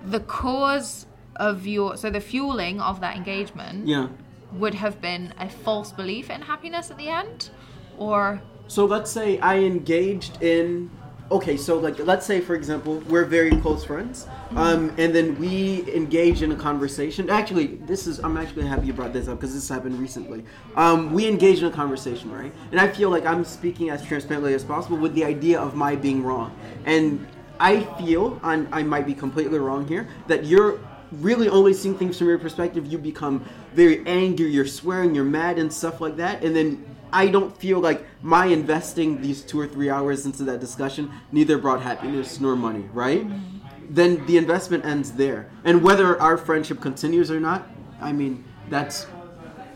The 0.05 0.19
cause 0.21 1.05
of 1.35 1.67
your 1.67 1.97
so 1.97 2.09
the 2.09 2.21
fueling 2.21 2.79
of 2.81 3.01
that 3.01 3.15
engagement 3.15 3.88
Yeah. 3.88 4.07
would 4.53 4.75
have 4.75 5.01
been 5.01 5.33
a 5.39 5.49
false 5.49 5.91
belief 5.91 6.29
in 6.29 6.41
happiness 6.41 6.89
at 6.91 6.97
the 6.97 7.09
end, 7.09 7.49
or 7.97 8.41
So 8.67 8.85
let's 8.85 9.11
say 9.11 9.39
I 9.39 9.59
engaged 9.59 10.41
in. 10.41 10.89
Okay, 11.30 11.57
so 11.57 11.78
like 11.78 11.99
let's 11.99 12.25
say 12.25 12.39
for 12.39 12.55
example 12.55 12.99
we're 13.09 13.25
very 13.25 13.51
close 13.57 13.84
friends, 13.84 14.28
um, 14.55 14.93
and 14.97 15.13
then 15.13 15.38
we 15.38 15.84
engage 15.93 16.41
in 16.41 16.53
a 16.53 16.55
conversation. 16.55 17.30
Actually, 17.30 17.67
this 17.86 18.07
is 18.07 18.19
I'm 18.19 18.38
actually 18.38 18.65
happy 18.65 18.88
you 18.88 18.93
brought 18.93 19.11
this 19.11 19.28
up 19.28 19.39
because 19.39 19.53
this 19.53 19.67
happened 19.67 19.99
recently. 19.99 20.45
Um, 20.78 21.11
we 21.11 21.28
engage 21.28 21.59
in 21.59 21.65
a 21.65 21.71
conversation, 21.71 22.32
right? 22.32 22.53
And 22.71 22.80
I 22.80 22.88
feel 22.88 23.09
like 23.09 23.25
I'm 23.25 23.43
speaking 23.43 23.89
as 23.89 24.05
transparently 24.05 24.53
as 24.53 24.63
possible 24.63 24.95
with 24.95 25.15
the 25.15 25.25
idea 25.25 25.59
of 25.59 25.75
my 25.75 25.97
being 25.97 26.23
wrong, 26.23 26.57
and 26.86 27.28
I 27.59 27.82
feel 27.97 28.39
and 28.43 28.69
I 28.71 28.84
might 28.84 29.05
be 29.05 29.13
completely 29.13 29.59
wrong 29.59 29.86
here 29.86 30.07
that 30.28 30.45
you're 30.45 30.80
really 31.11 31.49
only 31.49 31.73
seeing 31.73 31.97
things 31.97 32.17
from 32.17 32.28
your 32.28 32.39
perspective. 32.39 32.86
You 32.86 32.97
become 32.97 33.43
very 33.73 34.01
angry, 34.07 34.49
you're 34.49 34.65
swearing, 34.65 35.13
you're 35.13 35.25
mad, 35.25 35.59
and 35.59 35.73
stuff 35.73 35.99
like 35.99 36.15
that, 36.17 36.41
and 36.41 36.55
then 36.55 36.86
I 37.12 37.28
don't 37.28 37.55
feel 37.58 37.80
like 37.80 38.05
my 38.22 38.47
investing 38.47 39.22
these 39.22 39.41
two 39.41 39.60
or 39.60 39.68
three 39.68 39.89
hours 39.89 40.26
into 40.26 40.43
that 40.43 40.60
discussion 40.60 41.12
neither 41.32 41.58
brought 41.58 41.82
happiness 41.82 42.39
nor 42.39 42.55
money, 42.55 42.86
right? 42.93 43.28
Mm-hmm. 43.28 43.58
Then 43.89 44.26
the 44.26 44.38
investment 44.38 44.86
ends 44.86 45.12
there. 45.14 45.49
And 45.64 45.82
whether 45.82 46.20
our 46.22 46.38
friendship 46.38 46.82
continues 46.82 47.32
or 47.32 47.39
not, 47.39 47.68
I 48.01 48.12
mean, 48.12 48.43
that's 48.70 49.08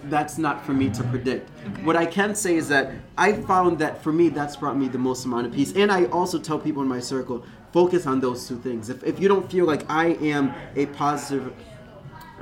that's 0.05 0.37
not 0.37 0.65
for 0.65 0.73
me 0.73 0.89
to 0.89 1.03
predict. 1.03 1.49
What 1.83 1.95
I 1.95 2.07
can 2.07 2.33
say 2.33 2.55
is 2.55 2.67
that 2.69 2.91
I 3.17 3.33
found 3.33 3.77
that 3.79 4.01
for 4.01 4.11
me, 4.11 4.29
that's 4.29 4.55
brought 4.55 4.75
me 4.75 4.87
the 4.87 4.97
most 4.97 5.25
amount 5.25 5.47
of 5.47 5.53
peace. 5.53 5.73
And 5.73 5.91
I 5.91 6.05
also 6.05 6.39
tell 6.39 6.57
people 6.57 6.81
in 6.81 6.87
my 6.87 6.99
circle, 6.99 7.45
focus 7.71 8.05
on 8.07 8.19
those 8.19 8.47
two 8.47 8.57
things. 8.57 8.89
If, 8.89 9.03
if 9.03 9.19
you 9.19 9.27
don't 9.27 9.49
feel 9.49 9.65
like 9.65 9.89
I 9.89 10.13
am 10.21 10.53
a 10.75 10.87
positive 10.87 11.53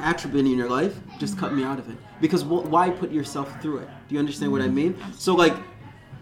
attribute 0.01 0.45
in 0.45 0.57
your 0.57 0.69
life, 0.69 0.99
just 1.19 1.37
cut 1.37 1.53
me 1.53 1.63
out 1.63 1.79
of 1.79 1.89
it. 1.89 1.97
Because 2.21 2.43
wh- 2.43 2.69
why 2.69 2.89
put 2.89 3.11
yourself 3.11 3.61
through 3.61 3.79
it? 3.79 3.89
Do 4.07 4.15
you 4.15 4.19
understand 4.19 4.51
what 4.51 4.61
I 4.61 4.67
mean? 4.67 4.97
So 5.17 5.35
like, 5.35 5.55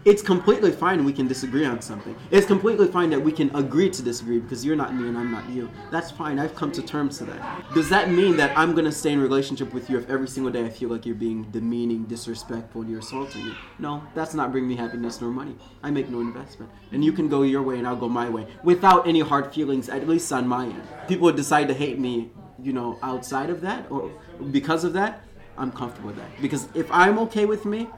it's 0.04 0.22
completely 0.22 0.70
fine 0.70 1.04
we 1.04 1.12
can 1.12 1.26
disagree 1.26 1.66
on 1.66 1.82
something. 1.82 2.16
It's 2.30 2.46
completely 2.46 2.86
fine 2.86 3.10
that 3.10 3.20
we 3.20 3.32
can 3.32 3.54
agree 3.54 3.90
to 3.90 4.00
disagree 4.00 4.38
because 4.38 4.64
you're 4.64 4.76
not 4.76 4.94
me 4.94 5.08
and 5.08 5.18
I'm 5.18 5.30
not 5.30 5.48
you. 5.50 5.68
That's 5.90 6.10
fine. 6.10 6.38
I've 6.38 6.54
come 6.54 6.70
to 6.72 6.82
terms 6.82 7.18
to 7.18 7.24
that. 7.24 7.74
Does 7.74 7.88
that 7.90 8.10
mean 8.10 8.36
that 8.36 8.56
I'm 8.56 8.74
gonna 8.74 8.92
stay 8.92 9.12
in 9.12 9.20
relationship 9.20 9.74
with 9.74 9.90
you 9.90 9.98
if 9.98 10.08
every 10.08 10.28
single 10.28 10.52
day 10.52 10.64
I 10.64 10.70
feel 10.70 10.88
like 10.88 11.04
you're 11.04 11.16
being 11.16 11.42
demeaning, 11.50 12.04
disrespectful, 12.04 12.82
and 12.82 12.90
you're 12.90 13.00
assaulting 13.00 13.44
me? 13.44 13.54
No, 13.80 14.02
that's 14.14 14.34
not 14.34 14.52
bringing 14.52 14.68
me 14.70 14.76
happiness 14.76 15.20
nor 15.20 15.30
money. 15.30 15.56
I 15.82 15.90
make 15.90 16.08
no 16.08 16.20
investment, 16.20 16.70
and 16.92 17.04
you 17.04 17.12
can 17.12 17.28
go 17.28 17.42
your 17.42 17.62
way 17.62 17.78
and 17.78 17.86
I'll 17.86 17.96
go 17.96 18.08
my 18.08 18.30
way 18.30 18.46
without 18.62 19.06
any 19.06 19.20
hard 19.20 19.52
feelings, 19.52 19.88
at 19.88 20.08
least 20.08 20.32
on 20.32 20.46
my 20.46 20.66
end. 20.66 20.82
People 21.08 21.24
would 21.24 21.36
decide 21.36 21.68
to 21.68 21.74
hate 21.74 21.98
me, 21.98 22.30
you 22.62 22.72
know, 22.72 22.98
outside 23.02 23.50
of 23.50 23.60
that 23.62 23.90
or 23.90 24.10
because 24.50 24.84
of 24.84 24.92
that. 24.94 25.20
I'm 25.56 25.72
comfortable 25.72 26.08
with 26.10 26.16
that 26.18 26.30
because 26.40 26.68
if 26.74 26.88
I'm 26.92 27.18
okay 27.20 27.44
with 27.44 27.64
me, 27.64 27.88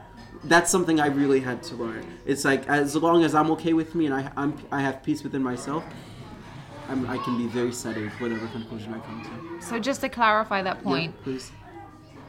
that's 0.45 0.71
something 0.71 0.99
I 0.99 1.07
really 1.07 1.39
had 1.39 1.61
to 1.63 1.75
learn. 1.75 2.03
It's 2.25 2.43
like 2.43 2.67
as 2.67 2.95
long 2.95 3.23
as 3.23 3.35
I'm 3.35 3.51
okay 3.51 3.73
with 3.73 3.93
me 3.93 4.07
and 4.07 4.15
I 4.15 4.31
I'm, 4.35 4.57
I 4.71 4.81
have 4.81 5.03
peace 5.03 5.21
within 5.23 5.43
myself, 5.43 5.83
I'm, 6.89 7.05
I 7.07 7.17
can 7.19 7.37
be 7.37 7.45
very 7.47 7.71
settled 7.71 8.09
whatever 8.19 8.47
conclusion 8.47 8.95
I 8.95 8.99
come 8.99 9.21
to. 9.23 9.63
so 9.65 9.77
just 9.77 10.01
to 10.01 10.09
clarify 10.09 10.63
that 10.63 10.81
point, 10.83 11.13
Yeah, 11.19 11.23
please. 11.23 11.51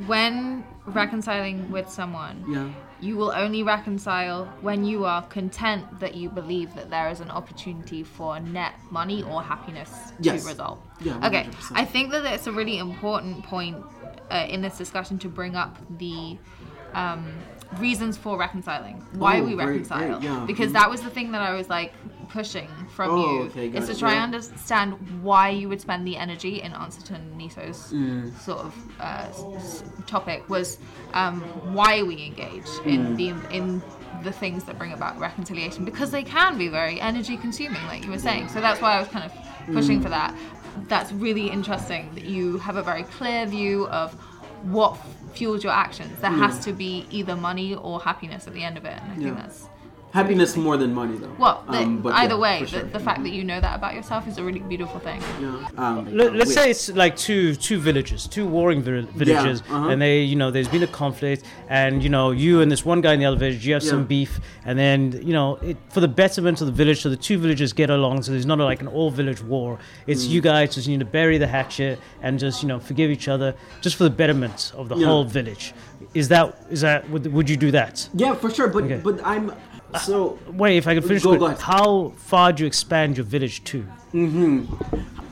When 0.06 0.64
reconciling 0.86 1.70
with 1.70 1.88
someone, 1.88 2.44
Yeah. 2.48 2.68
you 3.00 3.16
will 3.16 3.32
only 3.32 3.62
reconcile 3.62 4.46
when 4.60 4.84
you 4.84 5.04
are 5.04 5.22
content 5.22 6.00
that 6.00 6.14
you 6.14 6.28
believe 6.28 6.74
that 6.74 6.90
there 6.90 7.08
is 7.08 7.20
an 7.20 7.30
opportunity 7.30 8.02
for 8.02 8.40
net 8.40 8.74
money 8.90 9.22
or 9.22 9.42
happiness 9.42 10.12
Yes. 10.20 10.42
to 10.42 10.48
result. 10.48 10.80
Yeah, 11.00 11.16
Okay. 11.26 11.44
100%. 11.44 11.72
I 11.78 11.84
think 11.84 12.10
that 12.12 12.24
it's 12.24 12.46
a 12.46 12.52
really 12.52 12.78
important 12.78 13.44
point 13.44 13.76
uh, 14.30 14.46
in 14.48 14.62
this 14.62 14.78
discussion 14.78 15.18
to 15.18 15.28
bring 15.28 15.54
up 15.56 15.76
the 15.98 16.38
um, 16.94 17.32
reasons 17.78 18.16
for 18.18 18.36
reconciling. 18.38 19.02
Why 19.14 19.40
Oh, 19.40 19.44
we 19.44 19.54
reconcile. 19.54 20.18
great, 20.18 20.22
yeah. 20.22 20.44
Because 20.46 20.72
that 20.72 20.90
was 20.90 21.00
the 21.02 21.10
thing 21.10 21.32
that 21.32 21.40
I 21.40 21.54
was 21.54 21.68
like 21.70 21.92
pushing 22.28 22.68
from 22.94 23.10
Oh, 23.10 23.16
you. 23.34 23.40
okay, 23.44 23.68
is 23.68 23.86
to 23.86 23.92
it, 23.92 23.98
try 23.98 24.12
yeah. 24.12 24.24
and 24.24 24.34
understand 24.34 25.22
why 25.22 25.48
you 25.50 25.68
would 25.68 25.80
spend 25.80 26.06
the 26.06 26.16
energy 26.16 26.60
in 26.62 26.72
answer 26.72 27.00
to 27.06 27.18
Niso's 27.36 27.92
Mm. 27.92 28.38
sort 28.40 28.58
of 28.60 28.74
uh, 29.00 29.26
s- 29.30 29.82
topic 30.06 30.48
was 30.48 30.78
um, 31.14 31.40
why 31.74 32.02
we 32.02 32.24
engage 32.26 32.66
in 32.84 33.08
Mm. 33.08 33.16
the 33.16 33.56
in 33.56 33.82
the 34.24 34.32
things 34.32 34.64
that 34.64 34.78
bring 34.78 34.92
about 34.92 35.18
reconciliation 35.18 35.84
because 35.84 36.10
they 36.12 36.22
can 36.22 36.56
be 36.56 36.68
very 36.68 37.00
energy 37.00 37.36
consuming, 37.36 37.82
like 37.86 38.04
you 38.04 38.10
were 38.10 38.18
saying. 38.18 38.48
So 38.48 38.60
that's 38.60 38.80
why 38.80 38.94
I 38.96 39.00
was 39.00 39.08
kind 39.08 39.24
of 39.24 39.32
pushing 39.74 39.98
Mm. 40.00 40.02
for 40.04 40.08
that. 40.10 40.34
That's 40.88 41.12
really 41.12 41.48
interesting 41.50 42.08
that 42.14 42.24
you 42.24 42.58
have 42.58 42.76
a 42.76 42.82
very 42.82 43.02
clear 43.02 43.46
view 43.46 43.86
of 43.88 44.14
what 44.62 44.96
fuels 45.34 45.64
your 45.64 45.72
actions. 45.72 46.20
There 46.20 46.30
has 46.30 46.60
to 46.66 46.72
be 46.72 47.06
either 47.10 47.34
money 47.34 47.74
or 47.74 48.00
happiness 48.00 48.46
at 48.46 48.54
the 48.54 48.62
end 48.62 48.76
of 48.78 48.84
it. 48.84 48.98
And 49.02 49.12
I 49.12 49.16
think 49.16 49.36
that's 49.36 49.66
Happiness 50.12 50.56
more 50.58 50.76
than 50.76 50.92
money, 50.94 51.16
though. 51.16 51.32
well, 51.38 51.64
the, 51.70 51.78
Um, 51.78 52.02
but 52.02 52.12
either 52.12 52.34
yeah, 52.34 52.40
way, 52.40 52.64
for 52.66 52.80
the, 52.80 52.84
the 52.84 53.00
fact 53.00 53.22
that 53.22 53.30
you 53.32 53.44
know 53.44 53.58
that 53.62 53.74
about 53.76 53.94
yourself 53.94 54.28
is 54.28 54.36
a 54.36 54.44
really 54.44 54.58
beautiful 54.60 55.00
thing. 55.00 55.20
Yeah. 55.40 55.66
Um, 55.78 56.14
Let, 56.14 56.34
us 56.36 56.52
say 56.52 56.70
it's 56.70 56.90
like 56.90 57.16
two 57.16 57.54
two 57.54 57.78
villages, 57.78 58.26
two 58.28 58.46
warring 58.46 58.82
vi- 58.82 59.06
villages, 59.16 59.62
uh-huh. 59.62 59.88
and 59.88 60.02
they, 60.02 60.20
you 60.20 60.36
know, 60.36 60.50
there's 60.50 60.68
been 60.68 60.82
a 60.82 60.86
conflict, 61.02 61.44
and 61.70 62.02
you 62.02 62.10
know, 62.10 62.30
you 62.30 62.60
and 62.60 62.70
this 62.70 62.84
one 62.84 63.00
guy 63.00 63.14
in 63.14 63.20
the 63.20 63.24
other 63.26 63.38
village, 63.38 63.66
you 63.66 63.72
have 63.72 63.82
Yeah. 63.84 63.90
some 63.90 64.04
beef, 64.04 64.38
and 64.66 64.78
then 64.78 65.18
you 65.24 65.32
know, 65.32 65.56
it, 65.62 65.78
for 65.88 66.00
the 66.00 66.08
betterment 66.08 66.60
of 66.60 66.66
the 66.66 66.72
village, 66.74 67.00
so 67.00 67.08
the 67.08 67.16
two 67.16 67.38
villages 67.38 67.72
get 67.72 67.88
along, 67.88 68.22
so 68.22 68.32
there's 68.32 68.44
not 68.44 68.58
like 68.58 68.82
an 68.82 68.88
all 68.88 69.10
village 69.10 69.42
war. 69.42 69.78
It's 70.06 70.24
Mm. 70.26 70.30
you 70.34 70.40
guys 70.42 70.74
just 70.74 70.88
need 70.88 71.00
to 71.00 71.06
bury 71.06 71.38
the 71.38 71.46
hatchet 71.46 71.98
and 72.20 72.38
just 72.38 72.62
you 72.62 72.68
know 72.68 72.78
forgive 72.78 73.10
each 73.10 73.28
other, 73.28 73.54
just 73.80 73.96
for 73.96 74.04
the 74.04 74.10
betterment 74.10 74.72
of 74.76 74.90
the 74.90 74.96
Yeah. 74.96 75.06
whole 75.06 75.24
village. 75.24 75.72
Is 76.12 76.28
that 76.28 76.54
is 76.70 76.82
that 76.82 77.08
would, 77.08 77.32
would 77.32 77.48
you 77.48 77.56
do 77.56 77.70
that? 77.70 78.08
Yeah, 78.12 78.34
for 78.34 78.50
sure. 78.50 78.68
But 78.68 78.84
Okay. 78.84 79.00
but 79.02 79.20
I'm 79.24 79.52
so 80.00 80.38
Wait, 80.52 80.76
if 80.76 80.86
I 80.86 80.94
can 80.94 81.02
finish, 81.02 81.22
Go- 81.22 81.30
with, 81.32 81.40
go 81.40 81.54
how 81.54 82.10
far 82.16 82.52
do 82.52 82.62
you 82.62 82.66
expand 82.66 83.16
your 83.16 83.26
village 83.26 83.64
to? 83.64 83.86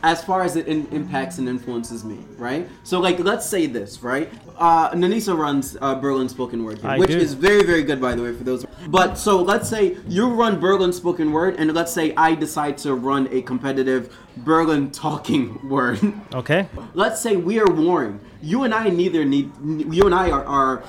as 0.03 0.25
far 0.25 0.43
as 0.43 0.57
it 0.57 0.67
in, 0.67 0.87
impacts 0.93 1.39
and 1.39 1.49
influences 1.49 2.05
me, 2.05 2.19
right? 2.39 2.67
So, 2.85 3.01
like, 3.01 3.19
let's 3.19 3.47
say 3.47 3.67
this, 3.67 4.03
right? 4.03 4.33
Uh, 4.57 4.91
Nanisa 4.93 5.37
runs 5.37 5.77
uh, 5.81 5.95
Berlin 5.95 6.29
Spoken 6.29 6.65
Word, 6.65 6.79
here, 6.79 6.97
which 6.97 7.11
do. 7.11 7.19
is 7.19 7.35
very, 7.35 7.63
very 7.65 7.83
good, 7.83 8.01
by 8.01 8.15
the 8.15 8.23
way, 8.23 8.33
for 8.33 8.45
those. 8.45 8.65
But 8.89 9.17
so, 9.17 9.43
let's 9.43 9.69
say 9.69 9.97
you 10.09 10.33
run 10.33 10.59
Berlin 10.59 10.93
Spoken 10.93 11.33
Word, 11.33 11.57
and 11.59 11.73
let's 11.75 11.93
say 11.93 12.15
I 12.17 12.35
decide 12.35 12.79
to 12.79 12.95
run 12.95 13.29
a 13.31 13.43
competitive 13.43 14.17
Berlin 14.39 14.91
Talking 14.91 15.69
Word. 15.69 16.01
Okay. 16.35 16.67
let's 16.95 17.21
say 17.21 17.37
we 17.37 17.61
are 17.61 17.71
warring. 17.71 18.21
You 18.43 18.65
and 18.65 18.73
I 18.73 18.89
neither 18.89 19.25
need. 19.25 19.53
You 19.63 20.05
and 20.07 20.15
I 20.15 20.31
are. 20.31 20.45
are 20.45 20.85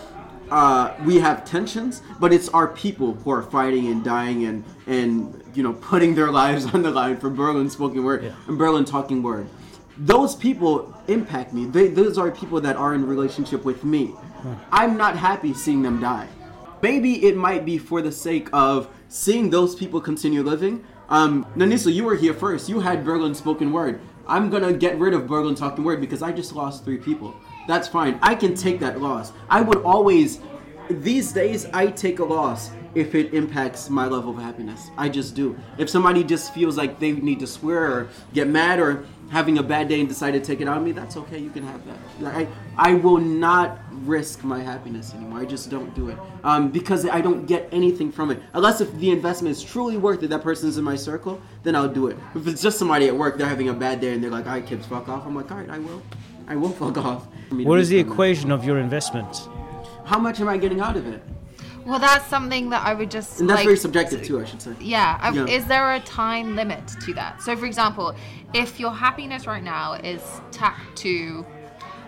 uh, 0.52 0.94
we 1.06 1.18
have 1.20 1.46
tensions, 1.46 2.02
but 2.20 2.32
it's 2.34 2.50
our 2.50 2.68
people 2.68 3.14
who 3.14 3.32
are 3.32 3.42
fighting 3.42 3.88
and 3.88 4.04
dying 4.04 4.46
and 4.46 4.64
and 4.86 5.42
you 5.56 5.64
know 5.64 5.74
putting 5.74 6.14
their 6.16 6.30
lives 6.42 6.66
on 6.74 6.82
the 6.82 6.92
line 6.92 7.18
for 7.18 7.30
Berlin 7.30 7.70
spoken 7.70 8.04
word 8.04 8.24
Yeah. 8.24 8.34
and 8.48 8.58
Berlin 8.58 8.86
talking 8.86 9.24
word. 9.24 9.48
Those 9.98 10.36
people 10.36 10.94
impact 11.08 11.54
me. 11.54 11.66
They, 11.66 11.88
those 11.88 12.18
are 12.18 12.32
people 12.32 12.60
that 12.62 12.76
are 12.76 12.94
in 12.94 13.06
relationship 13.06 13.64
with 13.66 13.84
me. 13.84 14.14
I'm 14.72 14.98
not 14.98 15.16
happy 15.16 15.54
seeing 15.54 15.82
them 15.84 16.00
die. 16.00 16.28
Maybe 16.82 17.26
it 17.28 17.36
might 17.38 17.64
be 17.66 17.78
for 17.78 18.02
the 18.02 18.12
sake 18.12 18.50
of 18.54 18.88
seeing 19.10 19.52
those 19.52 19.76
people 19.76 20.02
continue 20.02 20.42
living. 20.42 20.84
Um, 21.10 21.46
Nanisa, 21.56 21.94
you 21.94 22.04
were 22.06 22.16
here 22.16 22.34
first. 22.34 22.68
You 22.70 22.80
had 22.80 23.06
Berlin 23.06 23.36
spoken 23.36 23.72
word. 23.72 24.00
I'm 24.28 24.50
gonna 24.50 24.74
get 24.74 24.98
rid 24.98 25.14
of 25.14 25.28
Berlin 25.28 25.54
talking 25.56 25.84
word 25.84 26.02
because 26.02 26.22
I 26.24 26.32
just 26.32 26.56
lost 26.56 26.84
three 26.86 26.98
people. 26.98 27.36
That's 27.68 27.88
fine. 27.88 28.20
I 28.22 28.36
can 28.36 28.56
take 28.56 28.80
that 28.80 29.02
loss. 29.02 29.32
I 29.50 29.62
would 29.62 29.80
always. 29.84 30.40
These 30.90 31.32
days, 31.32 31.68
I 31.68 31.88
take 31.88 32.20
a 32.20 32.26
loss 32.26 32.72
if 32.96 33.16
it 33.16 33.34
impacts 33.34 33.90
my 33.90 34.06
level 34.06 34.32
of 34.32 34.38
happiness. 34.38 34.90
I 34.98 35.08
just 35.10 35.36
do. 35.36 35.58
If 35.78 35.90
somebody 35.90 36.24
just 36.24 36.54
feels 36.54 36.78
like 36.78 37.00
they 37.00 37.14
need 37.14 37.40
to 37.40 37.48
swear 37.48 37.92
or 37.92 38.10
get 38.34 38.48
mad 38.48 38.80
or 38.80 39.06
having 39.30 39.58
a 39.60 39.64
bad 39.64 39.88
day 39.88 40.00
and 40.00 40.10
decide 40.10 40.32
to 40.32 40.42
take 40.42 40.60
it 40.60 40.68
on 40.68 40.84
me, 40.84 40.92
that's 40.92 41.16
okay. 41.16 41.40
You 41.40 41.50
can 41.50 41.64
have 41.64 41.82
that. 41.86 42.36
I, 42.36 42.48
I 42.78 42.94
will 42.96 43.18
not 43.18 43.80
risk 44.06 44.44
my 44.44 44.60
happiness 44.60 45.14
anymore. 45.14 45.40
I 45.40 45.46
just 45.46 45.70
don't 45.70 45.94
do 45.96 46.10
it 46.10 46.18
um, 46.44 46.70
because 46.70 47.08
I 47.08 47.22
don't 47.22 47.46
get 47.46 47.70
anything 47.72 48.12
from 48.12 48.30
it. 48.32 48.42
Unless 48.54 48.82
if 48.82 48.94
the 48.96 49.10
investment 49.10 49.56
is 49.56 49.64
truly 49.64 49.96
worth 49.96 50.22
it, 50.24 50.30
that 50.32 50.42
person's 50.42 50.78
in 50.78 50.84
my 50.84 50.98
circle, 50.98 51.42
then 51.64 51.78
I'll 51.78 51.88
do 51.88 52.08
it. 52.08 52.18
If 52.36 52.46
it's 52.48 52.62
just 52.62 52.78
somebody 52.78 53.08
at 53.08 53.16
work, 53.16 53.38
they're 53.38 53.48
having 53.48 53.70
a 53.70 53.74
bad 53.74 54.02
day 54.02 54.14
and 54.14 54.22
they're 54.22 54.32
like, 54.32 54.48
"All 54.48 54.54
right, 54.54 54.66
Kibbs, 54.66 54.86
fuck 54.86 55.08
off." 55.08 55.26
I'm 55.26 55.36
like, 55.36 55.50
"All 55.50 55.58
right, 55.58 55.70
I 55.70 55.80
will. 55.80 56.02
I 56.48 56.56
will 56.58 56.72
fuck 56.72 56.98
off." 56.98 57.28
I 57.52 57.54
mean, 57.54 57.68
What 57.68 57.80
is 57.80 57.90
the 57.90 58.00
equation 58.00 58.52
of 58.52 58.64
your 58.64 58.80
investment? 58.80 59.50
How 60.06 60.18
much 60.18 60.40
am 60.40 60.48
I 60.48 60.58
getting 60.58 60.80
out 60.80 60.96
of 60.96 61.06
it? 61.08 61.22
Well, 61.86 62.00
that's 62.00 62.26
something 62.28 62.70
that 62.70 62.86
I 62.86 62.94
would 62.94 63.10
just 63.12 63.40
And 63.40 63.50
that's 63.50 63.58
like, 63.58 63.66
very 63.66 63.78
subjective 63.78 64.24
too, 64.24 64.40
I 64.40 64.46
should 64.46 64.62
say. 64.62 64.74
Yeah. 64.80 65.18
I, 65.22 65.32
Yeah. 65.32 65.46
Is 65.46 65.66
there 65.66 65.94
a 65.94 66.00
time 66.02 66.56
limit 66.56 66.88
to 67.06 67.14
that? 67.16 67.42
So, 67.42 67.56
for 67.56 67.66
example, 67.66 68.16
if 68.54 68.80
your 68.80 68.92
happiness 68.92 69.48
right 69.48 69.64
now 69.64 69.94
is 69.94 70.22
tacked 70.52 70.96
to 71.00 71.46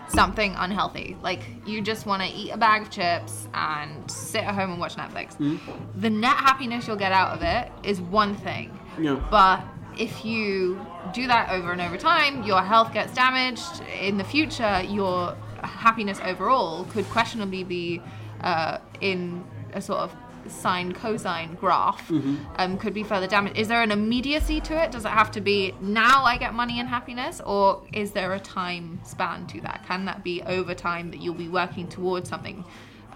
something 0.08 0.54
unhealthy, 0.56 1.16
like 1.22 1.40
you 1.66 1.80
just 1.82 2.06
want 2.06 2.22
to 2.22 2.28
eat 2.28 2.50
a 2.50 2.56
bag 2.56 2.82
of 2.82 2.90
chips 2.90 3.48
and 3.52 4.08
sit 4.10 4.44
at 4.44 4.54
home 4.54 4.70
and 4.70 4.80
watch 4.80 4.94
Netflix, 4.96 5.34
Hmm? 5.34 5.56
the 5.96 6.10
net 6.10 6.36
happiness 6.36 6.86
you'll 6.86 6.96
get 6.96 7.12
out 7.12 7.32
of 7.34 7.42
it 7.42 7.70
is 7.82 8.00
one 8.00 8.36
thing. 8.36 8.78
Yeah. 8.98 9.20
But 9.30 9.60
if 9.98 10.24
you 10.24 10.84
do 11.12 11.26
that 11.26 11.50
over 11.50 11.72
and 11.72 11.80
over 11.80 11.96
time, 11.96 12.42
your 12.42 12.62
health 12.62 12.92
gets 12.92 13.14
damaged. 13.14 13.82
In 14.00 14.16
the 14.16 14.24
future, 14.24 14.82
your 14.82 15.36
happiness 15.62 16.20
overall 16.24 16.84
could 16.84 17.04
questionably 17.06 17.64
be 17.64 18.02
uh, 18.40 18.78
in 19.00 19.44
a 19.72 19.80
sort 19.80 20.00
of 20.00 20.16
sine 20.46 20.92
cosine 20.92 21.54
graph 21.54 22.10
um, 22.56 22.78
could 22.78 22.94
be 22.94 23.02
further 23.02 23.26
damaged. 23.26 23.58
Is 23.58 23.68
there 23.68 23.82
an 23.82 23.90
immediacy 23.90 24.60
to 24.62 24.82
it? 24.82 24.90
Does 24.90 25.04
it 25.04 25.10
have 25.10 25.30
to 25.32 25.40
be 25.40 25.74
now 25.80 26.24
I 26.24 26.36
get 26.36 26.54
money 26.54 26.80
and 26.80 26.88
happiness, 26.88 27.40
or 27.44 27.82
is 27.92 28.12
there 28.12 28.32
a 28.34 28.40
time 28.40 29.00
span 29.04 29.46
to 29.48 29.60
that? 29.62 29.84
Can 29.86 30.04
that 30.04 30.22
be 30.22 30.42
over 30.42 30.74
time 30.74 31.10
that 31.10 31.20
you'll 31.20 31.34
be 31.34 31.48
working 31.48 31.88
towards 31.88 32.28
something 32.28 32.64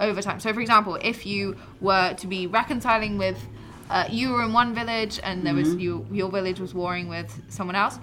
over 0.00 0.22
time? 0.22 0.40
So, 0.40 0.52
for 0.52 0.60
example, 0.60 0.96
if 0.96 1.26
you 1.26 1.56
were 1.80 2.14
to 2.14 2.26
be 2.26 2.46
reconciling 2.46 3.18
with 3.18 3.38
uh, 3.90 4.04
you 4.10 4.30
were 4.30 4.42
in 4.42 4.52
one 4.52 4.74
village 4.74 5.18
and 5.22 5.46
there 5.46 5.54
was 5.54 5.74
you 5.74 6.06
your 6.10 6.30
village 6.30 6.60
was 6.60 6.74
warring 6.74 7.08
with 7.08 7.30
someone 7.48 7.76
else, 7.76 7.98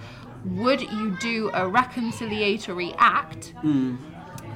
would 0.46 0.82
you 0.82 1.18
do 1.20 1.50
a 1.50 1.62
reconciliatory 1.62 2.96
act? 2.98 3.54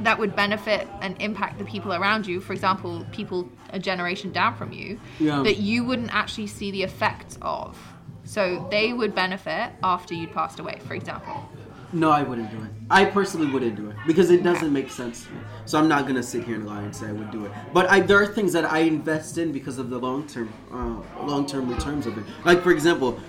that 0.01 0.17
would 0.17 0.33
benefit 0.33 0.87
and 1.01 1.21
impact 1.21 1.59
the 1.59 1.65
people 1.65 1.91
around 1.93 2.25
you, 2.25 2.39
for 2.39 2.53
example, 2.53 3.05
people 3.11 3.49
a 3.71 3.79
generation 3.79 4.31
down 4.31 4.55
from 4.55 4.71
you, 4.71 4.97
Yeah. 5.19 5.43
that 5.43 5.57
you 5.57 5.83
wouldn't 5.83 6.13
actually 6.15 6.47
see 6.47 6.71
the 6.71 6.83
effects 6.83 7.37
of. 7.41 7.77
So 8.23 8.65
they 8.71 8.93
would 8.93 9.13
benefit 9.13 9.73
after 9.83 10.13
you'd 10.13 10.31
passed 10.31 10.59
away, 10.59 10.79
for 10.87 10.93
example. 10.93 11.49
No, 11.91 12.11
I 12.11 12.21
wouldn't 12.21 12.51
do 12.51 12.57
it. 12.57 12.69
I 12.91 13.05
personally 13.05 13.51
wouldn't 13.51 13.75
do 13.75 13.89
it 13.89 13.95
because 14.05 14.29
it 14.29 14.43
doesn't 14.43 14.71
make 14.71 14.89
sense 14.91 15.25
to 15.25 15.31
me. 15.31 15.39
So 15.65 15.79
I'm 15.79 15.87
not 15.87 16.05
gonna 16.07 16.23
sit 16.23 16.43
here 16.43 16.55
and 16.55 16.65
lie 16.65 16.81
and 16.81 16.95
say 16.95 17.07
I 17.07 17.11
would 17.11 17.31
do 17.31 17.45
it. 17.45 17.51
But 17.73 17.89
I, 17.89 17.99
there 17.99 18.21
are 18.21 18.27
things 18.27 18.53
that 18.53 18.65
I 18.65 18.79
invest 18.79 19.37
in 19.37 19.51
because 19.51 19.79
of 19.79 19.89
the 19.89 19.97
long 19.97 20.27
term, 20.27 20.53
uh, 20.71 21.25
long 21.25 21.45
term 21.47 21.69
returns 21.69 22.05
of 22.05 22.17
it. 22.17 22.23
Like 22.45 22.61
for 22.61 22.71
example, 22.71 23.19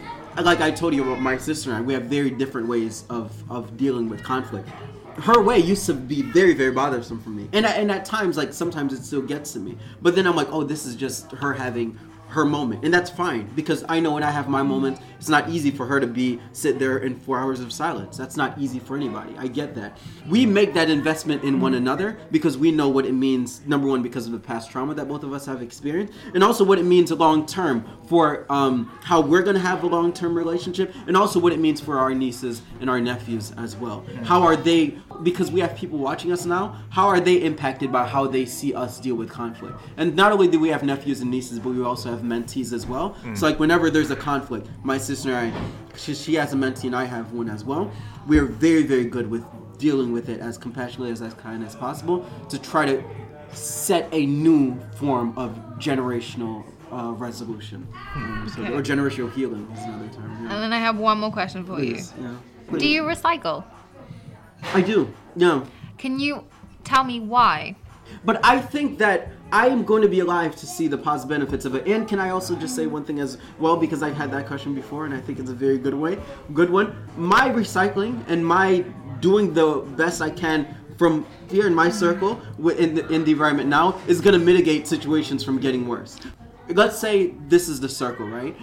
like 0.42 0.60
I 0.60 0.70
told 0.70 0.94
you 0.94 1.02
about 1.02 1.20
my 1.20 1.36
sister 1.36 1.70
and 1.70 1.78
I, 1.78 1.80
we 1.80 1.94
have 1.94 2.04
very 2.04 2.30
different 2.30 2.68
ways 2.68 3.04
of 3.08 3.32
of 3.50 3.76
dealing 3.76 4.08
with 4.08 4.22
conflict. 4.22 4.68
Her 5.16 5.42
way 5.42 5.58
used 5.58 5.86
to 5.86 5.94
be 5.94 6.22
very 6.22 6.54
very 6.54 6.70
bothersome 6.70 7.20
for 7.20 7.30
me, 7.30 7.48
and 7.52 7.64
and 7.64 7.90
at 7.90 8.04
times 8.04 8.36
like 8.36 8.52
sometimes 8.52 8.92
it 8.92 9.02
still 9.02 9.22
gets 9.22 9.52
to 9.54 9.58
me. 9.58 9.76
But 10.02 10.14
then 10.14 10.26
I'm 10.26 10.36
like, 10.36 10.48
oh, 10.50 10.64
this 10.64 10.86
is 10.86 10.96
just 10.96 11.32
her 11.32 11.52
having 11.52 11.98
her 12.30 12.44
moment. 12.44 12.84
And 12.84 12.92
that's 12.92 13.10
fine 13.10 13.48
because 13.54 13.84
i 13.88 14.00
know 14.00 14.12
when 14.12 14.22
i 14.22 14.30
have 14.30 14.48
my 14.48 14.62
moment 14.62 14.98
it's 15.20 15.28
not 15.28 15.50
easy 15.50 15.70
for 15.70 15.84
her 15.84 16.00
to 16.00 16.06
be 16.06 16.40
sit 16.52 16.78
there 16.78 16.96
in 16.96 17.14
four 17.14 17.38
hours 17.38 17.60
of 17.60 17.74
silence. 17.74 18.16
That's 18.16 18.38
not 18.38 18.58
easy 18.58 18.78
for 18.78 18.96
anybody. 18.96 19.34
I 19.36 19.48
get 19.48 19.74
that. 19.74 19.98
We 20.26 20.46
make 20.46 20.72
that 20.72 20.88
investment 20.88 21.44
in 21.44 21.60
one 21.60 21.74
another 21.74 22.18
because 22.30 22.56
we 22.56 22.72
know 22.72 22.88
what 22.88 23.04
it 23.04 23.12
means 23.12 23.60
number 23.66 23.86
one 23.86 24.02
because 24.02 24.24
of 24.24 24.32
the 24.32 24.38
past 24.38 24.70
trauma 24.70 24.94
that 24.94 25.08
both 25.08 25.22
of 25.22 25.34
us 25.34 25.44
have 25.44 25.60
experienced 25.60 26.14
and 26.32 26.42
also 26.42 26.64
what 26.64 26.78
it 26.78 26.84
means 26.84 27.10
long 27.12 27.44
term 27.44 27.86
for 28.06 28.50
um, 28.50 28.90
how 29.02 29.20
we're 29.20 29.42
going 29.42 29.56
to 29.56 29.60
have 29.60 29.82
a 29.82 29.86
long 29.86 30.10
term 30.10 30.34
relationship 30.34 30.94
and 31.06 31.14
also 31.14 31.38
what 31.38 31.52
it 31.52 31.58
means 31.58 31.82
for 31.82 31.98
our 31.98 32.14
nieces 32.14 32.62
and 32.80 32.88
our 32.88 32.98
nephews 32.98 33.52
as 33.58 33.76
well. 33.76 34.06
How 34.22 34.40
are 34.42 34.56
they 34.56 34.96
because 35.22 35.50
we 35.50 35.60
have 35.60 35.76
people 35.76 35.98
watching 35.98 36.32
us 36.32 36.46
now 36.46 36.82
how 36.88 37.06
are 37.06 37.20
they 37.20 37.42
impacted 37.42 37.92
by 37.92 38.06
how 38.06 38.26
they 38.26 38.46
see 38.46 38.72
us 38.72 38.98
deal 38.98 39.16
with 39.16 39.28
conflict? 39.28 39.78
And 39.98 40.16
not 40.16 40.32
only 40.32 40.48
do 40.48 40.58
we 40.58 40.70
have 40.70 40.82
nephews 40.82 41.20
and 41.20 41.30
nieces 41.30 41.58
but 41.58 41.74
we 41.74 41.84
also 41.84 42.08
have 42.08 42.19
mentees 42.22 42.72
as 42.72 42.86
well 42.86 43.16
so 43.34 43.46
like 43.46 43.58
whenever 43.58 43.90
there's 43.90 44.10
a 44.10 44.16
conflict 44.16 44.68
my 44.82 44.98
sister 44.98 45.32
and 45.32 45.54
i 45.54 45.96
she, 45.96 46.14
she 46.14 46.34
has 46.34 46.52
a 46.52 46.56
mentee 46.56 46.84
and 46.84 46.96
i 46.96 47.04
have 47.04 47.32
one 47.32 47.48
as 47.48 47.64
well 47.64 47.90
we 48.26 48.38
are 48.38 48.44
very 48.46 48.82
very 48.82 49.04
good 49.04 49.28
with 49.30 49.44
dealing 49.78 50.12
with 50.12 50.28
it 50.28 50.40
as 50.40 50.58
compassionately 50.58 51.10
as 51.10 51.22
as 51.22 51.34
kind 51.34 51.64
as 51.64 51.74
possible 51.74 52.24
to 52.48 52.58
try 52.58 52.84
to 52.84 53.02
set 53.52 54.08
a 54.12 54.26
new 54.26 54.78
form 54.96 55.36
of 55.36 55.50
generational 55.78 56.64
uh, 56.92 57.12
resolution 57.12 57.86
Um, 58.14 58.48
so- 58.54 58.62
or 58.62 58.82
generational 58.82 59.32
healing 59.32 59.68
is 59.72 59.82
another 59.84 60.08
term 60.08 60.30
yeah. 60.44 60.52
And 60.54 60.62
then 60.62 60.72
I 60.72 60.78
have 60.78 60.96
one 60.98 61.18
more 61.18 61.32
question 61.32 61.64
for 61.64 61.76
Please, 61.76 62.12
yeah. 62.20 62.36
you. 62.72 62.78
Do 62.78 62.86
you 62.88 63.02
recycle? 63.02 63.64
i 64.74 64.80
do 64.80 65.08
yeah 65.36 65.64
Can 65.98 66.18
you 66.20 66.44
tell 66.84 67.04
me 67.04 67.20
why? 67.20 67.76
But 68.24 68.44
I 68.44 68.60
think 68.60 68.98
that 68.98 69.28
I 69.52 69.66
am 69.68 69.84
going 69.84 70.02
to 70.02 70.08
be 70.08 70.20
alive 70.20 70.54
to 70.56 70.66
see 70.66 70.86
the 70.86 70.96
positive 70.96 71.28
benefits 71.28 71.64
of 71.64 71.74
it. 71.74 71.86
And 71.88 72.06
can 72.06 72.20
I 72.20 72.30
also 72.30 72.54
just 72.54 72.76
say 72.76 72.86
one 72.86 73.04
thing 73.04 73.18
as 73.18 73.38
well 73.58 73.76
because 73.76 74.02
I've 74.02 74.16
had 74.16 74.30
that 74.30 74.46
question 74.46 74.74
before 74.74 75.06
and 75.06 75.14
I 75.14 75.20
think 75.20 75.38
it's 75.38 75.50
a 75.50 75.54
very 75.54 75.78
good 75.78 75.94
way, 75.94 76.18
good 76.54 76.70
one. 76.70 76.96
My 77.16 77.48
recycling 77.48 78.22
and 78.28 78.46
my 78.46 78.84
doing 79.20 79.52
the 79.52 79.84
best 79.96 80.22
I 80.22 80.30
can 80.30 80.76
from 80.96 81.26
here 81.48 81.66
in 81.66 81.74
my 81.74 81.90
circle 81.90 82.40
in 82.58 82.94
the, 82.94 83.08
in 83.08 83.24
the 83.24 83.32
environment 83.32 83.68
now 83.68 83.98
is 84.06 84.20
going 84.20 84.38
to 84.38 84.44
mitigate 84.44 84.86
situations 84.86 85.42
from 85.42 85.58
getting 85.58 85.88
worse. 85.88 86.18
Let's 86.68 86.98
say 86.98 87.34
this 87.48 87.68
is 87.68 87.80
the 87.80 87.88
circle, 87.88 88.28
right? 88.28 88.56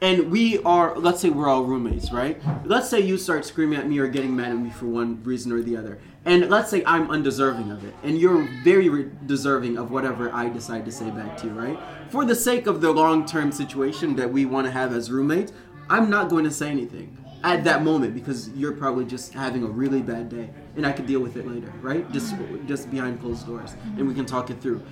and 0.00 0.30
we 0.30 0.58
are 0.64 0.98
let's 0.98 1.20
say 1.20 1.30
we're 1.30 1.48
all 1.48 1.64
roommates 1.64 2.12
right 2.12 2.40
let's 2.64 2.88
say 2.88 3.00
you 3.00 3.16
start 3.16 3.44
screaming 3.44 3.78
at 3.78 3.88
me 3.88 3.98
or 3.98 4.08
getting 4.08 4.34
mad 4.34 4.50
at 4.50 4.58
me 4.58 4.68
for 4.68 4.86
one 4.86 5.22
reason 5.22 5.52
or 5.52 5.62
the 5.62 5.76
other 5.76 5.98
and 6.24 6.48
let's 6.48 6.70
say 6.70 6.82
i'm 6.86 7.10
undeserving 7.10 7.70
of 7.70 7.84
it 7.84 7.94
and 8.02 8.18
you're 8.18 8.48
very 8.62 8.88
re- 8.88 9.10
deserving 9.26 9.76
of 9.76 9.90
whatever 9.90 10.32
i 10.32 10.48
decide 10.48 10.84
to 10.84 10.92
say 10.92 11.10
back 11.10 11.36
to 11.36 11.46
you 11.46 11.52
right? 11.52 11.78
For 12.10 12.24
the 12.24 12.34
sake 12.34 12.66
of 12.66 12.80
the 12.80 12.92
long-term 12.92 13.52
situation 13.52 14.16
that 14.16 14.30
we 14.30 14.44
want 14.46 14.66
to 14.66 14.70
have 14.70 14.92
as 14.92 15.10
roommates 15.10 15.52
i'm 15.90 16.08
not 16.08 16.28
going 16.28 16.44
to 16.44 16.50
say 16.50 16.70
anything 16.70 17.16
at 17.42 17.62
that 17.64 17.82
moment 17.82 18.14
because 18.14 18.48
you're 18.50 18.72
probably 18.72 19.04
just 19.04 19.34
having 19.34 19.62
a 19.62 19.66
really 19.66 20.00
bad 20.00 20.28
day 20.30 20.48
and 20.76 20.86
i 20.86 20.92
could 20.92 21.06
deal 21.06 21.20
with 21.20 21.36
it 21.36 21.46
later 21.46 21.72
right? 21.82 22.10
Just 22.12 22.34
just 22.66 22.90
behind 22.90 23.20
closed 23.20 23.46
doors 23.46 23.74
and 23.98 24.08
we 24.08 24.14
can 24.14 24.24
talk 24.24 24.50
it 24.50 24.60
through. 24.62 24.82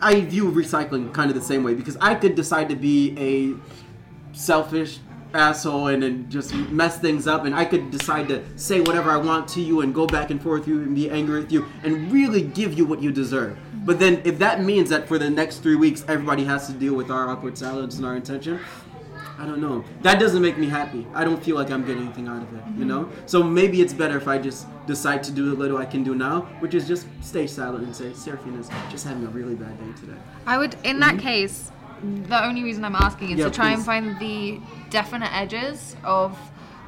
I 0.00 0.20
view 0.20 0.50
recycling 0.52 1.12
kind 1.12 1.28
of 1.28 1.36
the 1.36 1.42
same 1.42 1.64
way 1.64 1.74
because 1.74 1.96
i 2.00 2.14
could 2.14 2.36
decide 2.36 2.68
to 2.68 2.76
be 2.76 3.16
a 3.18 4.36
selfish 4.36 5.00
asshole 5.34 5.88
and 5.88 6.02
then 6.02 6.30
just 6.30 6.54
mess 6.54 6.98
things 6.98 7.26
up 7.26 7.44
and 7.44 7.54
I 7.54 7.64
could 7.64 7.90
decide 7.90 8.28
to 8.28 8.42
say 8.56 8.80
whatever 8.80 9.10
I 9.10 9.16
want 9.16 9.48
to 9.48 9.60
you 9.60 9.82
and 9.82 9.94
go 9.94 10.06
back 10.06 10.30
and 10.30 10.42
forth 10.42 10.60
with 10.60 10.68
you 10.68 10.82
and 10.82 10.94
be 10.94 11.10
angry 11.10 11.40
with 11.40 11.52
you 11.52 11.66
and 11.82 12.10
really 12.10 12.42
give 12.42 12.74
you 12.74 12.86
what 12.86 13.02
you 13.02 13.12
deserve. 13.12 13.58
But 13.84 13.98
then 13.98 14.22
if 14.24 14.38
that 14.38 14.62
means 14.62 14.90
that 14.90 15.06
for 15.06 15.18
the 15.18 15.30
next 15.30 15.58
three 15.58 15.76
weeks 15.76 16.04
everybody 16.08 16.44
has 16.44 16.66
to 16.68 16.72
deal 16.72 16.94
with 16.94 17.10
our 17.10 17.28
awkward 17.28 17.56
silence 17.58 17.96
and 17.96 18.06
our 18.06 18.16
intention, 18.16 18.60
I 19.38 19.46
don't 19.46 19.60
know. 19.60 19.84
That 20.02 20.18
doesn't 20.18 20.42
make 20.42 20.58
me 20.58 20.66
happy. 20.66 21.06
I 21.14 21.22
don't 21.22 21.42
feel 21.42 21.54
like 21.54 21.70
I'm 21.70 21.86
getting 21.86 22.02
anything 22.02 22.26
out 22.26 22.42
of 22.42 22.52
it, 22.54 22.62
you 22.76 22.84
know? 22.84 23.08
So 23.26 23.40
maybe 23.40 23.80
it's 23.80 23.94
better 23.94 24.16
if 24.16 24.26
I 24.26 24.36
just 24.36 24.66
decide 24.86 25.22
to 25.24 25.30
do 25.30 25.50
the 25.50 25.54
little 25.54 25.78
I 25.78 25.86
can 25.86 26.02
do 26.02 26.16
now, 26.16 26.40
which 26.58 26.74
is 26.74 26.88
just 26.88 27.06
stay 27.20 27.46
silent 27.46 27.84
and 27.84 27.94
say, 27.94 28.12
Serafina's 28.14 28.68
just 28.90 29.06
having 29.06 29.24
a 29.24 29.30
really 29.30 29.54
bad 29.54 29.78
day 29.78 30.00
today. 30.00 30.18
I 30.44 30.58
would, 30.58 30.74
in 30.82 30.98
that 31.00 31.14
mm-hmm. 31.14 31.20
case, 31.20 31.70
the 32.02 32.44
only 32.44 32.62
reason 32.62 32.84
I'm 32.84 32.96
asking 32.96 33.30
is. 33.30 33.38
Yeah, 33.38 33.44
to 33.46 33.50
try 33.50 33.72
and 33.72 33.84
find 33.84 34.18
the 34.18 34.60
definite 34.90 35.32
edges 35.34 35.96
of 36.04 36.36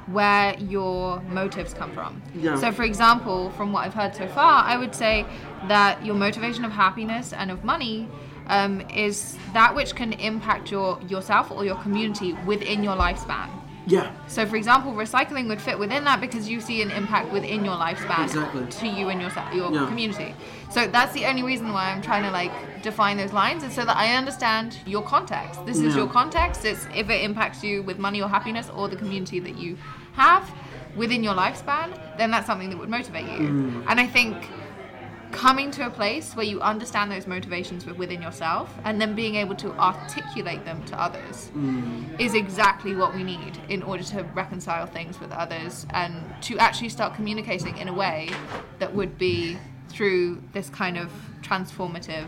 where 0.07 0.57
your 0.59 1.21
motives 1.23 1.75
come 1.75 1.93
from. 1.93 2.21
Yeah. 2.35 2.57
So, 2.57 2.73
for 2.73 2.83
example, 2.83 3.51
from 3.51 3.73
what 3.73 3.87
I've 3.87 3.95
heard 3.95 4.15
so 4.15 4.27
far, 4.29 4.65
I 4.65 4.77
would 4.77 4.95
say 4.95 5.25
that 5.69 6.05
your 6.05 6.15
motivation 6.15 6.65
of 6.65 6.73
happiness 6.73 7.33
and 7.33 7.51
of 7.51 7.65
money 7.65 8.09
um, 8.49 8.81
is 8.91 9.39
that 9.53 9.75
which 9.75 9.95
can 9.95 10.13
impact 10.15 10.71
your 10.71 10.99
yourself 11.09 11.51
or 11.51 11.65
your 11.65 11.77
community 11.77 12.33
within 12.47 12.83
your 12.83 12.97
lifespan. 12.97 13.49
Yeah. 13.91 14.13
So, 14.29 14.47
for 14.47 14.57
example, 14.57 14.93
recycling 14.93 15.49
would 15.49 15.61
fit 15.61 15.79
within 15.79 16.05
that 16.05 16.21
because 16.21 16.49
you 16.49 16.61
see 16.61 16.81
an 16.83 16.91
impact 16.93 17.33
within 17.33 17.65
your 17.65 17.75
lifespan 17.75 18.25
Exactly. 18.25 18.67
to 18.67 18.87
you 18.87 19.09
and 19.09 19.21
your 19.21 19.31
your 19.53 19.73
Yeah. 19.73 19.87
community. 19.87 20.35
So 20.71 20.87
that's 20.87 21.13
the 21.13 21.25
only 21.27 21.43
reason 21.43 21.73
why 21.73 21.91
I'm 21.91 22.01
trying 22.01 22.23
to 22.23 22.31
like 22.31 22.53
define 22.83 23.17
those 23.17 23.33
lines, 23.33 23.63
is 23.65 23.73
so 23.75 23.85
that 23.85 23.97
I 23.97 24.15
understand 24.17 24.79
your 24.87 25.03
context. 25.03 25.67
This 25.67 25.79
is 25.79 25.95
Yeah. 25.95 26.03
your 26.03 26.09
context. 26.09 26.65
It's 26.65 26.87
if 26.95 27.11
it 27.11 27.21
impacts 27.23 27.65
you 27.65 27.83
with 27.83 27.99
money 27.99 28.23
or 28.23 28.29
happiness 28.29 28.71
or 28.77 28.89
the 28.89 28.97
community 28.97 29.41
that 29.41 29.57
you 29.59 29.77
have 30.15 30.45
within 30.97 31.23
your 31.23 31.35
lifespan, 31.35 31.89
then 32.19 32.31
that's 32.31 32.47
something 32.47 32.71
that 32.71 32.79
would 32.79 32.89
motivate 32.91 33.27
you. 33.27 33.49
Mm. 33.49 33.85
And 33.89 34.01
I 34.01 34.07
think 34.07 34.37
coming 35.33 35.71
to 35.71 35.87
a 35.87 35.91
place 35.91 36.35
where 36.35 36.45
you 36.45 36.61
understand 36.61 37.11
those 37.11 37.27
motivations 37.27 37.87
within 37.87 38.21
yourself 38.21 38.73
and 38.85 39.01
then 39.01 39.15
being 39.15 39.37
able 39.37 39.55
to 39.55 39.73
articulate 39.79 40.65
them 40.65 40.83
to 40.85 41.01
others 41.01 41.51
mm. 41.55 42.21
is 42.21 42.35
exactly 42.35 42.95
what 42.95 43.15
we 43.15 43.23
need 43.23 43.59
in 43.69 43.83
order 43.83 44.03
to 44.03 44.23
reconcile 44.35 44.87
things 44.87 45.21
with 45.21 45.31
others 45.33 45.87
and 45.91 46.15
to 46.43 46.59
actually 46.59 46.89
start 46.89 47.15
communicating 47.15 47.77
in 47.79 47.89
a 47.89 47.93
way 47.93 48.29
that 48.79 48.95
would 48.95 49.17
be 49.19 49.57
through 49.89 50.43
this 50.53 50.69
kind 50.71 50.97
of 50.97 51.11
transformative 51.43 52.27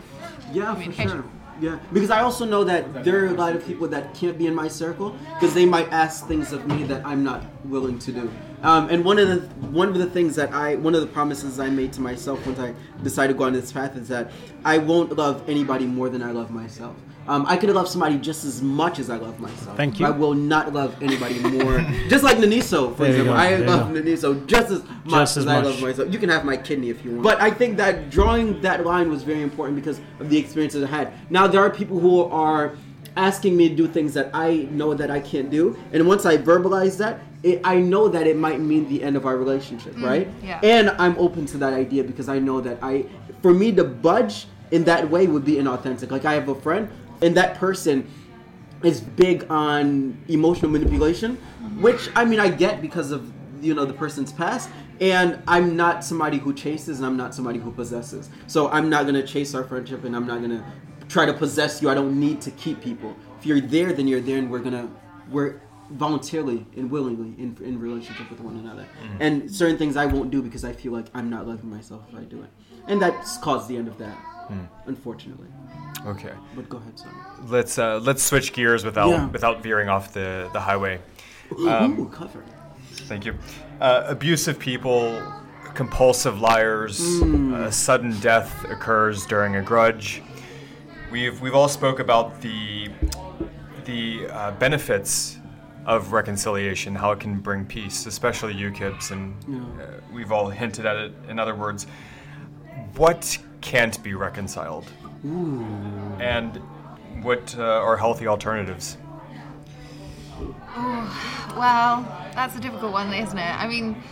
Yeah, 0.51 0.73
for 0.73 0.81
communication. 0.81 1.09
sure. 1.21 1.25
Yeah, 1.63 1.79
because 1.93 2.09
I 2.09 2.23
also 2.23 2.43
know 2.43 2.65
that 2.65 3.05
there 3.05 3.23
are 3.23 3.27
a 3.27 3.31
lot 3.31 3.55
of 3.55 3.65
people 3.65 3.87
that 3.87 4.13
can't 4.13 4.37
be 4.37 4.47
in 4.47 4.53
my 4.53 4.67
circle 4.67 5.15
because 5.35 5.53
they 5.53 5.65
might 5.65 5.89
ask 5.93 6.27
things 6.27 6.51
of 6.51 6.67
me 6.67 6.83
that 6.83 7.05
I'm 7.05 7.23
not 7.23 7.41
willing 7.63 7.97
to 7.99 8.11
do. 8.11 8.29
Um, 8.63 8.89
and 8.89 9.05
one 9.05 9.17
of 9.17 9.29
the 9.29 9.47
one 9.67 9.87
of 9.87 9.97
the 9.97 10.09
things 10.09 10.35
that 10.35 10.51
I 10.51 10.75
one 10.75 10.93
of 10.93 10.99
the 10.99 11.07
promises 11.07 11.61
I 11.61 11.69
made 11.69 11.93
to 11.93 12.01
myself 12.01 12.45
once 12.45 12.59
I 12.59 12.73
decided 13.01 13.31
to 13.31 13.39
go 13.39 13.45
on 13.45 13.53
this 13.53 13.71
path 13.71 13.95
is 13.95 14.09
that 14.09 14.29
I 14.65 14.77
won't 14.77 15.15
love 15.15 15.49
anybody 15.49 15.85
more 15.85 16.09
than 16.09 16.21
I 16.21 16.31
love 16.31 16.51
myself. 16.51 16.97
Um, 17.27 17.45
I 17.47 17.57
could 17.57 17.69
love 17.69 17.87
somebody 17.87 18.17
just 18.17 18.43
as 18.43 18.61
much 18.61 18.99
as 18.99 19.09
I 19.09 19.17
love 19.17 19.39
myself. 19.39 19.77
Thank 19.77 19.99
you. 19.99 20.05
I 20.05 20.09
will 20.09 20.33
not 20.33 20.73
love 20.73 21.01
anybody 21.01 21.39
more. 21.39 21.79
just 22.09 22.23
like 22.23 22.37
Naniso, 22.37 22.95
for 22.95 23.03
There 23.03 23.11
example. 23.11 23.33
I 23.33 23.49
there 23.55 23.67
love 23.67 23.93
go. 23.93 24.01
Naniso 24.01 24.45
just 24.45 24.71
as 24.71 24.83
much 25.05 25.11
Just 25.11 25.37
as, 25.37 25.45
as 25.45 25.47
I 25.47 25.61
love 25.61 25.81
myself. 25.81 26.11
You 26.11 26.19
can 26.19 26.29
have 26.29 26.43
my 26.43 26.57
kidney 26.57 26.89
if 26.89 27.03
you 27.05 27.11
want. 27.11 27.23
But 27.23 27.41
I 27.41 27.49
think 27.49 27.77
that 27.77 28.09
drawing 28.09 28.61
that 28.61 28.85
line 28.85 29.09
was 29.09 29.23
very 29.23 29.41
important 29.41 29.75
because 29.75 29.99
of 30.19 30.29
the 30.29 30.37
experiences 30.37 30.83
I 30.83 30.87
had. 30.87 31.13
Now 31.29 31.47
there 31.47 31.61
are 31.61 31.69
people 31.69 31.99
who 31.99 32.23
are 32.25 32.75
asking 33.15 33.55
me 33.55 33.69
to 33.69 33.75
do 33.75 33.87
things 33.87 34.13
that 34.15 34.31
I 34.33 34.67
know 34.71 34.93
that 34.93 35.11
I 35.11 35.19
can't 35.19 35.49
do, 35.49 35.77
and 35.91 36.07
once 36.07 36.25
I 36.25 36.37
verbalize 36.37 36.97
that, 36.97 37.19
it, 37.43 37.61
I 37.63 37.75
know 37.79 38.07
that 38.07 38.25
it 38.25 38.37
might 38.37 38.59
mean 38.59 38.87
the 38.89 39.03
end 39.03 39.15
of 39.15 39.25
our 39.25 39.37
relationship, 39.37 39.93
right? 39.97 40.29
yeah. 40.41 40.59
And 40.63 40.89
I'm 40.91 41.15
open 41.17 41.45
to 41.47 41.57
that 41.57 41.73
idea 41.73 42.03
because 42.03 42.29
I 42.29 42.39
know 42.39 42.61
that 42.61 42.79
I, 42.81 43.05
for 43.41 43.53
me 43.53 43.71
to 43.73 43.83
budge 43.83 44.47
in 44.71 44.83
that 44.85 45.07
way 45.09 45.27
would 45.27 45.45
be 45.45 45.55
inauthentic. 45.55 46.09
Like 46.09 46.25
I 46.25 46.33
have 46.33 46.49
a 46.49 46.55
friend, 46.55 46.89
and 47.23 47.35
that 47.37 47.55
person 47.55 48.07
is 48.83 49.01
big 49.01 49.49
on 49.49 50.21
emotional 50.27 50.69
manipulation, 50.69 51.37
which 51.79 52.09
I 52.15 52.25
mean 52.25 52.39
I 52.39 52.49
get 52.49 52.81
because 52.81 53.11
of 53.11 53.31
you 53.61 53.73
know 53.73 53.85
the 53.85 53.93
person's 53.93 54.31
past. 54.31 54.69
And 54.99 55.41
I'm 55.47 55.75
not 55.75 56.03
somebody 56.03 56.37
who 56.37 56.53
chases, 56.53 56.99
and 56.99 57.05
I'm 57.05 57.17
not 57.17 57.33
somebody 57.33 57.59
who 57.59 57.71
possesses. 57.71 58.29
So 58.47 58.69
I'm 58.69 58.89
not 58.89 59.05
gonna 59.05 59.25
chase 59.25 59.55
our 59.55 59.63
friendship, 59.63 60.03
and 60.03 60.15
I'm 60.15 60.27
not 60.27 60.41
gonna 60.41 60.63
try 61.09 61.25
to 61.25 61.33
possess 61.33 61.81
you. 61.81 61.89
I 61.89 61.95
don't 61.95 62.19
need 62.19 62.41
to 62.41 62.51
keep 62.51 62.81
people. 62.81 63.15
If 63.39 63.45
you're 63.45 63.59
there, 63.59 63.91
then 63.91 64.07
you're 64.07 64.21
there, 64.21 64.37
and 64.37 64.51
we're 64.51 64.59
gonna 64.59 64.89
we're 65.31 65.61
voluntarily 65.89 66.65
and 66.77 66.89
willingly 66.89 67.33
in, 67.41 67.57
in 67.63 67.79
relationship 67.79 68.29
with 68.29 68.39
one 68.39 68.57
another. 68.57 68.83
Mm-hmm. 68.83 69.21
And 69.21 69.51
certain 69.53 69.77
things 69.77 69.97
I 69.97 70.05
won't 70.05 70.31
do 70.31 70.41
because 70.41 70.63
I 70.63 70.73
feel 70.73 70.91
like 70.91 71.07
I'm 71.13 71.29
not 71.29 71.47
loving 71.47 71.69
myself 71.69 72.03
if 72.09 72.17
I 72.17 72.23
do 72.23 72.41
it, 72.43 72.49
and 72.87 73.01
that's 73.01 73.37
caused 73.37 73.67
the 73.67 73.77
end 73.77 73.87
of 73.87 73.97
that, 73.97 74.17
unfortunately. 74.85 75.47
Okay. 76.05 76.31
But 76.55 76.67
go 76.69 76.77
ahead, 76.77 76.99
sorry. 76.99 77.13
Let's 77.47 77.77
uh, 77.77 77.99
let's 77.99 78.21
switch 78.23 78.51
gears 78.53 78.83
without 78.83 79.09
Yeah. 79.09 79.27
without 79.29 79.63
veering 79.63 79.89
off 79.89 80.13
the, 80.13 80.49
the 80.53 80.59
highway. 80.59 80.99
Ooh, 81.51 82.09
cover. 82.11 82.43
Thank 83.07 83.25
you. 83.25 83.37
Uh, 83.79 84.03
abusive 84.07 84.59
people, 84.59 85.21
compulsive 85.73 86.39
liars, 86.41 87.21
uh, 87.21 87.69
sudden 87.71 88.19
death 88.19 88.65
occurs 88.69 89.25
during 89.25 89.55
a 89.55 89.61
grudge. 89.61 90.21
We've 91.11 91.39
we've 91.41 91.55
all 91.55 91.69
spoke 91.69 91.99
about 91.99 92.41
the 92.41 92.89
the 93.85 94.27
uh, 94.29 94.51
benefits 94.51 95.37
of 95.85 96.13
reconciliation, 96.13 96.95
how 96.95 97.11
it 97.11 97.19
can 97.19 97.39
bring 97.39 97.65
peace, 97.65 98.05
especially 98.05 98.53
you 98.53 98.71
Kibbs, 98.71 99.11
and 99.11 99.35
uh, 99.79 99.85
we've 100.13 100.31
all 100.31 100.49
hinted 100.49 100.85
at 100.85 100.95
it. 100.95 101.13
In 101.27 101.39
other 101.39 101.55
words, 101.55 101.87
what 102.95 103.37
can't 103.63 104.03
be 104.03 104.13
reconciled, 104.13 104.91
and 105.23 106.61
what 107.23 107.55
uh, 107.57 107.63
are 107.63 107.97
healthy 107.97 108.27
alternatives? 108.27 108.97
Well, 111.55 112.05
that's 112.35 112.55
a 112.55 112.59
difficult 112.59 112.91
one, 112.91 113.13
isn't 113.13 113.37
it? 113.37 113.59
I 113.59 113.67
mean, 113.67 114.03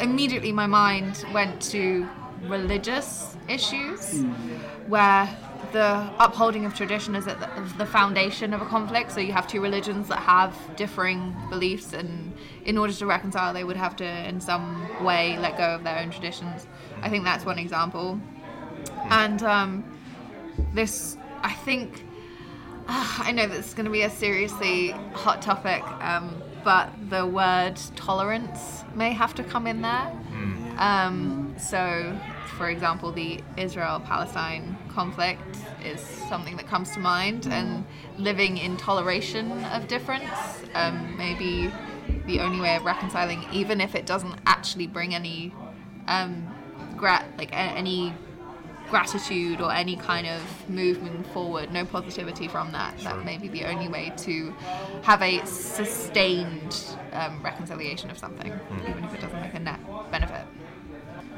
immediately 0.00 0.52
my 0.52 0.66
mind 0.66 1.24
went 1.32 1.60
to 1.72 2.08
religious 2.42 3.36
issues, 3.48 4.24
where 4.86 5.28
the 5.72 6.10
upholding 6.18 6.64
of 6.64 6.74
tradition 6.74 7.14
is 7.14 7.26
at 7.26 7.40
the, 7.40 7.48
the 7.78 7.86
foundation 7.86 8.54
of 8.54 8.62
a 8.62 8.66
conflict. 8.66 9.12
So 9.12 9.20
you 9.20 9.32
have 9.32 9.46
two 9.48 9.60
religions 9.60 10.08
that 10.08 10.20
have 10.20 10.56
differing 10.76 11.34
beliefs, 11.50 11.92
and 11.92 12.32
in 12.64 12.78
order 12.78 12.92
to 12.92 13.06
reconcile, 13.06 13.52
they 13.52 13.64
would 13.64 13.76
have 13.76 13.96
to, 13.96 14.28
in 14.28 14.40
some 14.40 15.04
way, 15.04 15.36
let 15.38 15.58
go 15.58 15.74
of 15.74 15.84
their 15.84 15.98
own 15.98 16.10
traditions. 16.10 16.66
I 17.02 17.10
think 17.10 17.24
that's 17.24 17.44
one 17.44 17.58
example. 17.58 18.20
And 19.14 19.42
um, 19.42 19.84
this, 20.72 21.16
I 21.42 21.52
think. 21.52 22.04
I 22.86 23.32
know 23.32 23.46
this 23.46 23.68
is 23.68 23.74
going 23.74 23.86
to 23.86 23.90
be 23.90 24.02
a 24.02 24.10
seriously 24.10 24.90
hot 25.14 25.40
topic, 25.40 25.82
um, 26.02 26.42
but 26.62 26.90
the 27.08 27.26
word 27.26 27.80
tolerance 27.96 28.84
may 28.94 29.14
have 29.14 29.34
to 29.36 29.42
come 29.42 29.66
in 29.66 29.80
there. 29.80 30.12
Um, 30.76 31.54
so, 31.56 32.14
for 32.58 32.68
example, 32.68 33.10
the 33.10 33.40
Israel 33.56 34.00
Palestine 34.00 34.76
conflict 34.90 35.40
is 35.82 35.98
something 36.28 36.56
that 36.58 36.66
comes 36.66 36.90
to 36.90 37.00
mind, 37.00 37.46
and 37.46 37.86
living 38.18 38.58
in 38.58 38.76
toleration 38.76 39.64
of 39.66 39.88
difference 39.88 40.60
um, 40.74 41.16
may 41.16 41.34
be 41.34 41.70
the 42.26 42.40
only 42.40 42.60
way 42.60 42.76
of 42.76 42.84
reconciling, 42.84 43.46
even 43.50 43.80
if 43.80 43.94
it 43.94 44.04
doesn't 44.04 44.38
actually 44.44 44.86
bring 44.86 45.14
any 45.14 45.54
um, 46.06 46.54
gra- 46.98 47.24
like 47.38 47.50
any 47.52 48.12
gratitude 48.90 49.60
or 49.60 49.72
any 49.72 49.96
kind 49.96 50.26
of 50.26 50.42
movement 50.68 51.26
forward, 51.28 51.72
no 51.72 51.84
positivity 51.84 52.48
from 52.48 52.72
that. 52.72 52.98
That 53.00 53.24
may 53.24 53.38
be 53.38 53.48
the 53.48 53.64
only 53.64 53.88
way 53.88 54.12
to 54.18 54.54
have 55.02 55.22
a 55.22 55.44
sustained 55.44 56.96
um, 57.12 57.42
reconciliation 57.42 58.10
of 58.10 58.18
something, 58.18 58.52
even 58.88 59.04
if 59.04 59.14
it 59.14 59.20
doesn't 59.20 59.40
make 59.40 59.54
a 59.54 59.58
net 59.58 59.80
benefit. 60.10 60.46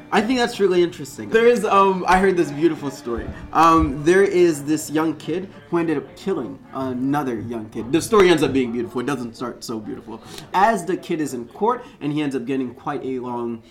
I 0.09 0.21
think 0.21 0.39
that's 0.39 0.61
really 0.61 0.81
interesting. 0.81 1.29
There 1.29 1.47
is, 1.47 1.65
um, 1.65 2.05
I 2.07 2.17
heard 2.17 2.37
this 2.37 2.49
beautiful 2.49 2.89
story. 2.89 3.27
Um, 3.51 4.01
there 4.05 4.23
is 4.23 4.63
this 4.63 4.89
young 4.89 5.17
kid 5.17 5.49
who 5.69 5.79
ended 5.79 5.97
up 5.97 6.15
killing 6.15 6.57
another 6.73 7.41
young 7.41 7.69
kid. 7.69 7.91
The 7.91 8.01
story 8.01 8.29
ends 8.29 8.41
up 8.41 8.53
being 8.53 8.71
beautiful. 8.71 9.01
It 9.01 9.05
doesn't 9.05 9.35
start 9.35 9.65
so 9.65 9.81
beautiful. 9.81 10.21
As 10.53 10.85
the 10.85 10.95
kid 10.95 11.19
is 11.19 11.33
in 11.33 11.45
court, 11.49 11.83
and 11.99 12.13
he 12.13 12.21
ends 12.21 12.37
up 12.37 12.45
getting 12.45 12.73
quite 12.73 13.03
a 13.03 13.19
long 13.19 13.61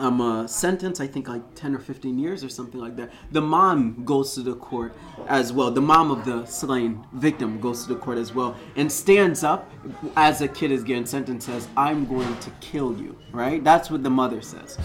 um, 0.00 0.20
uh, 0.20 0.46
sentence, 0.46 0.98
I 1.00 1.06
think 1.06 1.28
like 1.28 1.42
10 1.54 1.74
or 1.74 1.78
15 1.78 2.18
years 2.18 2.42
or 2.42 2.48
something 2.48 2.80
like 2.80 2.96
that. 2.96 3.10
The 3.32 3.42
mom 3.42 4.04
goes 4.04 4.34
to 4.34 4.40
the 4.40 4.54
court 4.54 4.94
as 5.28 5.52
well. 5.52 5.70
The 5.70 5.80
mom 5.80 6.10
of 6.10 6.24
the 6.24 6.46
slain 6.46 7.04
victim 7.12 7.60
goes 7.60 7.84
to 7.84 7.94
the 7.94 8.00
court 8.00 8.16
as 8.16 8.34
well 8.34 8.56
and 8.76 8.90
stands 8.90 9.44
up 9.44 9.70
as 10.16 10.38
the 10.38 10.48
kid 10.48 10.72
is 10.72 10.82
getting 10.82 11.06
sentenced 11.06 11.46
says, 11.46 11.68
I'm 11.76 12.06
going 12.06 12.36
to 12.38 12.50
kill 12.60 12.96
you, 12.98 13.18
right? 13.32 13.62
That's 13.62 13.90
what 13.90 14.02
the 14.02 14.10
mother 14.10 14.40
says. 14.40 14.78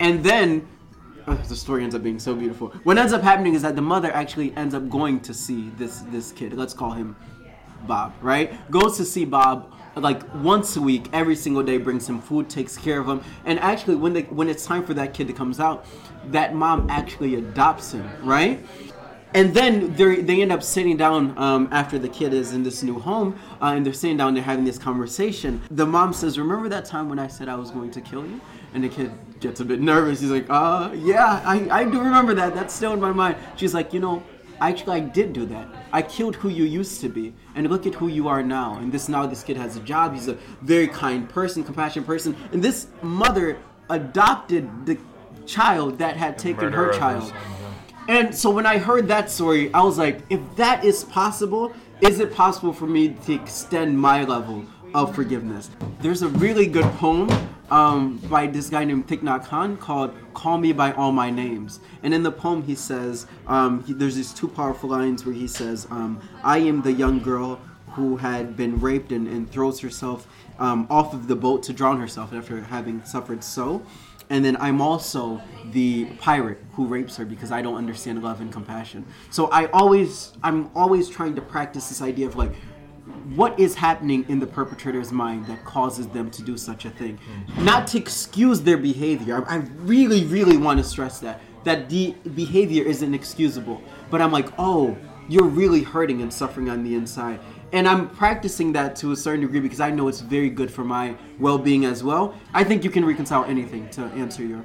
And 0.00 0.24
then 0.24 0.66
uh, 1.26 1.34
the 1.34 1.56
story 1.56 1.82
ends 1.82 1.94
up 1.94 2.02
being 2.02 2.18
so 2.18 2.34
beautiful. 2.34 2.68
What 2.84 2.98
ends 2.98 3.12
up 3.12 3.22
happening 3.22 3.54
is 3.54 3.62
that 3.62 3.76
the 3.76 3.82
mother 3.82 4.12
actually 4.12 4.56
ends 4.56 4.74
up 4.74 4.88
going 4.88 5.20
to 5.20 5.34
see 5.34 5.70
this 5.76 6.00
this 6.12 6.32
kid. 6.32 6.52
Let's 6.54 6.72
call 6.72 6.92
him 6.92 7.16
Bob, 7.86 8.14
right? 8.20 8.70
Goes 8.70 8.96
to 8.98 9.04
see 9.04 9.24
Bob 9.24 9.72
like 9.96 10.22
once 10.36 10.76
a 10.76 10.80
week, 10.80 11.08
every 11.12 11.36
single 11.36 11.62
day, 11.62 11.78
brings 11.78 12.08
him 12.08 12.20
food, 12.20 12.48
takes 12.50 12.76
care 12.76 13.00
of 13.00 13.08
him, 13.08 13.22
and 13.44 13.58
actually, 13.60 13.96
when 13.96 14.12
they 14.12 14.22
when 14.22 14.48
it's 14.48 14.64
time 14.64 14.84
for 14.84 14.94
that 14.94 15.14
kid 15.14 15.26
to 15.28 15.32
comes 15.32 15.58
out, 15.58 15.86
that 16.26 16.54
mom 16.54 16.88
actually 16.90 17.36
adopts 17.36 17.92
him, 17.92 18.08
right? 18.22 18.64
And 19.34 19.52
then 19.52 19.94
they 19.94 20.40
end 20.40 20.52
up 20.52 20.62
sitting 20.62 20.96
down 20.96 21.36
um, 21.36 21.68
after 21.70 21.98
the 21.98 22.08
kid 22.08 22.32
is 22.32 22.52
in 22.52 22.62
this 22.62 22.82
new 22.82 22.98
home, 22.98 23.38
uh, 23.60 23.72
and 23.76 23.84
they're 23.84 23.92
sitting 23.92 24.16
down, 24.16 24.32
they're 24.34 24.42
having 24.42 24.64
this 24.64 24.78
conversation. 24.78 25.60
The 25.70 25.84
mom 25.84 26.12
says, 26.12 26.38
"Remember 26.38 26.68
that 26.68 26.84
time 26.84 27.08
when 27.08 27.18
I 27.18 27.26
said 27.26 27.48
I 27.48 27.56
was 27.56 27.70
going 27.70 27.90
to 27.90 28.00
kill 28.00 28.24
you?" 28.24 28.40
And 28.72 28.84
the 28.84 28.88
kid 28.88 29.10
gets 29.40 29.60
a 29.60 29.64
bit 29.64 29.80
nervous. 29.80 30.20
He's 30.20 30.30
like, 30.30 30.46
"Uh, 30.48 30.90
yeah, 30.94 31.42
I, 31.44 31.68
I 31.70 31.84
do 31.84 32.00
remember 32.00 32.34
that. 32.34 32.54
That's 32.54 32.72
still 32.72 32.92
in 32.92 33.00
my 33.00 33.12
mind." 33.12 33.36
She's 33.56 33.74
like, 33.74 33.92
"You 33.92 34.00
know, 34.00 34.22
actually 34.60 34.96
I 34.96 35.00
did 35.00 35.32
do 35.32 35.46
that. 35.46 35.68
I 35.92 36.02
killed 36.02 36.36
who 36.36 36.48
you 36.48 36.64
used 36.64 37.00
to 37.00 37.08
be, 37.08 37.34
and 37.54 37.68
look 37.68 37.86
at 37.86 37.94
who 37.94 38.08
you 38.08 38.28
are 38.28 38.42
now. 38.42 38.76
And 38.76 38.92
this 38.92 39.08
now 39.08 39.26
this 39.26 39.42
kid 39.42 39.56
has 39.56 39.76
a 39.76 39.80
job. 39.80 40.14
He's 40.14 40.28
a 40.28 40.38
very 40.62 40.88
kind 40.88 41.28
person, 41.28 41.64
compassionate 41.64 42.06
person. 42.06 42.36
And 42.52 42.62
this 42.62 42.88
mother 43.02 43.58
adopted 43.90 44.86
the 44.86 44.98
child 45.46 45.98
that 45.98 46.16
had 46.16 46.38
taken 46.38 46.72
her 46.72 46.92
child. 46.92 47.32
And 48.08 48.34
so 48.34 48.50
when 48.50 48.66
I 48.66 48.78
heard 48.78 49.08
that 49.08 49.30
story, 49.30 49.72
I 49.74 49.82
was 49.82 49.98
like, 49.98 50.22
if 50.30 50.40
that 50.56 50.84
is 50.84 51.04
possible, 51.04 51.72
is 52.00 52.20
it 52.20 52.32
possible 52.32 52.72
for 52.72 52.86
me 52.86 53.16
to 53.26 53.32
extend 53.32 53.98
my 53.98 54.22
level 54.24 54.64
of 54.94 55.14
forgiveness. 55.14 55.70
There's 56.00 56.22
a 56.22 56.28
really 56.28 56.66
good 56.66 56.84
poem 56.94 57.28
um, 57.70 58.18
by 58.28 58.46
this 58.46 58.70
guy 58.70 58.84
named 58.84 59.06
Thich 59.06 59.22
Nhat 59.22 59.80
called 59.80 60.14
"Call 60.34 60.58
Me 60.58 60.72
by 60.72 60.92
All 60.92 61.12
My 61.12 61.30
Names," 61.30 61.80
and 62.02 62.14
in 62.14 62.22
the 62.22 62.32
poem 62.32 62.62
he 62.62 62.74
says 62.74 63.26
um, 63.46 63.84
he, 63.84 63.92
there's 63.92 64.16
these 64.16 64.32
two 64.32 64.48
powerful 64.48 64.90
lines 64.90 65.24
where 65.24 65.34
he 65.34 65.46
says, 65.46 65.86
um, 65.90 66.20
"I 66.42 66.58
am 66.58 66.82
the 66.82 66.92
young 66.92 67.20
girl 67.20 67.60
who 67.90 68.16
had 68.16 68.56
been 68.56 68.78
raped 68.80 69.10
and, 69.12 69.26
and 69.26 69.50
throws 69.50 69.80
herself 69.80 70.26
um, 70.58 70.86
off 70.90 71.14
of 71.14 71.28
the 71.28 71.36
boat 71.36 71.62
to 71.64 71.72
drown 71.72 71.98
herself 71.98 72.32
after 72.32 72.60
having 72.62 73.04
suffered 73.04 73.42
so." 73.42 73.82
and 74.28 74.44
then 74.44 74.56
I'm 74.58 74.80
also 74.80 75.40
the 75.66 76.06
pirate 76.18 76.58
who 76.72 76.86
rapes 76.86 77.16
her 77.16 77.24
because 77.24 77.52
I 77.52 77.62
don't 77.62 77.76
understand 77.76 78.22
love 78.22 78.40
and 78.40 78.52
compassion. 78.52 79.04
So 79.30 79.46
I 79.48 79.66
always, 79.66 80.32
I'm 80.42 80.70
always 80.74 81.08
trying 81.08 81.34
to 81.36 81.40
practice 81.40 81.88
this 81.88 82.02
idea 82.02 82.26
of 82.26 82.36
like, 82.36 82.52
what 83.34 83.58
is 83.58 83.74
happening 83.74 84.24
in 84.28 84.38
the 84.40 84.46
perpetrator's 84.46 85.12
mind 85.12 85.46
that 85.46 85.64
causes 85.64 86.08
them 86.08 86.30
to 86.30 86.42
do 86.42 86.56
such 86.56 86.84
a 86.84 86.90
thing? 86.90 87.18
Not 87.58 87.86
to 87.88 87.98
excuse 87.98 88.60
their 88.60 88.76
behavior. 88.76 89.44
I, 89.48 89.56
I 89.56 89.58
really, 89.78 90.24
really 90.24 90.56
want 90.56 90.78
to 90.78 90.84
stress 90.84 91.20
that 91.20 91.40
that 91.64 91.88
the 91.88 92.14
behavior 92.34 92.84
is 92.84 93.02
inexcusable. 93.02 93.82
But 94.08 94.22
I'm 94.22 94.30
like, 94.30 94.48
oh, 94.56 94.96
you're 95.28 95.48
really 95.48 95.82
hurting 95.82 96.22
and 96.22 96.32
suffering 96.32 96.70
on 96.70 96.84
the 96.84 96.94
inside. 96.94 97.40
And 97.72 97.88
I'm 97.88 98.08
practicing 98.08 98.72
that 98.74 98.94
to 98.96 99.10
a 99.10 99.16
certain 99.16 99.40
degree 99.40 99.58
because 99.58 99.80
I 99.80 99.90
know 99.90 100.06
it's 100.06 100.20
very 100.20 100.48
good 100.48 100.70
for 100.70 100.84
my 100.84 101.16
well-being 101.40 101.84
as 101.84 102.04
well. 102.04 102.34
I 102.54 102.62
think 102.62 102.84
you 102.84 102.90
can 102.90 103.04
reconcile 103.04 103.44
anything 103.44 103.90
to 103.90 104.02
answer 104.02 104.44
your 104.44 104.64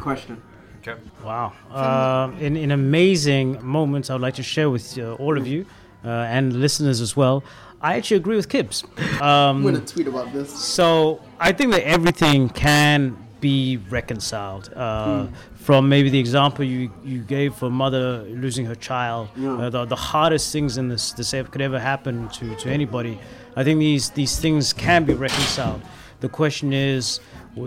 question. 0.00 0.42
Okay. 0.80 1.00
Wow. 1.22 1.52
Um, 1.70 2.36
in, 2.38 2.56
in 2.56 2.72
amazing 2.72 3.64
moments, 3.64 4.10
I 4.10 4.14
would 4.14 4.22
like 4.22 4.34
to 4.34 4.42
share 4.42 4.70
with 4.70 4.98
uh, 4.98 5.14
all 5.14 5.38
of 5.38 5.46
you 5.46 5.66
uh, 6.04 6.08
and 6.08 6.52
listeners 6.54 7.00
as 7.00 7.16
well. 7.16 7.44
I 7.82 7.96
actually 7.96 8.18
agree 8.18 8.36
with 8.36 8.48
Kibbs. 8.48 8.84
Um, 9.20 9.56
I'm 9.58 9.62
gonna 9.62 9.80
tweet 9.80 10.06
about 10.06 10.32
this. 10.32 10.50
So 10.52 11.20
I 11.38 11.52
think 11.52 11.72
that 11.72 11.82
everything 11.86 12.48
can 12.50 13.16
be 13.40 13.78
reconciled. 13.88 14.70
Uh, 14.74 15.26
From 15.54 15.88
maybe 15.88 16.08
the 16.10 16.18
example 16.18 16.64
you, 16.64 16.90
you 17.04 17.20
gave 17.20 17.54
for 17.54 17.70
mother 17.70 18.22
losing 18.28 18.64
her 18.66 18.74
child, 18.74 19.28
Yeah. 19.36 19.56
uh, 19.66 19.70
the, 19.70 19.84
the 19.84 19.96
hardest 19.96 20.52
things 20.52 20.78
in 20.78 20.88
this 20.88 21.12
this 21.12 21.30
could 21.50 21.60
ever 21.60 21.78
happen 21.78 22.28
to, 22.30 22.54
to 22.56 22.68
anybody. 22.70 23.18
I 23.56 23.64
think 23.64 23.78
these 23.78 24.10
these 24.10 24.38
things 24.38 24.72
can 24.72 25.04
be 25.04 25.14
reconciled. 25.14 25.80
The 26.20 26.28
question 26.28 26.72
is, 26.72 27.20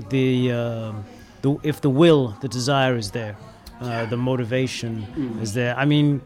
the, 0.09 0.51
um 0.51 1.05
the 1.43 1.57
if 1.63 1.81
the 1.81 1.89
will, 1.89 2.35
the 2.41 2.47
desire 2.47 2.95
is 2.97 3.11
there, 3.11 3.35
uh, 3.81 4.05
the 4.05 4.17
motivation 4.17 5.05
is 5.41 5.53
there. 5.53 5.75
I 5.77 5.85
mean, 5.85 6.21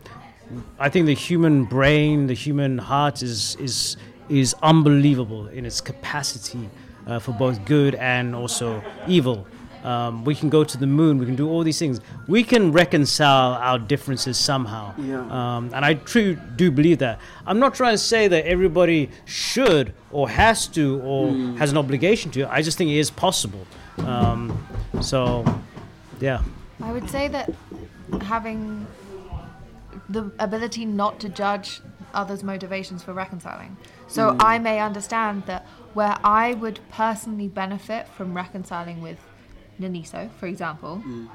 I 0.79 0.89
think 0.89 1.05
the 1.05 1.15
human 1.15 1.65
brain, 1.65 2.27
the 2.27 2.33
human 2.33 2.77
heart 2.77 3.21
is 3.21 3.55
is 3.59 3.97
is 4.29 4.55
unbelievable 4.61 5.47
in 5.47 5.65
its 5.65 5.81
capacity 5.81 6.69
uh, 7.05 7.19
for 7.19 7.31
both 7.31 7.63
good 7.65 7.95
and 7.95 8.35
also 8.35 8.83
evil. 9.07 9.47
Um, 9.83 10.25
we 10.25 10.35
can 10.35 10.49
go 10.49 10.63
to 10.63 10.77
the 10.77 10.87
moon. 10.87 11.17
We 11.17 11.25
can 11.25 11.35
do 11.35 11.49
all 11.49 11.63
these 11.63 11.79
things. 11.79 12.01
We 12.27 12.43
can 12.43 12.73
reconcile 12.73 13.53
our 13.53 13.79
differences 13.79 14.37
somehow. 14.37 14.93
Yeah. 14.97 15.21
Um, 15.29 15.71
and 15.73 15.85
I 15.85 15.93
truly 15.93 16.37
do 16.55 16.71
believe 16.71 16.99
that. 16.99 17.19
I'm 17.45 17.59
not 17.59 17.73
trying 17.73 17.93
to 17.93 17.97
say 17.97 18.27
that 18.27 18.45
everybody 18.45 19.09
should 19.25 19.93
or 20.11 20.27
has 20.29 20.67
to 20.69 20.99
or 21.01 21.31
has 21.57 21.71
an 21.71 21.77
obligation 21.77 22.31
to. 22.31 22.51
I 22.51 22.61
just 22.61 22.77
think 22.77 22.89
it 22.89 22.97
is 22.97 23.09
possible. 23.09 23.65
Um, 23.99 24.67
so, 24.99 25.45
yeah. 26.19 26.41
I 26.81 26.91
would 26.91 27.09
say 27.09 27.29
that 27.29 27.53
having 28.23 28.85
the 30.09 30.31
ability 30.39 30.85
not 30.85 31.19
to 31.19 31.29
judge 31.29 31.81
others' 32.13 32.43
motivations 32.43 33.03
for 33.03 33.13
reconciling. 33.13 33.77
So 34.07 34.31
mm. 34.31 34.37
I 34.39 34.59
may 34.59 34.79
understand 34.79 35.43
that 35.45 35.65
where 35.93 36.17
I 36.23 36.53
would 36.53 36.79
personally 36.89 37.47
benefit 37.47 38.07
from 38.07 38.33
reconciling 38.33 39.01
with 39.01 39.19
Naniso, 39.79 40.31
for 40.39 40.47
example, 40.47 41.03
mm. 41.05 41.27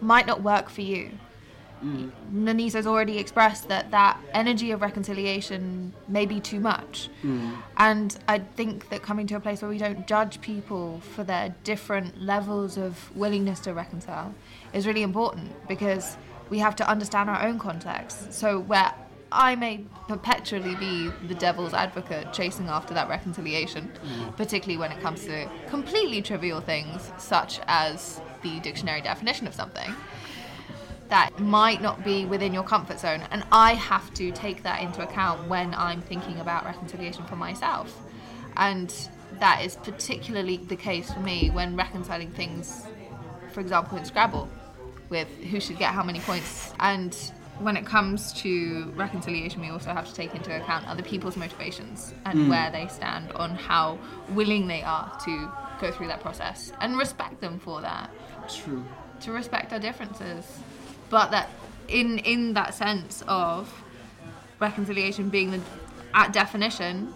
might 0.00 0.26
not 0.26 0.42
work 0.42 0.70
for 0.70 0.82
you. 0.82 1.10
Mm. 1.84 2.10
Naniso's 2.32 2.86
already 2.86 3.18
expressed 3.18 3.68
that 3.68 3.90
that 3.90 4.18
energy 4.32 4.70
of 4.70 4.80
reconciliation 4.80 5.92
may 6.08 6.24
be 6.24 6.40
too 6.40 6.60
much. 6.60 7.10
And 7.76 8.16
I 8.26 8.38
think 8.38 8.88
that 8.88 9.02
coming 9.02 9.26
to 9.26 9.34
a 9.34 9.40
place 9.40 9.60
where 9.60 9.70
we 9.70 9.78
don't 9.78 10.06
judge 10.06 10.40
people 10.40 11.00
for 11.14 11.24
their 11.24 11.54
different 11.64 12.22
levels 12.22 12.78
of 12.78 13.14
willingness 13.14 13.60
to 13.60 13.74
reconcile 13.74 14.34
is 14.72 14.86
really 14.86 15.02
important 15.02 15.52
because 15.68 16.16
we 16.50 16.58
have 16.58 16.76
to 16.76 16.88
understand 16.88 17.30
our 17.30 17.42
own 17.42 17.58
context. 17.58 18.32
So, 18.32 18.60
where 18.60 18.92
I 19.32 19.56
may 19.56 19.84
perpetually 20.06 20.76
be 20.76 21.10
the 21.26 21.34
devil's 21.34 21.74
advocate 21.74 22.32
chasing 22.32 22.68
after 22.68 22.94
that 22.94 23.08
reconciliation, 23.08 23.90
mm. 24.04 24.36
particularly 24.36 24.78
when 24.78 24.92
it 24.92 25.00
comes 25.00 25.24
to 25.24 25.48
completely 25.68 26.22
trivial 26.22 26.60
things 26.60 27.10
such 27.18 27.60
as 27.66 28.20
the 28.42 28.60
dictionary 28.60 29.00
definition 29.00 29.46
of 29.46 29.54
something 29.54 29.92
that 31.08 31.38
might 31.38 31.82
not 31.82 32.04
be 32.04 32.24
within 32.24 32.54
your 32.54 32.62
comfort 32.62 33.00
zone. 33.00 33.22
And 33.30 33.44
I 33.50 33.74
have 33.74 34.12
to 34.14 34.30
take 34.32 34.62
that 34.62 34.82
into 34.82 35.02
account 35.02 35.48
when 35.48 35.74
I'm 35.74 36.00
thinking 36.00 36.40
about 36.40 36.64
reconciliation 36.64 37.24
for 37.26 37.36
myself. 37.36 38.00
And 38.56 38.92
that 39.40 39.64
is 39.64 39.76
particularly 39.76 40.58
the 40.58 40.76
case 40.76 41.12
for 41.12 41.20
me 41.20 41.50
when 41.50 41.76
reconciling 41.76 42.30
things, 42.30 42.86
for 43.52 43.60
example, 43.60 43.98
in 43.98 44.04
Scrabble, 44.04 44.48
with 45.14 45.28
who 45.50 45.60
should 45.60 45.78
get 45.78 45.94
how 45.94 46.02
many 46.02 46.18
points. 46.20 46.72
And 46.80 47.14
when 47.60 47.76
it 47.76 47.86
comes 47.86 48.32
to 48.42 48.92
reconciliation, 48.96 49.60
we 49.60 49.70
also 49.70 49.90
have 49.92 50.06
to 50.08 50.14
take 50.14 50.34
into 50.34 50.54
account 50.54 50.88
other 50.88 51.04
people's 51.04 51.36
motivations 51.36 52.12
and 52.26 52.36
hmm. 52.40 52.50
where 52.50 52.70
they 52.72 52.88
stand 52.88 53.30
on 53.32 53.50
how 53.54 53.96
willing 54.30 54.66
they 54.66 54.82
are 54.82 55.16
to 55.24 55.48
go 55.80 55.92
through 55.92 56.08
that 56.08 56.20
process 56.20 56.72
and 56.80 56.98
respect 56.98 57.40
them 57.40 57.58
for 57.58 57.80
that 57.80 58.10
True. 58.48 58.84
to 59.20 59.32
respect 59.32 59.72
our 59.72 59.78
differences 59.78 60.44
but 61.10 61.30
that 61.32 61.50
in 61.88 62.18
in 62.18 62.54
that 62.54 62.74
sense 62.74 63.22
of 63.26 63.72
reconciliation 64.60 65.28
being 65.28 65.50
the 65.50 65.60
at 66.14 66.32
definition 66.32 67.12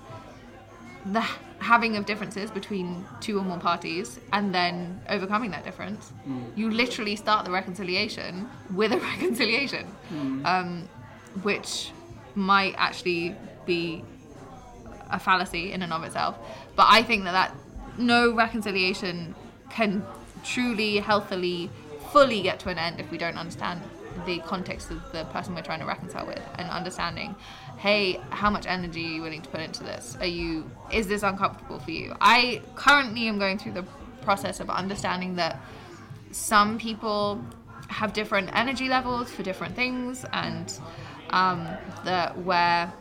the 1.06 1.24
having 1.60 1.96
of 1.96 2.06
differences 2.06 2.50
between 2.50 3.04
two 3.20 3.38
or 3.38 3.42
more 3.42 3.58
parties 3.58 4.20
and 4.32 4.54
then 4.54 5.00
overcoming 5.08 5.50
that 5.50 5.64
difference 5.64 6.12
you 6.56 6.70
literally 6.70 7.16
start 7.16 7.44
the 7.44 7.50
reconciliation 7.50 8.48
with 8.74 8.92
a 8.92 8.98
reconciliation. 9.12 9.86
Um, 10.44 10.88
which 11.42 11.90
might 12.34 12.74
actually 12.78 13.34
be 13.66 14.02
a 15.10 15.18
fallacy 15.18 15.72
in 15.72 15.82
and 15.82 15.92
of 15.92 16.02
itself. 16.04 16.36
But 16.76 16.86
I 16.90 17.02
think 17.02 17.24
that, 17.24 17.32
that 17.32 17.54
no 17.98 18.32
reconciliation 18.34 19.34
can 19.70 20.04
truly, 20.44 20.98
healthily, 20.98 21.70
fully 22.12 22.42
get 22.42 22.58
to 22.60 22.68
an 22.70 22.78
end 22.78 23.00
if 23.00 23.10
we 23.10 23.18
don't 23.18 23.36
understand 23.36 23.80
the 24.26 24.38
context 24.40 24.90
of 24.90 25.00
the 25.12 25.24
person 25.26 25.54
we're 25.54 25.62
trying 25.62 25.80
to 25.80 25.86
reconcile 25.86 26.26
with 26.26 26.42
and 26.58 26.68
understanding 26.70 27.34
hey 27.76 28.20
how 28.30 28.50
much 28.50 28.66
energy 28.66 29.04
are 29.04 29.08
you 29.08 29.22
willing 29.22 29.42
to 29.42 29.48
put 29.50 29.60
into 29.60 29.82
this 29.82 30.16
are 30.20 30.26
you 30.26 30.70
is 30.92 31.06
this 31.06 31.22
uncomfortable 31.22 31.78
for 31.78 31.90
you 31.90 32.14
i 32.20 32.60
currently 32.74 33.28
am 33.28 33.38
going 33.38 33.58
through 33.58 33.72
the 33.72 33.84
process 34.22 34.60
of 34.60 34.68
understanding 34.70 35.36
that 35.36 35.60
some 36.32 36.78
people 36.78 37.42
have 37.88 38.12
different 38.12 38.50
energy 38.54 38.88
levels 38.88 39.30
for 39.30 39.42
different 39.42 39.74
things 39.74 40.24
and 40.32 40.78
um, 41.30 41.66
that 42.04 42.36
where 42.38 42.92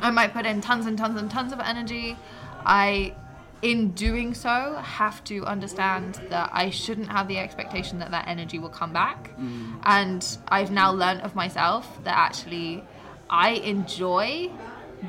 I 0.00 0.10
might 0.10 0.32
put 0.32 0.46
in 0.46 0.60
tons 0.60 0.86
and 0.86 0.96
tons 0.96 1.20
and 1.20 1.30
tons 1.30 1.52
of 1.52 1.60
energy. 1.60 2.16
I, 2.64 3.14
in 3.62 3.90
doing 3.90 4.34
so, 4.34 4.76
have 4.82 5.22
to 5.24 5.44
understand 5.44 6.20
that 6.30 6.50
I 6.52 6.70
shouldn't 6.70 7.08
have 7.08 7.28
the 7.28 7.38
expectation 7.38 7.98
that 7.98 8.10
that 8.12 8.28
energy 8.28 8.58
will 8.58 8.68
come 8.68 8.92
back. 8.92 9.36
Mm. 9.36 9.80
And 9.84 10.38
I've 10.48 10.70
now 10.70 10.92
learned 10.92 11.22
of 11.22 11.34
myself 11.34 12.02
that 12.04 12.16
actually 12.16 12.84
I 13.28 13.50
enjoy 13.50 14.50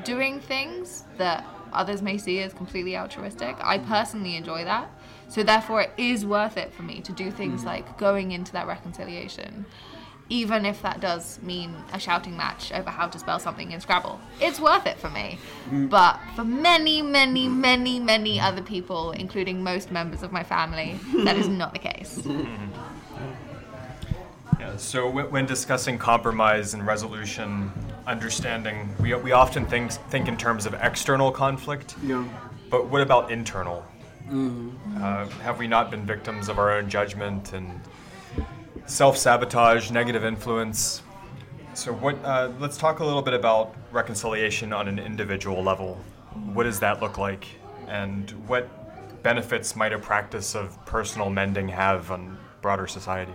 doing 0.04 0.40
things 0.40 1.04
that 1.18 1.44
others 1.72 2.02
may 2.02 2.18
see 2.18 2.40
as 2.40 2.52
completely 2.52 2.96
altruistic. 2.96 3.56
I 3.60 3.78
mm. 3.78 3.86
personally 3.86 4.36
enjoy 4.36 4.64
that. 4.64 4.90
So 5.28 5.44
therefore, 5.44 5.82
it 5.82 5.92
is 5.96 6.26
worth 6.26 6.56
it 6.56 6.72
for 6.74 6.82
me 6.82 7.00
to 7.02 7.12
do 7.12 7.30
things 7.30 7.62
mm. 7.62 7.66
like 7.66 7.98
going 7.98 8.32
into 8.32 8.52
that 8.52 8.66
reconciliation 8.66 9.64
even 10.30 10.64
if 10.64 10.80
that 10.82 11.00
does 11.00 11.42
mean 11.42 11.74
a 11.92 11.98
shouting 11.98 12.36
match 12.36 12.72
over 12.72 12.88
how 12.88 13.08
to 13.08 13.18
spell 13.18 13.38
something 13.40 13.72
in 13.72 13.80
Scrabble. 13.80 14.20
It's 14.40 14.60
worth 14.60 14.86
it 14.86 14.96
for 14.98 15.10
me. 15.10 15.38
But 15.70 16.18
for 16.36 16.44
many, 16.44 17.02
many, 17.02 17.48
many, 17.48 17.98
many 17.98 18.40
other 18.40 18.62
people, 18.62 19.10
including 19.10 19.62
most 19.64 19.90
members 19.90 20.22
of 20.22 20.30
my 20.30 20.44
family, 20.44 20.98
that 21.24 21.36
is 21.36 21.48
not 21.48 21.72
the 21.72 21.80
case. 21.80 22.22
Yeah, 24.58 24.76
so 24.76 25.06
w- 25.06 25.26
when 25.28 25.46
discussing 25.46 25.96
compromise 25.96 26.74
and 26.74 26.86
resolution, 26.86 27.72
understanding, 28.06 28.94
we, 29.00 29.14
we 29.14 29.32
often 29.32 29.64
think, 29.64 29.90
think 30.10 30.28
in 30.28 30.36
terms 30.36 30.66
of 30.66 30.74
external 30.74 31.30
conflict, 31.32 31.94
Yeah. 32.02 32.22
but 32.68 32.86
what 32.88 33.00
about 33.00 33.30
internal? 33.30 33.82
Uh, 34.30 35.26
have 35.42 35.58
we 35.58 35.66
not 35.66 35.90
been 35.90 36.04
victims 36.04 36.50
of 36.50 36.58
our 36.58 36.70
own 36.72 36.90
judgment 36.90 37.54
and 37.54 37.80
self 38.90 39.16
sabotage, 39.16 39.90
negative 39.90 40.24
influence? 40.24 41.02
So, 41.74 41.92
what? 41.92 42.22
Uh, 42.24 42.50
let's 42.58 42.76
talk 42.76 43.00
a 43.00 43.04
little 43.04 43.22
bit 43.22 43.34
about 43.34 43.74
reconciliation 43.92 44.72
on 44.72 44.88
an 44.88 44.98
individual 44.98 45.62
level. 45.62 45.94
What 46.52 46.64
does 46.64 46.80
that 46.80 47.00
look 47.00 47.16
like? 47.16 47.46
and 47.90 48.30
what 48.46 49.22
benefits 49.22 49.76
might 49.76 49.92
a 49.92 49.98
practice 49.98 50.54
of 50.54 50.82
personal 50.86 51.28
mending 51.28 51.68
have 51.68 52.10
on 52.10 52.38
broader 52.62 52.86
society? 52.86 53.32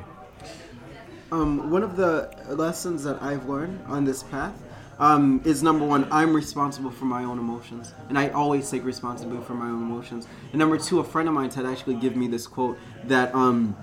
Um, 1.31 1.69
one 1.69 1.83
of 1.83 1.97
the 1.97 2.33
lessons 2.47 3.03
that 3.03 3.21
I've 3.21 3.47
learned 3.47 3.83
on 3.87 4.05
this 4.05 4.23
path 4.23 4.53
um, 4.97 5.41
is 5.43 5.61
number 5.61 5.85
one, 5.85 6.07
I'm 6.09 6.33
responsible 6.33 6.89
for 6.89 7.03
my 7.03 7.25
own 7.25 7.37
emotions, 7.37 7.93
and 8.07 8.17
I 8.17 8.29
always 8.29 8.71
take 8.71 8.85
responsibility 8.85 9.45
for 9.45 9.53
my 9.53 9.65
own 9.65 9.81
emotions. 9.81 10.27
And 10.51 10.59
number 10.59 10.77
two, 10.77 10.99
a 10.99 11.03
friend 11.03 11.27
of 11.27 11.35
mine 11.35 11.51
had 11.51 11.65
actually 11.65 11.95
give 11.95 12.15
me 12.15 12.27
this 12.27 12.47
quote 12.47 12.77
that 13.03 13.35
um, 13.35 13.75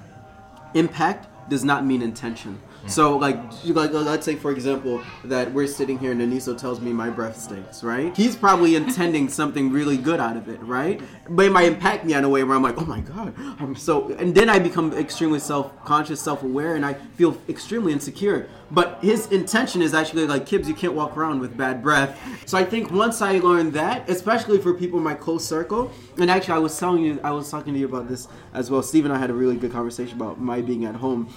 impact 0.73 1.29
does 1.53 1.65
not 1.67 1.85
mean 1.85 2.01
intention. 2.01 2.59
So 2.87 3.17
like, 3.17 3.39
like 3.65 3.93
let's 3.93 4.25
say 4.25 4.35
for 4.35 4.51
example 4.51 5.03
that 5.25 5.53
we're 5.53 5.67
sitting 5.67 5.99
here 5.99 6.13
and 6.13 6.21
Aniso 6.21 6.59
tells 6.59 6.81
me 6.81 6.93
my 6.93 7.11
breath 7.11 7.39
stinks, 7.39 7.85
right? 7.85 8.15
He's 8.17 8.37
probably 8.37 8.75
intending 8.75 9.29
something 9.29 9.71
really 9.71 9.97
good 9.97 10.21
out 10.21 10.37
of 10.37 10.49
it, 10.49 10.61
right? 10.63 11.01
But 11.29 11.47
it 11.47 11.53
might 11.53 11.65
impact 11.65 12.05
me 12.05 12.15
in 12.15 12.25
a 12.25 12.29
way 12.29 12.43
where 12.45 12.57
I'm 12.57 12.63
like, 12.63 12.79
oh 12.79 12.85
my 12.85 13.01
god, 13.01 13.35
I'm 13.61 13.77
so, 13.77 14.13
and 14.15 14.35
then 14.35 14.51
I 14.51 14.59
become 14.59 14.93
extremely 14.95 15.39
self-conscious, 15.39 16.21
self-aware, 16.21 16.75
and 16.75 16.85
I 16.85 16.95
feel 16.95 17.37
extremely 17.49 17.93
insecure. 17.93 18.49
But 18.71 18.99
his 19.03 19.31
intention 19.31 19.83
is 19.83 19.95
actually 19.95 20.27
like, 20.27 20.47
Kibbs, 20.47 20.67
you 20.67 20.75
can't 20.75 20.95
walk 20.95 21.17
around 21.17 21.41
with 21.41 21.57
bad 21.57 21.83
breath. 21.83 22.19
So 22.47 22.57
I 22.59 22.65
think 22.65 22.91
once 22.91 23.23
I 23.23 23.39
learned 23.39 23.75
that, 23.75 24.09
especially 24.09 24.59
for 24.59 24.75
people 24.75 24.99
in 24.99 25.05
my 25.05 25.15
close 25.15 25.45
circle, 25.45 25.93
and 26.19 26.31
actually 26.31 26.55
I 26.55 26.59
was 26.59 26.79
telling 26.79 27.05
you, 27.05 27.21
I 27.23 27.31
was 27.31 27.51
talking 27.51 27.75
to 27.75 27.79
you 27.79 27.87
about 27.87 28.09
this 28.09 28.29
as 28.55 28.71
well. 28.71 28.83
Steve 28.83 29.05
and 29.05 29.15
I 29.15 29.19
had 29.19 29.31
a 29.31 29.35
really 29.35 29.57
good 29.57 29.73
conversation 29.73 30.17
about 30.17 30.41
my 30.41 30.63
being 30.63 30.85
at 30.85 30.95
home 30.95 31.33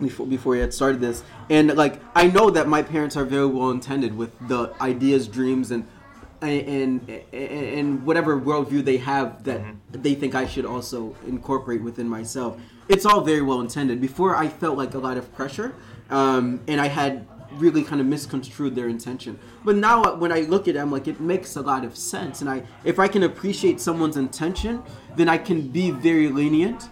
before 0.00 0.26
before 0.26 0.52
we 0.52 0.58
had 0.58 0.72
started 0.72 1.00
this. 1.00 1.22
And 1.50 1.74
like 1.76 2.00
i 2.14 2.26
know 2.26 2.50
that 2.50 2.68
my 2.68 2.82
parents 2.82 3.16
are 3.16 3.24
very 3.24 3.46
well 3.46 3.70
intended 3.70 4.16
with 4.16 4.32
the 4.48 4.72
ideas 4.80 5.28
dreams 5.28 5.70
and 5.70 5.86
and 6.42 7.08
and, 7.08 7.30
and 7.32 8.06
whatever 8.06 8.38
worldview 8.38 8.84
they 8.84 8.98
have 8.98 9.44
that 9.44 9.60
mm-hmm. 9.60 10.02
they 10.02 10.14
think 10.14 10.34
i 10.34 10.46
should 10.46 10.66
also 10.66 11.14
incorporate 11.26 11.82
within 11.82 12.08
myself. 12.08 12.58
It's 12.88 13.04
all 13.04 13.22
very 13.22 13.42
well 13.42 13.60
intended 13.60 14.00
before 14.00 14.36
i 14.36 14.48
felt 14.48 14.76
like 14.76 14.94
a 14.94 14.98
lot 14.98 15.16
of 15.16 15.34
pressure 15.34 15.74
um, 16.10 16.60
and 16.68 16.80
i 16.80 16.88
had 16.88 17.26
really 17.52 17.82
kind 17.82 18.00
of 18.00 18.06
misconstrued 18.06 18.74
their 18.74 18.88
intention. 18.88 19.38
But 19.64 19.76
now 19.76 20.16
when 20.16 20.32
i 20.32 20.40
look 20.40 20.68
at 20.68 20.76
it 20.76 20.78
i'm 20.78 20.92
like 20.92 21.08
it 21.08 21.20
makes 21.20 21.56
a 21.56 21.62
lot 21.62 21.84
of 21.84 21.96
sense. 21.96 22.40
And 22.40 22.50
i 22.50 22.62
if 22.84 22.98
i 22.98 23.08
can 23.08 23.22
appreciate 23.22 23.80
someone's 23.80 24.16
intention 24.16 24.82
then 25.16 25.28
i 25.28 25.38
can 25.38 25.68
be 25.68 25.90
very 25.90 26.28
lenient 26.28 26.88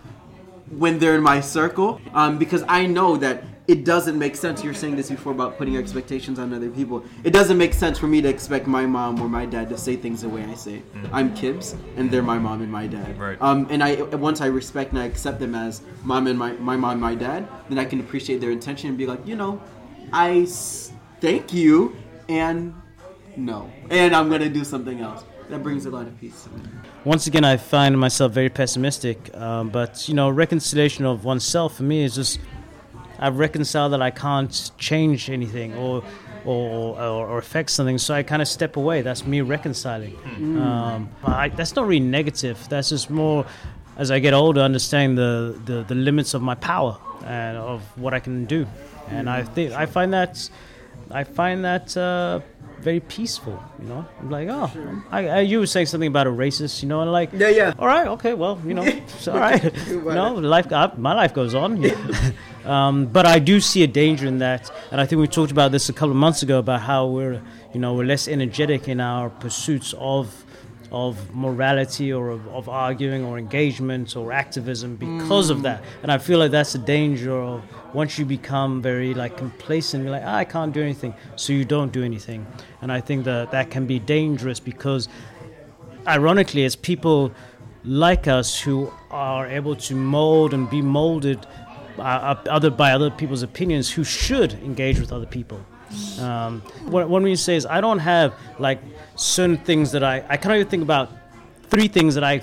when 0.78 0.98
they're 0.98 1.14
in 1.16 1.22
my 1.22 1.40
circle 1.40 2.00
um, 2.14 2.38
because 2.38 2.64
I 2.68 2.86
know 2.86 3.16
that 3.16 3.44
it 3.66 3.84
doesn't 3.86 4.18
make 4.18 4.36
sense. 4.36 4.62
You're 4.62 4.74
saying 4.74 4.96
this 4.96 5.08
before 5.10 5.32
about 5.32 5.56
putting 5.56 5.76
expectations 5.78 6.38
on 6.38 6.52
other 6.52 6.68
people. 6.68 7.02
It 7.24 7.32
doesn't 7.32 7.56
make 7.56 7.72
sense 7.72 7.98
for 7.98 8.06
me 8.06 8.20
to 8.20 8.28
expect 8.28 8.66
my 8.66 8.84
mom 8.84 9.20
or 9.22 9.28
my 9.28 9.46
dad 9.46 9.70
to 9.70 9.78
say 9.78 9.96
things 9.96 10.20
the 10.20 10.28
way 10.28 10.44
I 10.44 10.52
say. 10.54 10.82
Mm. 10.94 11.08
I'm 11.12 11.34
Kibbs, 11.34 11.74
and 11.96 12.10
they're 12.10 12.22
my 12.22 12.38
mom 12.38 12.60
and 12.60 12.70
my 12.70 12.86
dad. 12.86 13.18
Right. 13.18 13.40
Um, 13.40 13.66
and 13.70 13.82
I 13.82 14.02
once 14.02 14.42
I 14.42 14.46
respect 14.46 14.90
and 14.92 14.98
I 15.00 15.06
accept 15.06 15.38
them 15.40 15.54
as 15.54 15.80
mom 16.02 16.26
and 16.26 16.38
my 16.38 16.52
my 16.52 16.76
mom 16.76 16.92
and 16.92 17.00
my 17.00 17.14
dad, 17.14 17.48
then 17.70 17.78
I 17.78 17.86
can 17.86 18.00
appreciate 18.00 18.42
their 18.42 18.50
intention 18.50 18.90
and 18.90 18.98
be 18.98 19.06
like, 19.06 19.26
you 19.26 19.34
know, 19.34 19.62
I 20.12 20.40
s- 20.42 20.92
thank 21.22 21.54
you, 21.54 21.96
and 22.28 22.74
no, 23.34 23.72
and 23.88 24.14
I'm 24.14 24.28
gonna 24.28 24.50
do 24.50 24.62
something 24.64 25.00
else. 25.00 25.24
That 25.48 25.62
brings 25.62 25.86
a 25.86 25.90
lot 25.90 26.06
of 26.06 26.20
peace 26.20 26.44
to 26.44 26.50
me 26.50 26.60
once 27.04 27.26
again, 27.26 27.44
I 27.44 27.56
find 27.56 27.98
myself 27.98 28.32
very 28.32 28.48
pessimistic. 28.48 29.34
Um, 29.36 29.68
but 29.70 30.08
you 30.08 30.14
know, 30.14 30.30
reconciliation 30.30 31.04
of 31.04 31.24
oneself 31.24 31.76
for 31.76 31.82
me 31.82 32.04
is 32.04 32.14
just 32.14 32.40
I've 33.18 33.38
reconciled 33.38 33.92
that 33.92 34.02
I 34.02 34.10
can't 34.10 34.70
change 34.78 35.30
anything 35.30 35.74
or 35.74 36.02
or, 36.44 37.00
or, 37.00 37.26
or 37.28 37.38
affect 37.38 37.70
something, 37.70 37.96
so 37.96 38.12
I 38.14 38.22
kind 38.22 38.42
of 38.42 38.48
step 38.48 38.76
away. 38.76 39.00
That's 39.00 39.24
me 39.24 39.40
reconciling. 39.40 40.12
Mm. 40.12 40.60
Um, 40.60 41.08
I, 41.24 41.48
that's 41.48 41.74
not 41.74 41.86
really 41.86 42.00
negative. 42.04 42.68
That's 42.68 42.90
just 42.90 43.08
more 43.08 43.46
as 43.96 44.10
I 44.10 44.18
get 44.18 44.34
older, 44.34 44.60
understanding 44.60 45.16
the, 45.16 45.58
the, 45.64 45.84
the 45.84 45.94
limits 45.94 46.34
of 46.34 46.42
my 46.42 46.54
power 46.54 46.98
and 47.24 47.56
of 47.56 47.80
what 47.96 48.12
I 48.12 48.20
can 48.20 48.44
do. 48.44 48.66
And 49.08 49.30
I 49.30 49.42
think 49.42 49.72
I 49.72 49.86
find 49.86 50.12
that 50.12 50.50
I 51.10 51.24
find 51.24 51.64
that. 51.64 51.96
Uh, 51.96 52.40
very 52.84 53.00
peaceful. 53.00 53.60
You 53.80 53.88
know, 53.88 54.06
I'm 54.20 54.30
like, 54.30 54.46
oh, 54.50 54.68
sure. 54.68 55.04
I, 55.10 55.28
I, 55.28 55.40
you 55.40 55.58
were 55.58 55.66
saying 55.66 55.86
something 55.86 56.06
about 56.06 56.26
a 56.26 56.30
racist, 56.30 56.82
you 56.82 56.88
know, 56.88 57.00
and 57.00 57.10
like, 57.10 57.30
yeah, 57.32 57.48
yeah. 57.48 57.72
All 57.78 57.86
right, 57.86 58.06
okay, 58.08 58.34
well, 58.34 58.60
you 58.64 58.74
know, 58.74 58.82
it's 58.84 59.26
all 59.26 59.38
right. 59.38 59.62
you 59.88 60.02
know, 60.02 60.34
life, 60.34 60.70
I, 60.70 60.92
my 60.96 61.14
life 61.14 61.32
goes 61.32 61.54
on. 61.54 61.82
um, 62.64 63.06
but 63.06 63.26
I 63.26 63.38
do 63.38 63.58
see 63.58 63.82
a 63.82 63.86
danger 63.86 64.26
in 64.26 64.38
that, 64.38 64.70
and 64.92 65.00
I 65.00 65.06
think 65.06 65.18
we 65.20 65.26
talked 65.26 65.50
about 65.50 65.72
this 65.72 65.88
a 65.88 65.94
couple 65.94 66.10
of 66.10 66.16
months 66.16 66.42
ago 66.42 66.58
about 66.58 66.82
how 66.82 67.06
we're, 67.06 67.40
you 67.72 67.80
know, 67.80 67.94
we're 67.94 68.04
less 68.04 68.28
energetic 68.28 68.86
in 68.86 69.00
our 69.00 69.30
pursuits 69.30 69.94
of 69.98 70.43
of 70.94 71.34
morality 71.34 72.12
or 72.12 72.30
of, 72.30 72.46
of, 72.48 72.68
arguing 72.68 73.24
or 73.24 73.36
engagement 73.36 74.16
or 74.16 74.32
activism 74.32 74.94
because 74.94 75.48
mm. 75.48 75.50
of 75.50 75.62
that. 75.62 75.82
And 76.04 76.12
I 76.12 76.18
feel 76.18 76.38
like 76.38 76.52
that's 76.52 76.76
a 76.76 76.78
danger 76.78 77.36
of 77.36 77.62
once 77.92 78.16
you 78.16 78.24
become 78.24 78.80
very 78.80 79.12
like 79.12 79.36
complacent, 79.36 80.04
you're 80.04 80.12
like, 80.12 80.22
ah, 80.24 80.36
I 80.36 80.44
can't 80.44 80.72
do 80.72 80.80
anything, 80.80 81.12
so 81.34 81.52
you 81.52 81.64
don't 81.64 81.92
do 81.92 82.04
anything. 82.04 82.46
And 82.80 82.92
I 82.92 83.00
think 83.00 83.24
that 83.24 83.50
that 83.50 83.70
can 83.70 83.86
be 83.86 83.98
dangerous 83.98 84.60
because, 84.60 85.08
ironically, 86.06 86.64
it's 86.64 86.76
people 86.76 87.32
like 87.82 88.28
us 88.28 88.60
who 88.60 88.92
are 89.10 89.48
able 89.48 89.74
to 89.74 89.96
mold 89.96 90.54
and 90.54 90.70
be 90.70 90.80
molded 90.80 91.44
by 91.96 92.14
other 92.56 92.70
by 92.70 92.92
other 92.92 93.10
people's 93.10 93.42
opinions 93.42 93.90
who 93.90 94.04
should 94.04 94.52
engage 94.54 95.00
with 95.00 95.12
other 95.12 95.26
people. 95.26 95.60
Um, 96.20 96.60
what, 96.86 97.08
what 97.08 97.22
we 97.22 97.36
say 97.36 97.56
is, 97.56 97.66
I 97.66 97.80
don't 97.80 97.98
have 97.98 98.34
like 98.58 98.80
certain 99.16 99.56
things 99.58 99.92
that 99.92 100.02
I, 100.02 100.24
I 100.28 100.36
can 100.36 100.50
only 100.50 100.64
think 100.64 100.82
about 100.82 101.10
three 101.68 101.88
things 101.88 102.14
that 102.14 102.24
I 102.24 102.42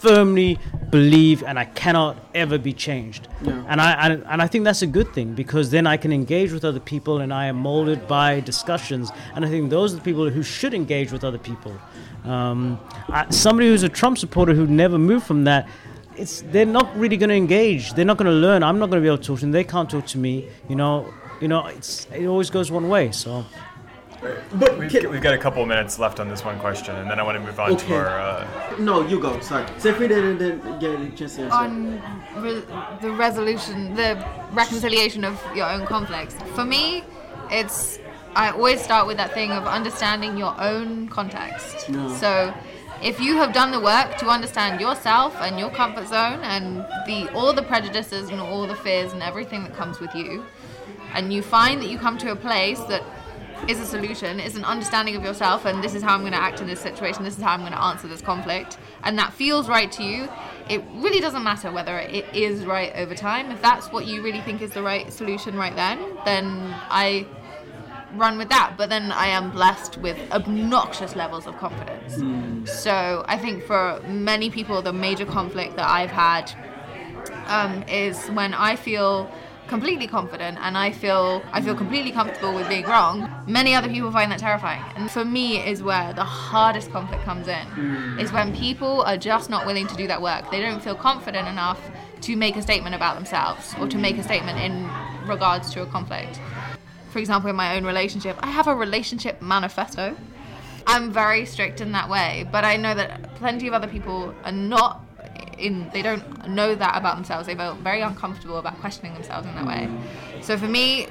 firmly 0.00 0.58
believe 0.88 1.42
and 1.42 1.58
I 1.58 1.66
cannot 1.66 2.16
ever 2.34 2.56
be 2.56 2.72
changed. 2.72 3.28
Yeah. 3.42 3.62
And 3.68 3.80
I 3.80 3.92
and, 4.06 4.24
and 4.26 4.42
I 4.42 4.46
think 4.46 4.64
that's 4.64 4.80
a 4.80 4.86
good 4.86 5.12
thing 5.12 5.34
because 5.34 5.70
then 5.70 5.86
I 5.86 5.98
can 5.98 6.12
engage 6.12 6.52
with 6.52 6.64
other 6.64 6.80
people 6.80 7.20
and 7.20 7.32
I 7.34 7.46
am 7.46 7.56
molded 7.56 8.08
by 8.08 8.40
discussions. 8.40 9.12
And 9.34 9.44
I 9.44 9.48
think 9.48 9.68
those 9.68 9.92
are 9.92 9.96
the 9.96 10.02
people 10.02 10.28
who 10.30 10.42
should 10.42 10.72
engage 10.72 11.12
with 11.12 11.22
other 11.22 11.38
people. 11.38 11.76
Um, 12.24 12.80
I, 13.08 13.28
somebody 13.30 13.68
who's 13.68 13.82
a 13.82 13.88
Trump 13.88 14.16
supporter 14.16 14.54
who 14.54 14.66
never 14.66 14.98
moved 14.98 15.26
from 15.26 15.44
that. 15.44 15.68
It's, 16.16 16.42
they're 16.42 16.66
not 16.66 16.94
really 16.96 17.16
going 17.16 17.30
to 17.30 17.36
engage. 17.36 17.94
They're 17.94 18.04
not 18.04 18.18
going 18.18 18.26
to 18.26 18.36
learn. 18.46 18.62
I'm 18.62 18.78
not 18.78 18.90
going 18.90 19.02
to 19.02 19.06
be 19.06 19.08
able 19.08 19.18
to 19.18 19.24
talk 19.24 19.38
to 19.38 19.42
them. 19.42 19.52
They 19.52 19.64
can't 19.64 19.88
talk 19.88 20.06
to 20.08 20.18
me. 20.18 20.48
You 20.68 20.76
know, 20.76 21.14
you 21.40 21.48
know, 21.48 21.66
it's, 21.66 22.06
it 22.14 22.26
always 22.26 22.50
goes 22.50 22.70
one 22.70 22.88
way. 22.88 23.12
So 23.12 23.44
but 24.52 24.78
we've, 24.78 24.90
can, 24.90 25.10
we've, 25.10 25.22
got 25.22 25.32
a 25.32 25.38
couple 25.38 25.62
of 25.62 25.68
minutes 25.68 25.98
left 25.98 26.20
on 26.20 26.28
this 26.28 26.44
one 26.44 26.58
question, 26.58 26.94
and 26.96 27.10
then 27.10 27.18
I 27.18 27.22
want 27.22 27.38
to 27.38 27.44
move 27.44 27.58
on 27.58 27.72
okay. 27.72 27.88
to 27.88 27.94
our. 27.94 28.20
Uh... 28.20 28.76
No, 28.78 29.06
you 29.06 29.18
go. 29.18 29.40
Sorry, 29.40 29.64
Sefri 29.78 30.08
didn't 30.08 30.78
get 30.78 31.00
a 31.00 31.08
chance 31.16 31.36
to 31.36 31.42
answer. 31.42 31.54
On 31.54 32.02
re- 32.36 32.62
the 33.00 33.12
resolution, 33.12 33.94
the 33.94 34.22
reconciliation 34.52 35.24
of 35.24 35.40
your 35.56 35.70
own 35.70 35.86
conflicts. 35.86 36.34
For 36.54 36.64
me, 36.64 37.02
it's 37.50 37.98
I 38.34 38.50
always 38.50 38.82
start 38.82 39.06
with 39.06 39.16
that 39.16 39.32
thing 39.32 39.52
of 39.52 39.64
understanding 39.64 40.36
your 40.36 40.54
own 40.60 41.08
context. 41.08 41.88
No. 41.88 42.12
So 42.14 42.54
if 43.02 43.20
you 43.20 43.36
have 43.36 43.54
done 43.54 43.70
the 43.70 43.80
work 43.80 44.18
to 44.18 44.28
understand 44.28 44.80
yourself 44.80 45.34
and 45.40 45.58
your 45.58 45.70
comfort 45.70 46.08
zone 46.08 46.40
and 46.42 46.84
the 47.06 47.32
all 47.32 47.54
the 47.54 47.62
prejudices 47.62 48.28
and 48.28 48.38
all 48.40 48.66
the 48.66 48.76
fears 48.76 49.14
and 49.14 49.22
everything 49.22 49.64
that 49.64 49.74
comes 49.74 49.98
with 49.98 50.14
you, 50.14 50.44
and 51.14 51.32
you 51.32 51.42
find 51.42 51.80
that 51.80 51.88
you 51.88 51.98
come 51.98 52.18
to 52.18 52.30
a 52.30 52.36
place 52.36 52.80
that 52.80 53.02
is 53.68 53.78
a 53.78 53.84
solution, 53.84 54.40
is 54.40 54.56
an 54.56 54.64
understanding 54.64 55.16
of 55.16 55.22
yourself, 55.22 55.66
and 55.66 55.84
this 55.84 55.94
is 55.94 56.02
how 56.02 56.14
I'm 56.14 56.20
going 56.20 56.32
to 56.32 56.40
act 56.40 56.60
in 56.60 56.66
this 56.66 56.80
situation, 56.80 57.24
this 57.24 57.36
is 57.36 57.42
how 57.42 57.52
I'm 57.52 57.60
going 57.60 57.72
to 57.72 57.82
answer 57.82 58.08
this 58.08 58.22
conflict, 58.22 58.78
and 59.02 59.18
that 59.18 59.32
feels 59.34 59.68
right 59.68 59.92
to 59.92 60.02
you, 60.02 60.28
it 60.70 60.82
really 60.94 61.20
doesn't 61.20 61.42
matter 61.42 61.72
whether 61.72 61.98
it 61.98 62.24
is 62.32 62.64
right 62.64 62.92
over 62.94 63.14
time. 63.14 63.50
If 63.50 63.60
that's 63.60 63.90
what 63.90 64.06
you 64.06 64.22
really 64.22 64.40
think 64.40 64.62
is 64.62 64.70
the 64.70 64.82
right 64.82 65.12
solution 65.12 65.56
right 65.56 65.74
then, 65.74 65.98
then 66.24 66.46
I 66.88 67.26
run 68.14 68.38
with 68.38 68.48
that. 68.50 68.74
But 68.76 68.88
then 68.88 69.10
I 69.10 69.26
am 69.26 69.50
blessed 69.50 69.98
with 69.98 70.16
obnoxious 70.30 71.16
levels 71.16 71.48
of 71.48 71.56
confidence. 71.58 72.14
Mm. 72.14 72.68
So 72.68 73.24
I 73.26 73.36
think 73.36 73.64
for 73.64 74.00
many 74.06 74.48
people, 74.48 74.80
the 74.80 74.92
major 74.92 75.26
conflict 75.26 75.74
that 75.74 75.88
I've 75.88 76.12
had 76.12 76.52
um, 77.46 77.82
is 77.88 78.28
when 78.28 78.54
I 78.54 78.76
feel 78.76 79.28
completely 79.70 80.08
confident 80.08 80.58
and 80.60 80.76
I 80.76 80.90
feel 80.90 81.42
I 81.52 81.62
feel 81.62 81.76
completely 81.76 82.10
comfortable 82.10 82.52
with 82.52 82.68
being 82.68 82.84
wrong, 82.84 83.30
many 83.46 83.72
other 83.72 83.88
people 83.88 84.10
find 84.10 84.30
that 84.32 84.40
terrifying. 84.40 84.82
And 84.96 85.08
for 85.08 85.24
me 85.24 85.64
is 85.64 85.80
where 85.80 86.12
the 86.12 86.24
hardest 86.24 86.90
conflict 86.90 87.22
comes 87.22 87.46
in. 87.46 87.64
Mm. 87.68 88.20
Is 88.20 88.32
when 88.32 88.54
people 88.54 89.02
are 89.02 89.16
just 89.16 89.48
not 89.48 89.64
willing 89.66 89.86
to 89.86 89.94
do 89.94 90.08
that 90.08 90.20
work. 90.20 90.50
They 90.50 90.60
don't 90.60 90.82
feel 90.82 90.96
confident 90.96 91.46
enough 91.46 91.80
to 92.22 92.36
make 92.36 92.56
a 92.56 92.62
statement 92.62 92.96
about 92.96 93.14
themselves 93.14 93.74
or 93.78 93.86
to 93.86 93.96
make 93.96 94.18
a 94.18 94.24
statement 94.24 94.58
in 94.58 94.90
regards 95.26 95.72
to 95.74 95.82
a 95.82 95.86
conflict. 95.86 96.40
For 97.12 97.20
example, 97.20 97.48
in 97.48 97.56
my 97.56 97.76
own 97.76 97.84
relationship, 97.84 98.36
I 98.40 98.48
have 98.48 98.66
a 98.66 98.74
relationship 98.74 99.40
manifesto. 99.40 100.16
I'm 100.86 101.12
very 101.12 101.46
strict 101.46 101.80
in 101.80 101.92
that 101.92 102.08
way, 102.08 102.46
but 102.50 102.64
I 102.64 102.76
know 102.76 102.94
that 102.94 103.36
plenty 103.36 103.68
of 103.68 103.74
other 103.74 103.86
people 103.86 104.34
are 104.44 104.52
not 104.52 105.09
in 105.60 105.90
they 105.92 106.02
don't 106.02 106.48
know 106.48 106.74
that 106.74 106.96
about 106.96 107.16
themselves. 107.16 107.46
They 107.46 107.54
feel 107.54 107.74
very 107.74 108.00
uncomfortable 108.00 108.58
about 108.58 108.78
questioning 108.80 109.14
themselves 109.14 109.46
in 109.46 109.54
that 109.54 109.66
way. 109.66 109.88
So 110.42 110.56
for 110.56 110.66
me, 110.68 111.06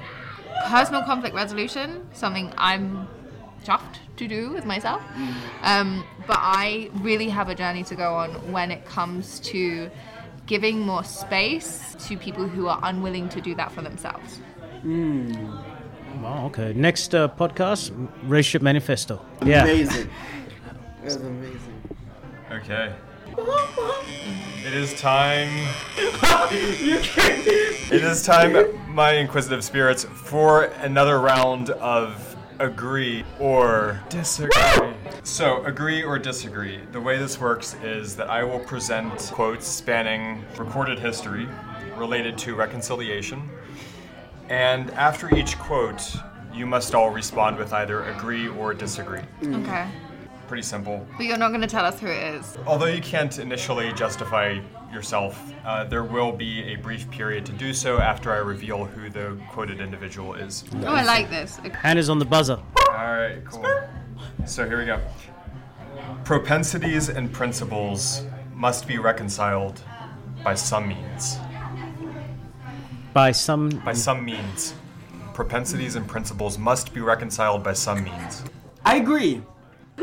personal 0.67 1.03
conflict 1.03 1.35
resolution, 1.35 2.07
something 2.13 2.51
I'm 2.57 3.07
chuffed 3.63 3.97
to 4.17 4.27
do 4.27 4.51
with 4.51 4.65
myself. 4.65 5.01
Um, 5.63 6.03
but 6.27 6.37
I 6.39 6.89
really 6.95 7.29
have 7.29 7.49
a 7.49 7.55
journey 7.55 7.83
to 7.85 7.95
go 7.95 8.15
on 8.15 8.51
when 8.51 8.71
it 8.71 8.85
comes 8.85 9.39
to 9.51 9.89
giving 10.45 10.79
more 10.79 11.03
space 11.03 11.95
to 12.07 12.17
people 12.17 12.47
who 12.47 12.67
are 12.67 12.79
unwilling 12.83 13.29
to 13.29 13.41
do 13.41 13.53
that 13.55 13.71
for 13.71 13.81
themselves. 13.81 14.39
Wow, 16.21 16.47
okay. 16.47 16.73
Next 16.73 17.13
uh, 17.15 17.27
podcast, 17.29 17.91
Relationship 18.23 18.61
Manifesto. 18.61 19.23
Yeah. 19.45 19.63
Amazing. 19.63 20.09
That's 21.03 21.15
amazing. 21.15 21.81
Okay. 22.51 22.93
It 24.65 24.73
is 24.73 24.99
time. 24.99 25.49
it 26.51 28.03
is 28.03 28.23
time, 28.23 28.93
my 28.93 29.13
inquisitive 29.13 29.63
spirits, 29.63 30.03
for 30.03 30.65
another 30.65 31.19
round 31.19 31.69
of 31.71 32.35
agree 32.59 33.23
or 33.39 33.99
disagree. 34.09 34.93
So, 35.23 35.63
agree 35.63 36.03
or 36.03 36.19
disagree. 36.19 36.81
The 36.91 37.01
way 37.01 37.17
this 37.17 37.39
works 37.39 37.75
is 37.83 38.15
that 38.17 38.29
I 38.29 38.43
will 38.43 38.59
present 38.59 39.17
quotes 39.33 39.65
spanning 39.65 40.43
recorded 40.57 40.99
history 40.99 41.47
related 41.95 42.37
to 42.39 42.55
reconciliation. 42.55 43.49
And 44.49 44.91
after 44.91 45.33
each 45.35 45.57
quote, 45.57 46.15
you 46.53 46.65
must 46.65 46.93
all 46.93 47.09
respond 47.09 47.57
with 47.57 47.73
either 47.73 48.03
agree 48.03 48.47
or 48.47 48.73
disagree. 48.73 49.21
Okay. 49.43 49.87
Pretty 50.49 50.63
simple. 50.63 51.05
But 51.15 51.27
you're 51.27 51.37
not 51.37 51.49
going 51.49 51.61
to 51.61 51.67
tell 51.67 51.85
us 51.85 51.99
who 51.99 52.07
it 52.07 52.33
is. 52.33 52.57
Although 52.65 52.87
you 52.87 53.03
can't 53.03 53.37
initially 53.37 53.93
justify 53.93 54.59
yourself, 54.91 55.39
uh, 55.63 55.83
there 55.83 56.03
will 56.03 56.31
be 56.31 56.73
a 56.73 56.75
brief 56.75 57.07
period 57.11 57.45
to 57.45 57.51
do 57.51 57.71
so 57.71 57.99
after 57.99 58.31
I 58.31 58.37
reveal 58.37 58.83
who 58.83 59.11
the 59.11 59.39
quoted 59.51 59.79
individual 59.79 60.33
is. 60.33 60.63
Oh, 60.81 60.87
I 60.87 61.03
like 61.03 61.29
this. 61.29 61.59
Okay. 61.59 61.69
Hand 61.69 61.99
is 61.99 62.09
on 62.09 62.17
the 62.17 62.25
buzzer. 62.25 62.57
Alright, 62.89 63.45
cool. 63.45 63.63
So 64.47 64.67
here 64.67 64.79
we 64.79 64.85
go. 64.87 64.99
Propensities 66.23 67.09
and 67.09 67.31
principles 67.31 68.23
must 68.55 68.87
be 68.87 68.97
reconciled 68.97 69.83
by 70.43 70.55
some 70.55 70.87
means. 70.87 71.37
By 73.13 73.33
some. 73.33 73.69
By 73.85 73.93
some 73.93 74.25
means. 74.25 74.73
Propensities 75.35 75.95
and 75.95 76.07
principles 76.07 76.57
must 76.57 76.91
be 76.91 77.01
reconciled 77.01 77.63
by 77.63 77.73
some 77.73 78.03
means. 78.03 78.43
I 78.83 78.95
agree. 78.95 79.43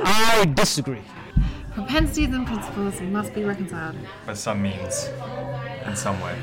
I 0.03 0.44
disagree. 0.55 1.03
Propensities 1.74 2.34
and 2.34 2.47
principles 2.47 3.01
must 3.01 3.34
be 3.34 3.44
reconciled. 3.44 3.97
By 4.26 4.34
some 4.34 4.62
means. 4.62 5.09
In 5.84 5.94
some 5.94 6.20
way. 6.20 6.34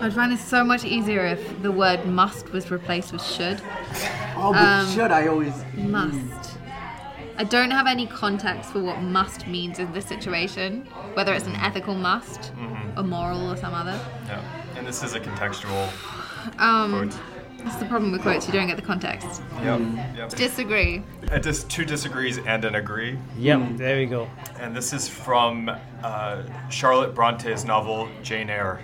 I'd 0.00 0.12
find 0.14 0.32
it 0.32 0.38
so 0.38 0.64
much 0.64 0.84
easier 0.84 1.24
if 1.26 1.62
the 1.62 1.70
word 1.70 2.06
must 2.06 2.50
was 2.52 2.70
replaced 2.70 3.12
with 3.12 3.22
should. 3.22 3.60
Oh, 4.36 4.52
but 4.52 4.62
Um, 4.62 4.88
should 4.92 5.12
I 5.12 5.26
always? 5.28 5.64
Must. 5.76 6.58
I 7.38 7.44
don't 7.44 7.70
have 7.70 7.86
any 7.86 8.06
context 8.06 8.70
for 8.72 8.80
what 8.82 9.00
must 9.00 9.46
means 9.46 9.78
in 9.78 9.92
this 9.92 10.06
situation, 10.06 10.86
whether 11.14 11.32
it's 11.32 11.46
an 11.46 11.56
ethical 11.56 11.94
must, 11.94 12.52
a 12.96 13.02
moral, 13.02 13.50
or 13.50 13.56
some 13.56 13.74
other. 13.74 13.98
Yeah. 14.26 14.40
And 14.76 14.86
this 14.86 15.02
is 15.02 15.14
a 15.14 15.20
contextual 15.20 15.88
Um, 16.58 16.90
quote. 16.92 17.18
That's 17.64 17.76
the 17.76 17.86
problem 17.86 18.12
with 18.12 18.22
quotes, 18.22 18.46
you 18.46 18.52
don't 18.52 18.66
get 18.66 18.76
the 18.76 18.82
context. 18.82 19.42
Yep. 19.62 19.80
yep. 20.16 20.28
Disagree. 20.30 21.02
Uh, 21.30 21.38
just 21.38 21.68
two 21.70 21.84
disagrees 21.84 22.38
and 22.38 22.64
an 22.64 22.74
agree. 22.74 23.18
Yep, 23.38 23.76
there 23.76 23.96
we 23.98 24.06
go. 24.06 24.28
And 24.58 24.74
this 24.76 24.92
is 24.92 25.08
from 25.08 25.70
uh, 26.02 26.42
Charlotte 26.70 27.14
Bronte's 27.14 27.64
novel 27.64 28.08
Jane 28.22 28.50
Eyre. 28.50 28.80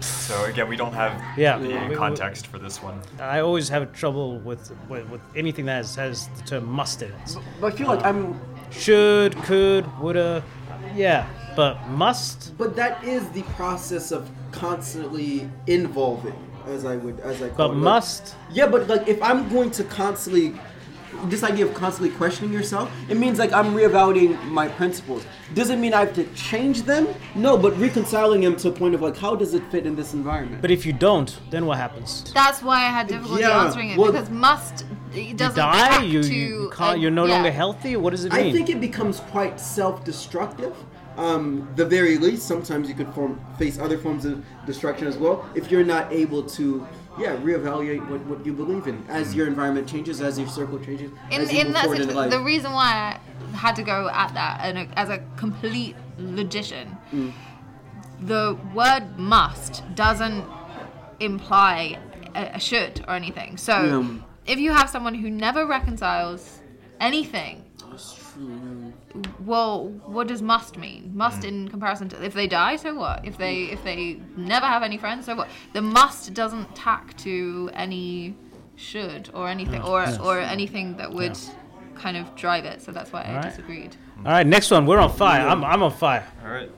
So 0.00 0.44
again, 0.44 0.68
we 0.68 0.76
don't 0.76 0.92
have 0.94 1.20
Yeah. 1.36 1.58
the 1.58 1.68
We- 1.68 1.88
we- 1.88 1.94
context 1.96 2.46
for 2.46 2.58
this 2.58 2.82
one. 2.82 3.00
I 3.20 3.40
always 3.40 3.68
have 3.68 3.92
trouble 3.92 4.38
with, 4.38 4.72
with, 4.88 5.08
with 5.10 5.20
anything 5.36 5.66
that 5.66 5.76
has, 5.78 5.94
has 5.96 6.28
the 6.28 6.42
term 6.42 6.64
must 6.66 7.02
in 7.02 7.10
it. 7.10 7.36
But 7.60 7.74
I 7.74 7.76
feel 7.76 7.88
like 7.88 8.04
I'm. 8.04 8.40
Should, 8.70 9.34
could, 9.42 9.84
woulda, 10.00 10.44
yeah. 10.94 11.26
But 11.56 11.84
must? 11.88 12.56
But 12.56 12.76
that 12.76 13.02
is 13.02 13.28
the 13.30 13.42
process 13.42 14.12
of 14.12 14.30
constantly 14.52 15.50
involving, 15.66 16.34
as 16.70 16.84
I 16.84 16.96
would, 16.96 17.20
as 17.20 17.42
I 17.42 17.48
call 17.48 17.56
But 17.56 17.64
it. 17.66 17.74
Like- 17.74 17.82
must? 17.84 18.34
Yeah, 18.52 18.66
but 18.66 18.88
like 18.88 19.08
if 19.08 19.22
I'm 19.22 19.48
going 19.48 19.70
to 19.72 19.84
constantly, 19.84 20.54
this 21.24 21.42
idea 21.42 21.66
of 21.66 21.74
constantly 21.74 22.14
questioning 22.16 22.52
yourself, 22.52 22.90
it 23.08 23.16
means 23.16 23.38
like 23.38 23.52
I'm 23.52 23.74
reevaluating 23.74 24.42
my 24.44 24.68
principles. 24.68 25.24
Doesn't 25.54 25.80
mean 25.80 25.92
I 25.92 26.00
have 26.00 26.14
to 26.14 26.24
change 26.34 26.82
them? 26.82 27.08
No, 27.34 27.56
but 27.58 27.76
reconciling 27.78 28.40
them 28.42 28.56
to 28.56 28.68
a 28.68 28.72
point 28.72 28.94
of 28.94 29.02
like, 29.02 29.16
how 29.16 29.34
does 29.34 29.52
it 29.54 29.62
fit 29.70 29.86
in 29.86 29.96
this 29.96 30.14
environment? 30.14 30.62
But 30.62 30.70
if 30.70 30.86
you 30.86 30.92
don't, 30.92 31.36
then 31.50 31.66
what 31.66 31.78
happens? 31.78 32.32
That's 32.32 32.62
why 32.62 32.76
I 32.78 32.88
had 32.88 33.08
difficulty 33.08 33.42
Yeah, 33.42 33.64
answering 33.64 33.90
it 33.90 33.98
well- 33.98 34.12
because 34.12 34.30
must 34.30 34.86
it 35.12 35.36
doesn't 35.36 35.56
die? 35.56 35.88
track 35.88 36.04
You, 36.06 36.22
to 36.22 36.34
you 36.34 36.72
can't, 36.74 36.96
a- 36.96 37.00
you're 37.00 37.10
uh, 37.10 37.14
no 37.14 37.26
yeah. 37.26 37.34
longer 37.34 37.50
healthy? 37.50 37.96
What 37.96 38.10
does 38.10 38.24
it 38.24 38.32
mean? 38.32 38.46
I 38.46 38.52
think 38.52 38.70
it 38.70 38.80
becomes 38.80 39.18
quite 39.20 39.58
self-destructive. 39.60 40.74
Um, 41.20 41.68
the 41.76 41.84
very 41.84 42.16
least, 42.16 42.48
sometimes 42.48 42.88
you 42.88 42.94
could 42.94 43.12
form, 43.12 43.38
face 43.58 43.78
other 43.78 43.98
forms 43.98 44.24
of 44.24 44.42
destruction 44.64 45.06
as 45.06 45.18
well 45.18 45.44
if 45.54 45.70
you're 45.70 45.84
not 45.84 46.10
able 46.10 46.42
to, 46.42 46.86
yeah, 47.18 47.36
reevaluate 47.36 48.08
what, 48.08 48.20
what 48.24 48.46
you 48.46 48.54
believe 48.54 48.86
in 48.86 49.04
as 49.10 49.34
your 49.34 49.46
environment 49.46 49.86
changes, 49.86 50.22
as 50.22 50.38
your 50.38 50.48
circle 50.48 50.78
changes, 50.78 51.10
in, 51.30 51.42
as 51.42 51.52
you 51.52 51.60
in 51.60 51.66
move 51.66 51.74
that 51.74 51.84
forward 51.84 52.00
in 52.00 52.14
life. 52.14 52.30
the 52.30 52.40
reason 52.40 52.72
why 52.72 53.18
I 53.52 53.54
had 53.56 53.76
to 53.76 53.82
go 53.82 54.08
at 54.08 54.32
that 54.32 54.60
and 54.62 54.88
as 54.96 55.10
a 55.10 55.18
complete 55.36 55.94
logician, 56.18 56.96
Mm. 57.12 57.32
the 58.22 58.56
word 58.74 59.18
must 59.18 59.82
doesn't 59.94 60.44
imply 61.20 61.98
a, 62.34 62.52
a 62.54 62.60
should 62.60 63.04
or 63.06 63.14
anything. 63.14 63.58
So 63.58 63.74
Yeah. 63.74 64.52
if 64.52 64.58
you 64.58 64.72
have 64.72 64.88
someone 64.88 65.14
who 65.16 65.28
never 65.28 65.66
reconciles 65.66 66.60
anything, 66.98 67.62
well, 69.44 69.88
what 70.06 70.28
does 70.28 70.42
must 70.42 70.76
mean? 70.76 71.12
Must 71.14 71.42
hmm. 71.42 71.48
in 71.48 71.68
comparison 71.68 72.08
to 72.10 72.24
if 72.24 72.34
they 72.34 72.46
die, 72.46 72.76
so 72.76 72.94
what? 72.94 73.24
If 73.24 73.36
they 73.36 73.64
if 73.64 73.82
they 73.84 74.20
never 74.36 74.66
have 74.66 74.82
any 74.82 74.98
friends, 74.98 75.26
so 75.26 75.34
what? 75.34 75.48
The 75.72 75.82
must 75.82 76.34
doesn't 76.34 76.74
tack 76.74 77.16
to 77.18 77.70
any 77.72 78.36
should 78.76 79.30
or 79.34 79.48
anything 79.48 79.80
hmm. 79.80 79.88
or 79.88 80.06
or 80.22 80.40
anything 80.40 80.96
that 80.96 81.12
would 81.12 81.38
kind 81.94 82.16
of 82.16 82.34
drive 82.34 82.64
it. 82.64 82.82
So 82.82 82.92
that's 82.92 83.12
why 83.12 83.22
I 83.22 83.28
Alright. 83.28 83.44
disagreed. 83.44 83.96
Hmm. 84.16 84.26
All 84.26 84.32
right, 84.32 84.46
next 84.46 84.70
one. 84.70 84.86
We're 84.86 84.98
on 84.98 85.12
fire. 85.12 85.46
I'm, 85.46 85.64
I'm 85.64 85.82
on 85.82 85.92
fire. 85.92 86.26
All 86.44 86.50
right. 86.50 86.70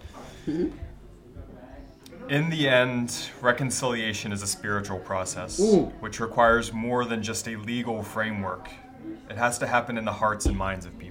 In 2.28 2.48
the 2.48 2.68
end, 2.68 3.30
reconciliation 3.40 4.32
is 4.32 4.42
a 4.42 4.46
spiritual 4.46 4.98
process, 4.98 5.60
Ooh. 5.60 5.92
which 6.00 6.20
requires 6.20 6.72
more 6.72 7.04
than 7.04 7.22
just 7.22 7.46
a 7.48 7.56
legal 7.56 8.02
framework. 8.02 8.70
It 9.28 9.36
has 9.36 9.58
to 9.58 9.66
happen 9.66 9.98
in 9.98 10.04
the 10.04 10.12
hearts 10.12 10.46
and 10.46 10.56
minds 10.56 10.86
of 10.86 10.96
people. 10.98 11.01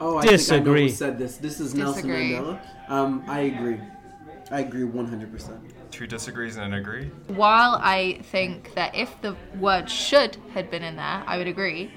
Oh, 0.00 0.16
I 0.16 0.22
think 0.22 0.30
I 0.30 0.32
know 0.32 0.36
Disagree. 0.36 0.88
said 0.88 1.18
this. 1.18 1.36
This 1.36 1.60
is 1.60 1.74
Nelson 1.74 2.08
Mandela. 2.08 2.60
Um, 2.88 3.22
I 3.28 3.40
agree. 3.40 3.78
I 4.50 4.60
agree 4.60 4.82
100%. 4.82 5.60
Two 5.90 6.06
disagrees 6.06 6.56
and 6.56 6.72
an 6.72 6.80
agree. 6.80 7.10
While 7.28 7.78
I 7.80 8.20
think 8.22 8.74
that 8.74 8.94
if 8.94 9.20
the 9.20 9.36
word 9.58 9.90
should 9.90 10.36
had 10.54 10.70
been 10.70 10.82
in 10.82 10.96
there, 10.96 11.22
I 11.26 11.36
would 11.36 11.46
agree. 11.46 11.92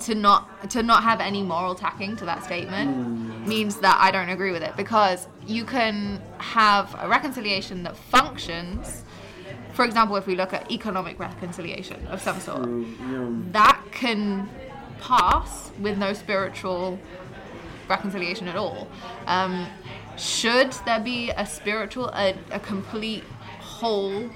To 0.00 0.14
not 0.14 0.70
to 0.70 0.82
not 0.84 1.02
have 1.02 1.20
any 1.20 1.42
moral 1.42 1.74
tacking 1.74 2.14
to 2.18 2.24
that 2.24 2.44
statement 2.44 3.48
means 3.48 3.78
that 3.78 3.98
I 4.00 4.12
don't 4.12 4.28
agree 4.28 4.52
with 4.52 4.62
it 4.62 4.76
because 4.76 5.26
you 5.44 5.64
can 5.64 6.22
have 6.38 6.94
a 7.00 7.08
reconciliation 7.08 7.82
that 7.82 7.96
functions. 7.96 9.02
For 9.72 9.84
example, 9.84 10.14
if 10.14 10.26
we 10.28 10.36
look 10.36 10.52
at 10.52 10.70
economic 10.70 11.18
reconciliation 11.18 12.06
of 12.06 12.22
some 12.22 12.38
sort, 12.38 12.68
that 13.52 13.82
can 13.90 14.48
pass 15.00 15.70
with 15.78 15.98
no 15.98 16.12
spiritual 16.12 16.98
reconciliation 17.88 18.48
at 18.48 18.56
all. 18.56 18.88
Um, 19.26 19.66
should 20.16 20.72
there 20.84 21.00
be 21.00 21.30
a 21.30 21.46
spiritual, 21.46 22.08
a, 22.08 22.36
a 22.50 22.60
complete 22.60 23.24
whole 23.60 24.28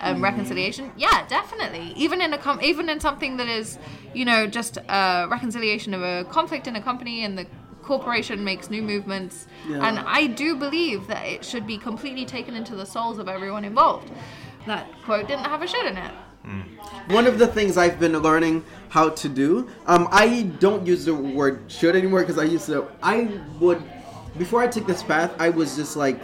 um, 0.00 0.22
reconciliation? 0.22 0.92
Yeah, 0.96 1.26
definitely. 1.26 1.92
Even 1.96 2.20
in 2.20 2.32
a 2.32 2.38
com- 2.38 2.60
even 2.62 2.88
in 2.88 3.00
something 3.00 3.36
that 3.38 3.48
is, 3.48 3.78
you 4.14 4.24
know, 4.24 4.46
just 4.46 4.76
a 4.76 5.26
reconciliation 5.30 5.94
of 5.94 6.02
a 6.02 6.24
conflict 6.24 6.66
in 6.66 6.76
a 6.76 6.82
company 6.82 7.24
and 7.24 7.36
the 7.36 7.46
corporation 7.82 8.42
makes 8.44 8.70
new 8.70 8.82
movements. 8.82 9.46
Yeah. 9.68 9.86
And 9.86 9.98
I 9.98 10.26
do 10.26 10.56
believe 10.56 11.06
that 11.08 11.26
it 11.26 11.44
should 11.44 11.66
be 11.66 11.78
completely 11.78 12.24
taken 12.24 12.54
into 12.54 12.74
the 12.74 12.86
souls 12.86 13.18
of 13.18 13.28
everyone 13.28 13.64
involved. 13.64 14.10
That 14.66 14.86
quote 15.04 15.28
didn't 15.28 15.44
have 15.44 15.62
a 15.62 15.66
should 15.66 15.86
in 15.86 15.96
it. 15.96 16.12
One 17.08 17.26
of 17.26 17.38
the 17.38 17.46
things 17.46 17.76
I've 17.76 18.00
been 18.00 18.16
learning 18.18 18.64
how 18.88 19.10
to 19.10 19.28
do, 19.28 19.68
um, 19.86 20.08
I 20.10 20.42
don't 20.58 20.86
use 20.86 21.04
the 21.04 21.14
word 21.14 21.64
should 21.68 21.96
anymore 21.96 22.20
because 22.20 22.38
I 22.38 22.44
used 22.44 22.66
to. 22.66 22.86
I 23.02 23.40
would, 23.60 23.82
before 24.38 24.62
I 24.62 24.68
took 24.68 24.86
this 24.86 25.02
path, 25.02 25.34
I 25.38 25.50
was 25.50 25.76
just 25.76 25.96
like, 25.96 26.20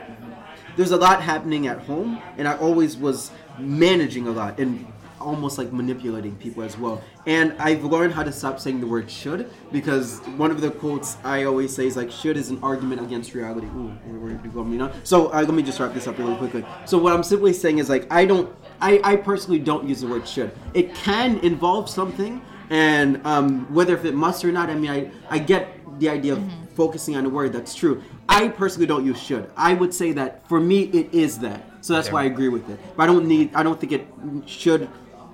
there's 0.76 0.92
a 0.92 0.96
lot 0.96 1.22
happening 1.22 1.66
at 1.66 1.80
home, 1.80 2.22
and 2.38 2.46
I 2.48 2.56
always 2.56 2.96
was 2.96 3.30
managing 3.58 4.26
a 4.26 4.30
lot 4.30 4.58
and 4.58 4.89
almost 5.20 5.58
like 5.58 5.72
manipulating 5.72 6.34
people 6.36 6.62
as 6.62 6.76
well. 6.78 7.02
And 7.26 7.54
I've 7.58 7.84
learned 7.84 8.14
how 8.14 8.22
to 8.22 8.32
stop 8.32 8.58
saying 8.60 8.80
the 8.80 8.86
word 8.86 9.10
should 9.10 9.50
because 9.70 10.20
one 10.36 10.50
of 10.50 10.60
the 10.60 10.70
quotes 10.70 11.16
I 11.24 11.44
always 11.44 11.74
say 11.74 11.86
is 11.86 11.96
like, 11.96 12.10
should 12.10 12.36
is 12.36 12.50
an 12.50 12.58
argument 12.62 13.02
against 13.02 13.34
reality. 13.34 13.66
Ooh, 13.68 13.88
where, 14.06 14.18
where 14.18 14.32
did 14.32 14.52
you 14.54 14.78
know? 14.78 14.92
So 15.04 15.28
uh, 15.32 15.40
let 15.42 15.54
me 15.54 15.62
just 15.62 15.78
wrap 15.80 15.94
this 15.94 16.06
up 16.06 16.18
really 16.18 16.36
quickly. 16.36 16.64
So 16.86 16.98
what 16.98 17.12
I'm 17.12 17.22
simply 17.22 17.52
saying 17.52 17.78
is 17.78 17.88
like, 17.88 18.10
I 18.12 18.24
don't, 18.24 18.54
I, 18.80 19.00
I 19.04 19.16
personally 19.16 19.58
don't 19.58 19.88
use 19.88 20.00
the 20.00 20.08
word 20.08 20.26
should. 20.26 20.52
It 20.74 20.94
can 20.94 21.38
involve 21.38 21.88
something, 21.90 22.40
And 22.70 23.20
um, 23.26 23.66
whether 23.74 23.94
if 23.96 24.04
it 24.04 24.14
must 24.14 24.44
or 24.44 24.52
not, 24.52 24.70
I 24.70 24.76
mean, 24.76 24.90
I, 24.90 25.10
I 25.28 25.38
get 25.40 25.76
the 25.98 26.08
idea 26.08 26.34
of 26.34 26.42
focusing 26.74 27.16
on 27.16 27.26
a 27.26 27.28
word 27.28 27.52
that's 27.52 27.74
true. 27.74 28.02
I 28.28 28.48
personally 28.48 28.86
don't 28.86 29.04
use 29.04 29.20
should. 29.20 29.50
I 29.56 29.74
would 29.74 29.92
say 29.92 30.12
that 30.12 30.48
for 30.48 30.60
me, 30.60 30.82
it 30.84 31.12
is 31.12 31.40
that. 31.40 31.62
So 31.80 31.94
that's 31.94 32.06
Okay. 32.08 32.14
why 32.14 32.22
I 32.22 32.26
agree 32.26 32.48
with 32.48 32.70
it. 32.70 32.78
But 32.96 33.04
I 33.04 33.06
don't 33.06 33.26
need. 33.26 33.54
I 33.54 33.62
don't 33.64 33.78
think 33.80 33.92
it 33.92 34.06
should 34.46 34.88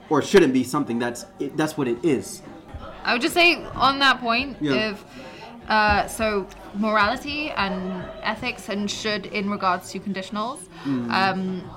or 0.08 0.22
shouldn't 0.22 0.52
be 0.52 0.64
something 0.64 0.98
that's 0.98 1.26
it, 1.38 1.56
that's 1.56 1.76
what 1.76 1.88
it 1.88 2.04
is. 2.04 2.42
I 3.04 3.12
would 3.12 3.22
just 3.22 3.34
say 3.34 3.56
on 3.74 3.98
that 4.00 4.20
point, 4.20 4.56
Yeah. 4.60 4.90
if 4.90 5.04
uh, 5.68 6.06
so, 6.06 6.46
morality 6.74 7.50
and 7.50 8.04
ethics 8.22 8.68
and 8.68 8.90
should 8.90 9.26
in 9.26 9.50
regards 9.50 9.90
to 9.90 9.98
conditionals. 9.98 10.60
Um, 10.84 11.68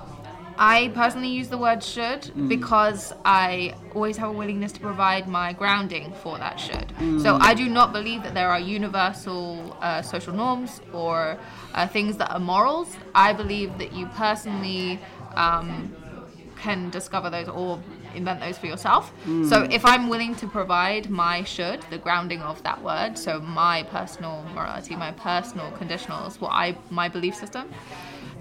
I 0.62 0.92
personally 0.94 1.30
use 1.30 1.48
the 1.48 1.58
word 1.58 1.82
should 1.82 2.50
because 2.50 3.14
I 3.24 3.76
always 3.96 4.18
have 4.18 4.30
a 4.30 4.34
willingness 4.34 4.74
to 4.74 4.80
provide 4.82 5.28
my 5.28 5.54
grounding 5.54 6.12
for 6.22 6.38
that 6.38 6.60
should. 6.60 6.94
So 7.22 7.38
I 7.40 7.54
do 7.54 7.70
not 7.70 7.94
believe 7.94 8.24
that 8.24 8.34
there 8.34 8.50
are 8.50 8.60
universal 8.60 9.78
uh, 9.82 10.02
social 10.02 10.34
norms 10.34 10.82
or 10.92 11.38
uh, 11.74 11.88
things 11.88 12.18
that 12.18 12.30
are 12.32 12.40
morals. 12.40 12.96
I 13.16 13.32
believe 13.32 13.78
that 13.78 13.94
you 13.94 14.08
personally 14.08 15.00
um, 15.36 15.96
can 16.58 16.90
discover 16.90 17.30
those 17.30 17.48
or 17.48 17.82
invent 18.16 18.40
those 18.40 18.58
for 18.58 18.68
yourself. 18.68 19.14
So 19.48 19.68
if 19.70 19.86
I'm 19.86 20.10
willing 20.10 20.36
to 20.36 20.48
provide 20.48 21.10
my 21.10 21.44
should, 21.44 21.82
the 21.90 21.98
grounding 21.98 22.42
of 22.42 22.62
that 22.64 22.82
word, 22.82 23.18
so 23.18 23.40
my 23.40 23.84
personal 23.84 24.46
morality, 24.54 24.96
my 24.96 25.12
personal 25.12 25.72
conditionals, 25.72 26.40
what 26.40 26.52
I 26.52 26.78
my 26.90 27.08
belief 27.10 27.36
system, 27.36 27.70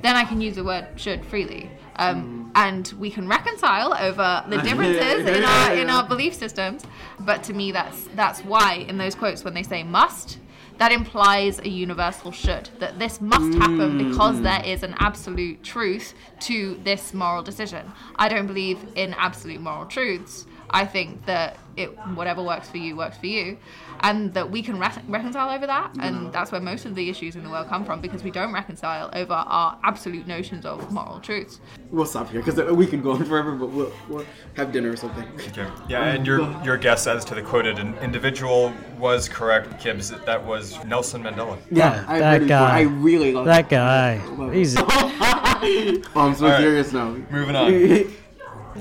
then 0.03 0.17
I 0.17 0.25
can 0.25 0.41
use 0.41 0.55
the 0.55 0.65
word 0.65 0.87
should 0.97 1.25
freely. 1.25 1.71
Um, 1.97 2.53
and 2.55 2.93
we 2.99 3.11
can 3.11 3.29
reconcile 3.29 3.93
over 3.95 4.45
the 4.49 4.59
differences 4.63 5.27
in 5.27 5.45
our 5.45 5.75
in 5.75 5.91
our 5.91 6.07
belief 6.07 6.35
systems. 6.35 6.85
But 7.21 7.43
to 7.45 7.53
me 7.53 7.73
that's 7.73 8.09
that's 8.15 8.41
why 8.45 8.87
in 8.89 8.99
those 8.99 9.15
quotes 9.15 9.45
when 9.45 9.55
they 9.55 9.63
say 9.63 9.83
must, 9.83 10.39
that 10.79 10.93
implies 10.93 11.59
a 11.59 11.69
universal 11.69 12.33
should 12.33 12.71
that 12.79 12.99
this 12.99 13.21
must 13.21 13.59
happen 13.59 13.99
because 13.99 14.41
there 14.43 14.61
mm. 14.61 14.67
is 14.67 14.83
an 14.83 14.95
absolute 14.99 15.63
truth 15.63 16.15
to 16.41 16.81
this 16.85 17.13
moral 17.13 17.43
decision. 17.43 17.91
I 18.17 18.29
don't 18.29 18.47
believe 18.47 18.79
in 18.95 19.13
absolute 19.15 19.61
moral 19.61 19.87
truths. 19.87 20.47
I 20.71 20.85
think 20.87 21.25
that 21.27 21.59
it 21.77 21.89
whatever 22.15 22.43
works 22.43 22.69
for 22.69 22.77
you 22.77 22.97
works 22.97 23.17
for 23.17 23.27
you 23.27 23.59
and 24.01 24.33
that 24.35 24.51
we 24.51 24.63
can 24.63 24.79
re- 24.79 24.89
reconcile 25.09 25.51
over 25.51 25.67
that 25.67 25.93
and 26.01 26.33
that's 26.33 26.53
where 26.53 26.61
most 26.61 26.85
of 26.87 26.95
the 26.95 27.09
issues 27.11 27.37
in 27.37 27.43
the 27.45 27.51
world 27.51 27.69
come 27.69 27.85
from 27.85 28.01
because 28.01 28.23
we 28.23 28.31
don't 28.31 28.53
reconcile 28.53 29.11
over 29.15 29.33
our 29.35 29.79
absolute 29.85 30.27
notions 30.27 30.65
of 30.67 30.91
moral 30.93 31.21
truths 31.21 31.61
We'll 31.91 32.05
stop 32.05 32.31
here 32.31 32.43
because 32.43 32.61
we 32.77 32.87
can 32.87 33.01
go 33.01 33.13
on 33.13 33.25
forever, 33.25 33.53
but 33.53 33.71
we'll, 33.71 33.91
we'll 34.11 34.27
have 34.57 34.73
dinner 34.73 34.91
or 34.91 34.97
something. 34.97 35.25
Okay. 35.49 35.67
Yeah, 35.89 36.05
and 36.05 36.27
your 36.27 36.41
your 36.63 36.77
guess 36.77 37.07
as 37.07 37.25
to 37.27 37.35
the 37.35 37.41
quoted 37.41 37.79
in- 37.79 37.97
individual 37.99 38.75
was 38.99 39.27
correct, 39.27 39.83
Kibbs. 39.83 40.11
That 40.27 40.45
was 40.45 40.83
Nelson 40.85 41.23
Mandela. 41.23 41.57
Yeah, 41.71 42.05
I 42.07 42.19
that 42.19 42.33
really, 42.35 42.49
guy. 42.49 42.79
I 42.79 42.81
really 42.83 43.33
love 43.33 43.47
That 43.47 43.71
guy. 43.71 44.19
He's 44.53 44.77
Oh, 44.87 46.05
I'm 46.17 46.35
so 46.35 46.45
All 46.45 46.53
right. 46.53 46.61
serious 46.61 46.93
now. 46.93 47.17
Moving 47.31 47.57
on. 47.57 48.13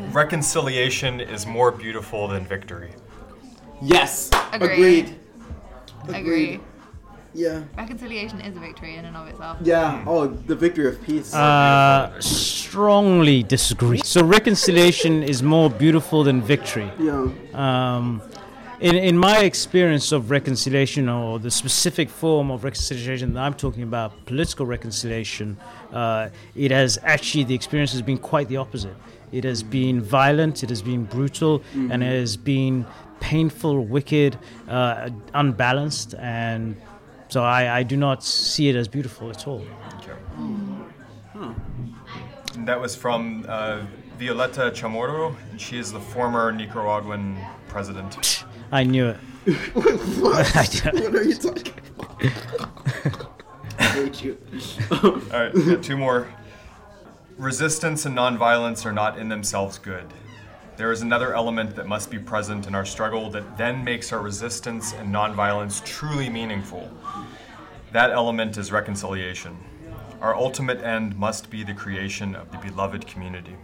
Reconciliation 0.11 1.22
is 1.22 1.45
more 1.47 1.72
beautiful 1.72 2.28
than 2.28 2.45
victory. 2.45 2.91
Yes, 3.82 4.30
Agree. 4.53 4.67
agreed. 4.73 5.15
agree 6.09 6.59
Yeah, 7.34 7.63
reconciliation 7.78 8.39
is 8.41 8.55
a 8.55 8.59
victory 8.59 8.95
in 8.95 9.05
and 9.05 9.15
of 9.15 9.28
itself 9.28 9.57
yeah. 9.61 10.03
Oh, 10.07 10.28
the 10.28 10.55
victory 10.55 10.88
of 10.88 11.01
peace. 11.03 11.34
uh, 11.34 12.19
strongly 12.19 13.43
disagree. 13.43 14.01
So 14.03 14.23
reconciliation 14.23 15.23
is 15.34 15.43
more 15.43 15.69
beautiful 15.69 16.23
than 16.23 16.41
victory. 16.41 16.89
yeah. 16.99 17.28
Um, 17.53 18.21
in, 18.80 18.95
in 18.95 19.17
my 19.17 19.39
experience 19.39 20.11
of 20.11 20.30
reconciliation 20.30 21.09
or 21.09 21.39
the 21.39 21.49
specific 21.49 22.09
form 22.09 22.51
of 22.51 22.63
reconciliation 22.63 23.34
that 23.34 23.41
I'm 23.41 23.55
talking 23.55 23.82
about, 23.82 24.25
political 24.28 24.67
reconciliation, 24.67 25.57
uh, 25.91 26.30
it 26.55 26.69
has 26.69 26.99
actually, 27.03 27.43
the 27.45 27.55
experience 27.55 27.91
has 27.93 28.03
been 28.03 28.19
quite 28.19 28.47
the 28.49 28.57
opposite. 28.57 28.95
It 29.32 29.43
has 29.45 29.63
been 29.63 29.99
violent, 30.01 30.61
it 30.63 30.69
has 30.69 30.82
been 30.84 31.05
brutal, 31.05 31.61
and 31.73 32.03
it 32.03 32.19
has 32.19 32.38
been 32.38 32.86
painful, 33.20 33.86
wicked, 33.86 34.38
uh, 34.68 35.09
unbalanced, 35.34 36.15
and 36.20 36.76
so 37.30 37.43
I, 37.43 37.80
I 37.80 37.84
do 37.84 37.97
not 37.97 38.24
see 38.24 38.70
it 38.70 38.76
as 38.76 38.88
beautiful 38.88 39.30
at 39.30 39.47
all. 39.47 39.63
Okay. 39.99 40.13
And 42.55 42.68
that 42.68 42.80
was 42.80 42.95
from 42.95 43.45
uh, 43.47 43.86
Violeta 44.18 44.72
Chamorro, 44.72 45.36
and 45.51 45.61
she 45.61 45.78
is 45.78 45.91
the 45.91 45.99
former 45.99 46.51
Nicaraguan 46.51 47.38
president. 47.68 48.43
I 48.72 48.84
knew 48.84 49.07
it. 49.07 49.18
what? 50.15 50.47
what 50.93 51.15
are 51.15 51.24
you 51.24 51.36
talking 51.36 51.74
about? 51.97 52.24
I 53.80 53.84
hate 53.84 54.24
you. 54.24 54.38
All 54.91 55.22
right, 55.32 55.84
two 55.84 55.97
more. 55.97 56.28
Resistance 57.38 58.05
and 58.05 58.18
nonviolence 58.18 58.86
are 58.86 58.91
not 58.91 59.20
in 59.20 59.30
themselves 59.30 59.78
good. 59.78 60.07
There 60.78 60.91
is 60.91 61.01
another 61.01 61.34
element 61.34 61.75
that 61.75 61.88
must 61.88 62.11
be 62.11 62.19
present 62.19 62.67
in 62.67 62.75
our 62.75 62.86
struggle 62.86 63.32
that 63.32 63.57
then 63.57 63.84
makes 63.84 64.13
our 64.13 64.21
resistance 64.21 64.93
and 64.93 65.11
nonviolence 65.11 65.84
truly 65.84 66.30
meaningful. 66.30 66.88
That 67.93 68.11
element 68.11 68.57
is 68.57 68.71
reconciliation. 68.71 69.57
Our 70.21 70.36
ultimate 70.36 70.84
end 70.84 71.17
must 71.17 71.49
be 71.49 71.63
the 71.63 71.73
creation 71.73 72.36
of 72.36 72.51
the 72.51 72.59
beloved 72.59 73.07
community. 73.07 73.55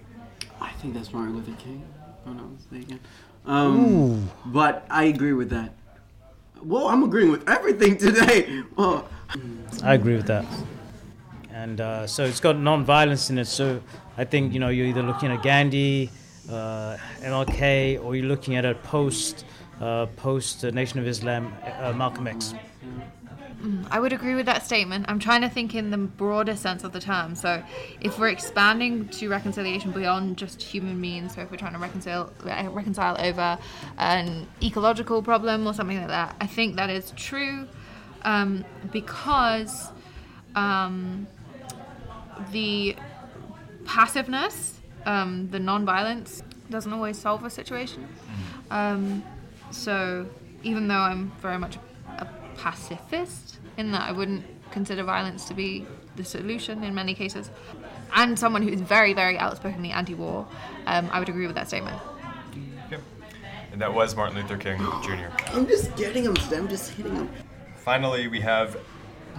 I 0.60 0.72
think 0.72 0.96
that's 0.96 1.14
Martin 1.14 1.36
Luther 1.36 1.52
King. 1.62 1.84
if 2.20 2.28
I'm 2.28 2.38
not 2.38 2.52
mistaken. 2.52 3.00
Um, 3.46 4.32
but 4.48 4.84
I 4.90 5.04
agree 5.04 5.34
with 5.34 5.52
that. 5.52 5.72
Well, 6.64 6.88
I'm 6.88 7.04
agreeing 7.04 7.30
with 7.30 7.48
everything 7.48 7.98
today. 7.98 8.64
Oh, 8.78 9.08
I 9.84 9.94
agree 9.94 10.16
with 10.16 10.28
that. 10.28 10.46
And 11.52 11.80
uh, 11.80 12.08
so 12.08 12.24
it's 12.24 12.40
got 12.40 12.58
non-violence 12.58 13.30
in 13.30 13.38
it. 13.38 13.46
So 13.46 13.82
I 14.18 14.24
think 14.24 14.52
you 14.54 14.60
know 14.60 14.70
you're 14.70 14.88
either 14.88 15.04
looking 15.04 15.32
at 15.32 15.44
Gandhi, 15.44 16.10
uh, 16.50 16.98
MLK, 17.22 18.04
or 18.04 18.16
you're 18.16 18.26
looking 18.26 18.56
at 18.56 18.66
a 18.66 18.76
post 18.76 19.46
uh, 19.82 20.06
post 20.18 20.64
Nation 20.64 21.00
of 21.00 21.08
Islam, 21.08 21.54
uh, 21.80 21.94
Malcolm 21.94 22.28
X. 22.28 22.54
I 23.90 24.00
would 24.00 24.12
agree 24.12 24.36
with 24.36 24.46
that 24.48 24.66
statement. 24.66 25.06
I'm 25.08 25.20
trying 25.20 25.40
to 25.42 25.50
think 25.50 25.74
in 25.74 25.90
the 25.90 25.98
broader 25.98 26.56
sense 26.56 26.84
of 26.84 26.92
the 26.92 27.00
term. 27.00 27.34
So, 27.34 27.64
if 28.02 28.20
we're 28.20 28.28
expanding 28.28 29.08
to 29.10 29.30
reconciliation 29.30 29.92
beyond 29.92 30.38
just 30.38 30.62
human 30.62 31.00
means, 31.00 31.36
so 31.36 31.42
if 31.42 31.52
we're 31.52 31.58
trying 31.58 31.74
to 31.74 31.80
reconcile 31.80 32.34
uh, 32.46 32.70
reconcile 32.70 33.16
over 33.20 33.58
an 33.98 34.48
ecological 34.62 35.22
problem 35.22 35.66
or 35.66 35.74
something 35.74 35.98
like 35.98 36.10
that, 36.10 36.36
I 36.42 36.48
think 36.48 36.76
that 36.76 36.90
is 36.90 37.14
true 37.16 37.68
um, 38.24 38.66
because 38.92 39.92
um, 40.56 41.28
the 42.52 42.98
passiveness, 43.86 44.80
um, 45.06 45.50
the 45.52 45.60
non-violence, 45.60 46.44
doesn't 46.70 46.94
always 46.94 47.18
solve 47.18 47.44
a 47.44 47.50
situation. 47.50 48.08
Um, 48.72 49.24
so 49.72 50.28
even 50.64 50.88
though 50.88 50.96
I'm 50.96 51.32
very 51.42 51.58
much 51.58 51.78
a 52.18 52.28
pacifist 52.58 53.60
in 53.78 53.92
that 53.92 54.02
I 54.02 54.12
wouldn't 54.12 54.46
consider 54.72 55.04
violence 55.04 55.46
to 55.46 55.54
be 55.54 55.86
the 56.16 56.24
solution 56.24 56.84
in 56.84 56.94
many 56.96 57.14
cases, 57.14 57.50
and 58.16 58.38
someone 58.38 58.62
who's 58.62 58.82
very, 58.82 59.14
very 59.14 59.38
outspokenly 59.38 59.92
anti-war, 59.92 60.48
um, 60.86 61.10
I 61.12 61.20
would 61.20 61.30
agree 61.30 61.48
with 61.48 61.56
that 61.56 61.68
statement. 61.68 62.00
Yep. 62.92 63.02
And 63.72 63.82
that 63.82 63.94
was 63.94 64.16
Martin 64.16 64.38
Luther 64.38 64.58
King 64.58 64.78
Jr. 65.04 65.30
I'm 65.48 65.68
just 65.68 65.96
getting 65.96 66.24
him 66.24 66.36
today. 66.36 66.58
I'm 66.58 66.68
just 66.68 66.92
hitting 66.92 67.16
him. 67.16 67.30
Finally, 67.76 68.28
we 68.28 68.40
have 68.40 68.78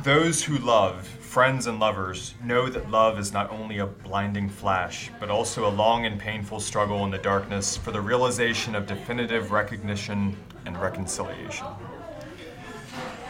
those 0.03 0.43
who 0.43 0.59
love, 0.59 1.07
friends 1.35 1.67
and 1.67 1.81
lovers, 1.81 2.37
know 2.45 2.69
that 2.69 2.89
love 2.93 3.19
is 3.19 3.33
not 3.33 3.51
only 3.51 3.79
a 3.79 3.87
blinding 3.87 4.49
flash, 4.49 5.11
but 5.19 5.31
also 5.31 5.67
a 5.67 5.73
long 5.83 6.07
and 6.07 6.17
painful 6.17 6.61
struggle 6.61 7.05
in 7.05 7.11
the 7.11 7.19
darkness 7.19 7.77
for 7.77 7.91
the 7.91 8.01
realization 8.01 8.77
of 8.77 8.87
definitive 8.87 9.51
recognition 9.51 10.37
and 10.65 10.81
reconciliation. 10.81 11.67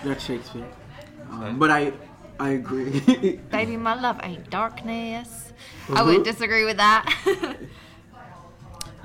That's 0.05 0.23
Shakespeare. 0.23 0.67
Um, 1.31 1.59
but 1.59 1.71
I, 1.71 1.95
I 2.39 2.51
agree. 2.51 3.01
Baby, 3.51 3.79
my 3.79 3.99
love 3.99 4.21
ain't 4.23 4.51
darkness. 4.51 5.55
I 5.89 6.03
wouldn't 6.03 6.27
disagree 6.27 6.67
with 6.67 6.77
that. 6.77 7.07
Uh, 7.27 7.55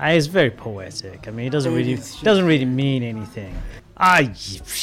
it's 0.08 0.26
very 0.26 0.50
poetic. 0.50 1.26
I 1.26 1.30
mean, 1.30 1.46
it 1.46 1.50
doesn't 1.50 1.74
really 1.74 1.98
doesn't 2.22 2.44
really 2.44 2.66
mean 2.66 3.02
anything. 3.02 3.56
I 3.96 4.34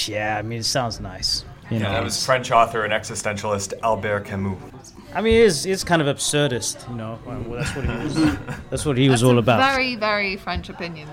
yeah, 0.07 0.38
I 0.39 0.41
mean, 0.41 0.61
it 0.61 0.65
sounds 0.65 0.99
nice. 0.99 1.45
You 1.69 1.80
know, 1.80 1.85
Yeah, 1.85 1.91
that 1.94 2.03
was 2.03 2.26
French 2.26 2.52
author 2.52 2.84
and 2.84 2.94
existentialist 2.94 3.73
Albert 3.84 4.26
Camus. 4.26 4.94
I 5.14 5.22
mean, 5.22 5.45
it's 5.45 5.65
it's 5.65 5.84
kind 5.84 6.02
of 6.02 6.07
absurdist. 6.15 6.88
You 6.89 6.95
know, 6.95 7.19
well, 7.26 7.41
that's 7.49 7.76
what 7.76 7.85
he 7.85 7.91
was. 8.03 8.38
That's 8.69 8.85
what 8.85 8.98
he 8.98 9.10
was 9.10 9.23
all 9.23 9.38
about. 9.38 9.60
very, 9.60 9.95
very 9.95 10.38
French 10.38 10.69
opinion. 10.69 11.10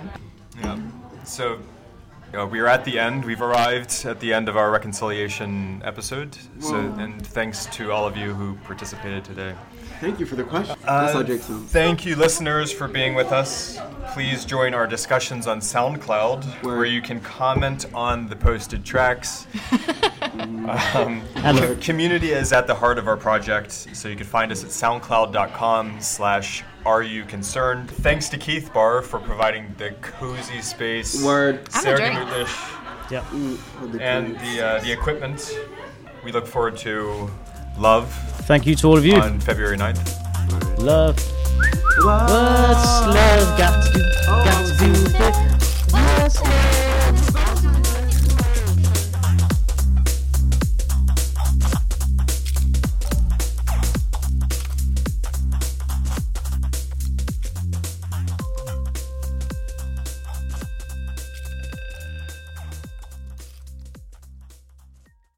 Yeah. 0.61 0.79
So 1.25 1.59
uh, 2.35 2.47
we 2.47 2.61
are 2.61 2.67
at 2.67 2.85
the 2.85 2.99
end. 2.99 3.25
We've 3.25 3.43
arrived 3.43 4.05
at 4.05 4.21
the 4.21 4.33
end 4.33 4.49
of 4.49 4.57
our 4.57 4.71
reconciliation 4.71 5.83
episode. 5.85 6.37
So, 6.61 6.77
and 6.99 7.25
thanks 7.27 7.67
to 7.67 7.93
all 7.93 8.07
of 8.07 8.17
you 8.17 8.35
who 8.35 8.55
participated 8.65 9.25
today. 9.25 9.55
Thank 10.01 10.21
you 10.21 10.27
for 10.27 10.37
the 10.37 10.45
question. 10.45 10.77
Uh, 10.85 11.23
Drake. 11.23 11.41
Thank 11.41 12.05
you, 12.05 12.17
listeners, 12.17 12.73
for 12.73 12.89
being 12.89 13.15
with 13.15 13.33
us. 13.33 13.79
Please 14.13 14.45
join 14.45 14.75
our 14.75 14.87
discussions 14.87 15.47
on 15.47 15.61
SoundCloud, 15.61 16.63
Word. 16.63 16.77
where 16.77 16.85
you 16.85 17.01
can 17.01 17.21
comment 17.21 17.87
on 17.95 18.29
the 18.29 18.37
posted 18.37 18.85
tracks. 18.85 19.47
um, 20.39 21.21
Hello. 21.37 21.75
community 21.81 22.31
is 22.31 22.53
at 22.53 22.67
the 22.67 22.75
heart 22.75 22.99
of 22.99 23.09
our 23.09 23.17
project, 23.17 23.73
so 23.73 24.09
you 24.09 24.17
can 24.17 24.27
find 24.27 24.53
us 24.53 24.63
at 24.63 24.71
soundcloud.com 24.71 26.01
slash 26.01 26.65
are 26.85 27.03
you 27.03 27.25
concerned. 27.25 27.91
Thanks 27.91 28.29
to 28.29 28.39
Keith 28.39 28.71
Barr 28.73 29.01
for 29.01 29.19
providing 29.19 29.75
the 29.79 29.93
cozy 30.03 30.61
space. 30.61 31.23
Word. 31.23 31.69
I'm 31.73 31.81
a 31.81 31.83
Sarah 31.83 31.97
drink. 31.97 32.49
Yep. 33.11 33.25
The 33.93 34.03
and 34.03 34.39
the, 34.39 34.67
uh, 34.67 34.81
the 34.81 34.93
equipment. 34.93 35.59
We 36.23 36.33
look 36.33 36.47
forward 36.47 36.77
to 36.79 37.31
Love 37.79 38.13
Thank 38.47 38.67
you 38.67 38.75
to 38.77 38.89
all 38.89 38.97
of 38.99 39.07
you. 39.07 39.17
on 39.17 39.41
February 39.41 39.77
9th. 39.77 40.79
Love. 40.79 41.17
Love. 41.99 42.29
What's 42.31 43.17
love 43.17 43.59
got 43.59 43.85
to 43.85 43.93
do? 43.93 44.03
Got 44.27 44.67
to 44.67 44.85
do 44.85 44.91
with 44.91 45.15
it? 45.21 45.93
What's 45.93 46.41
love 46.43 46.94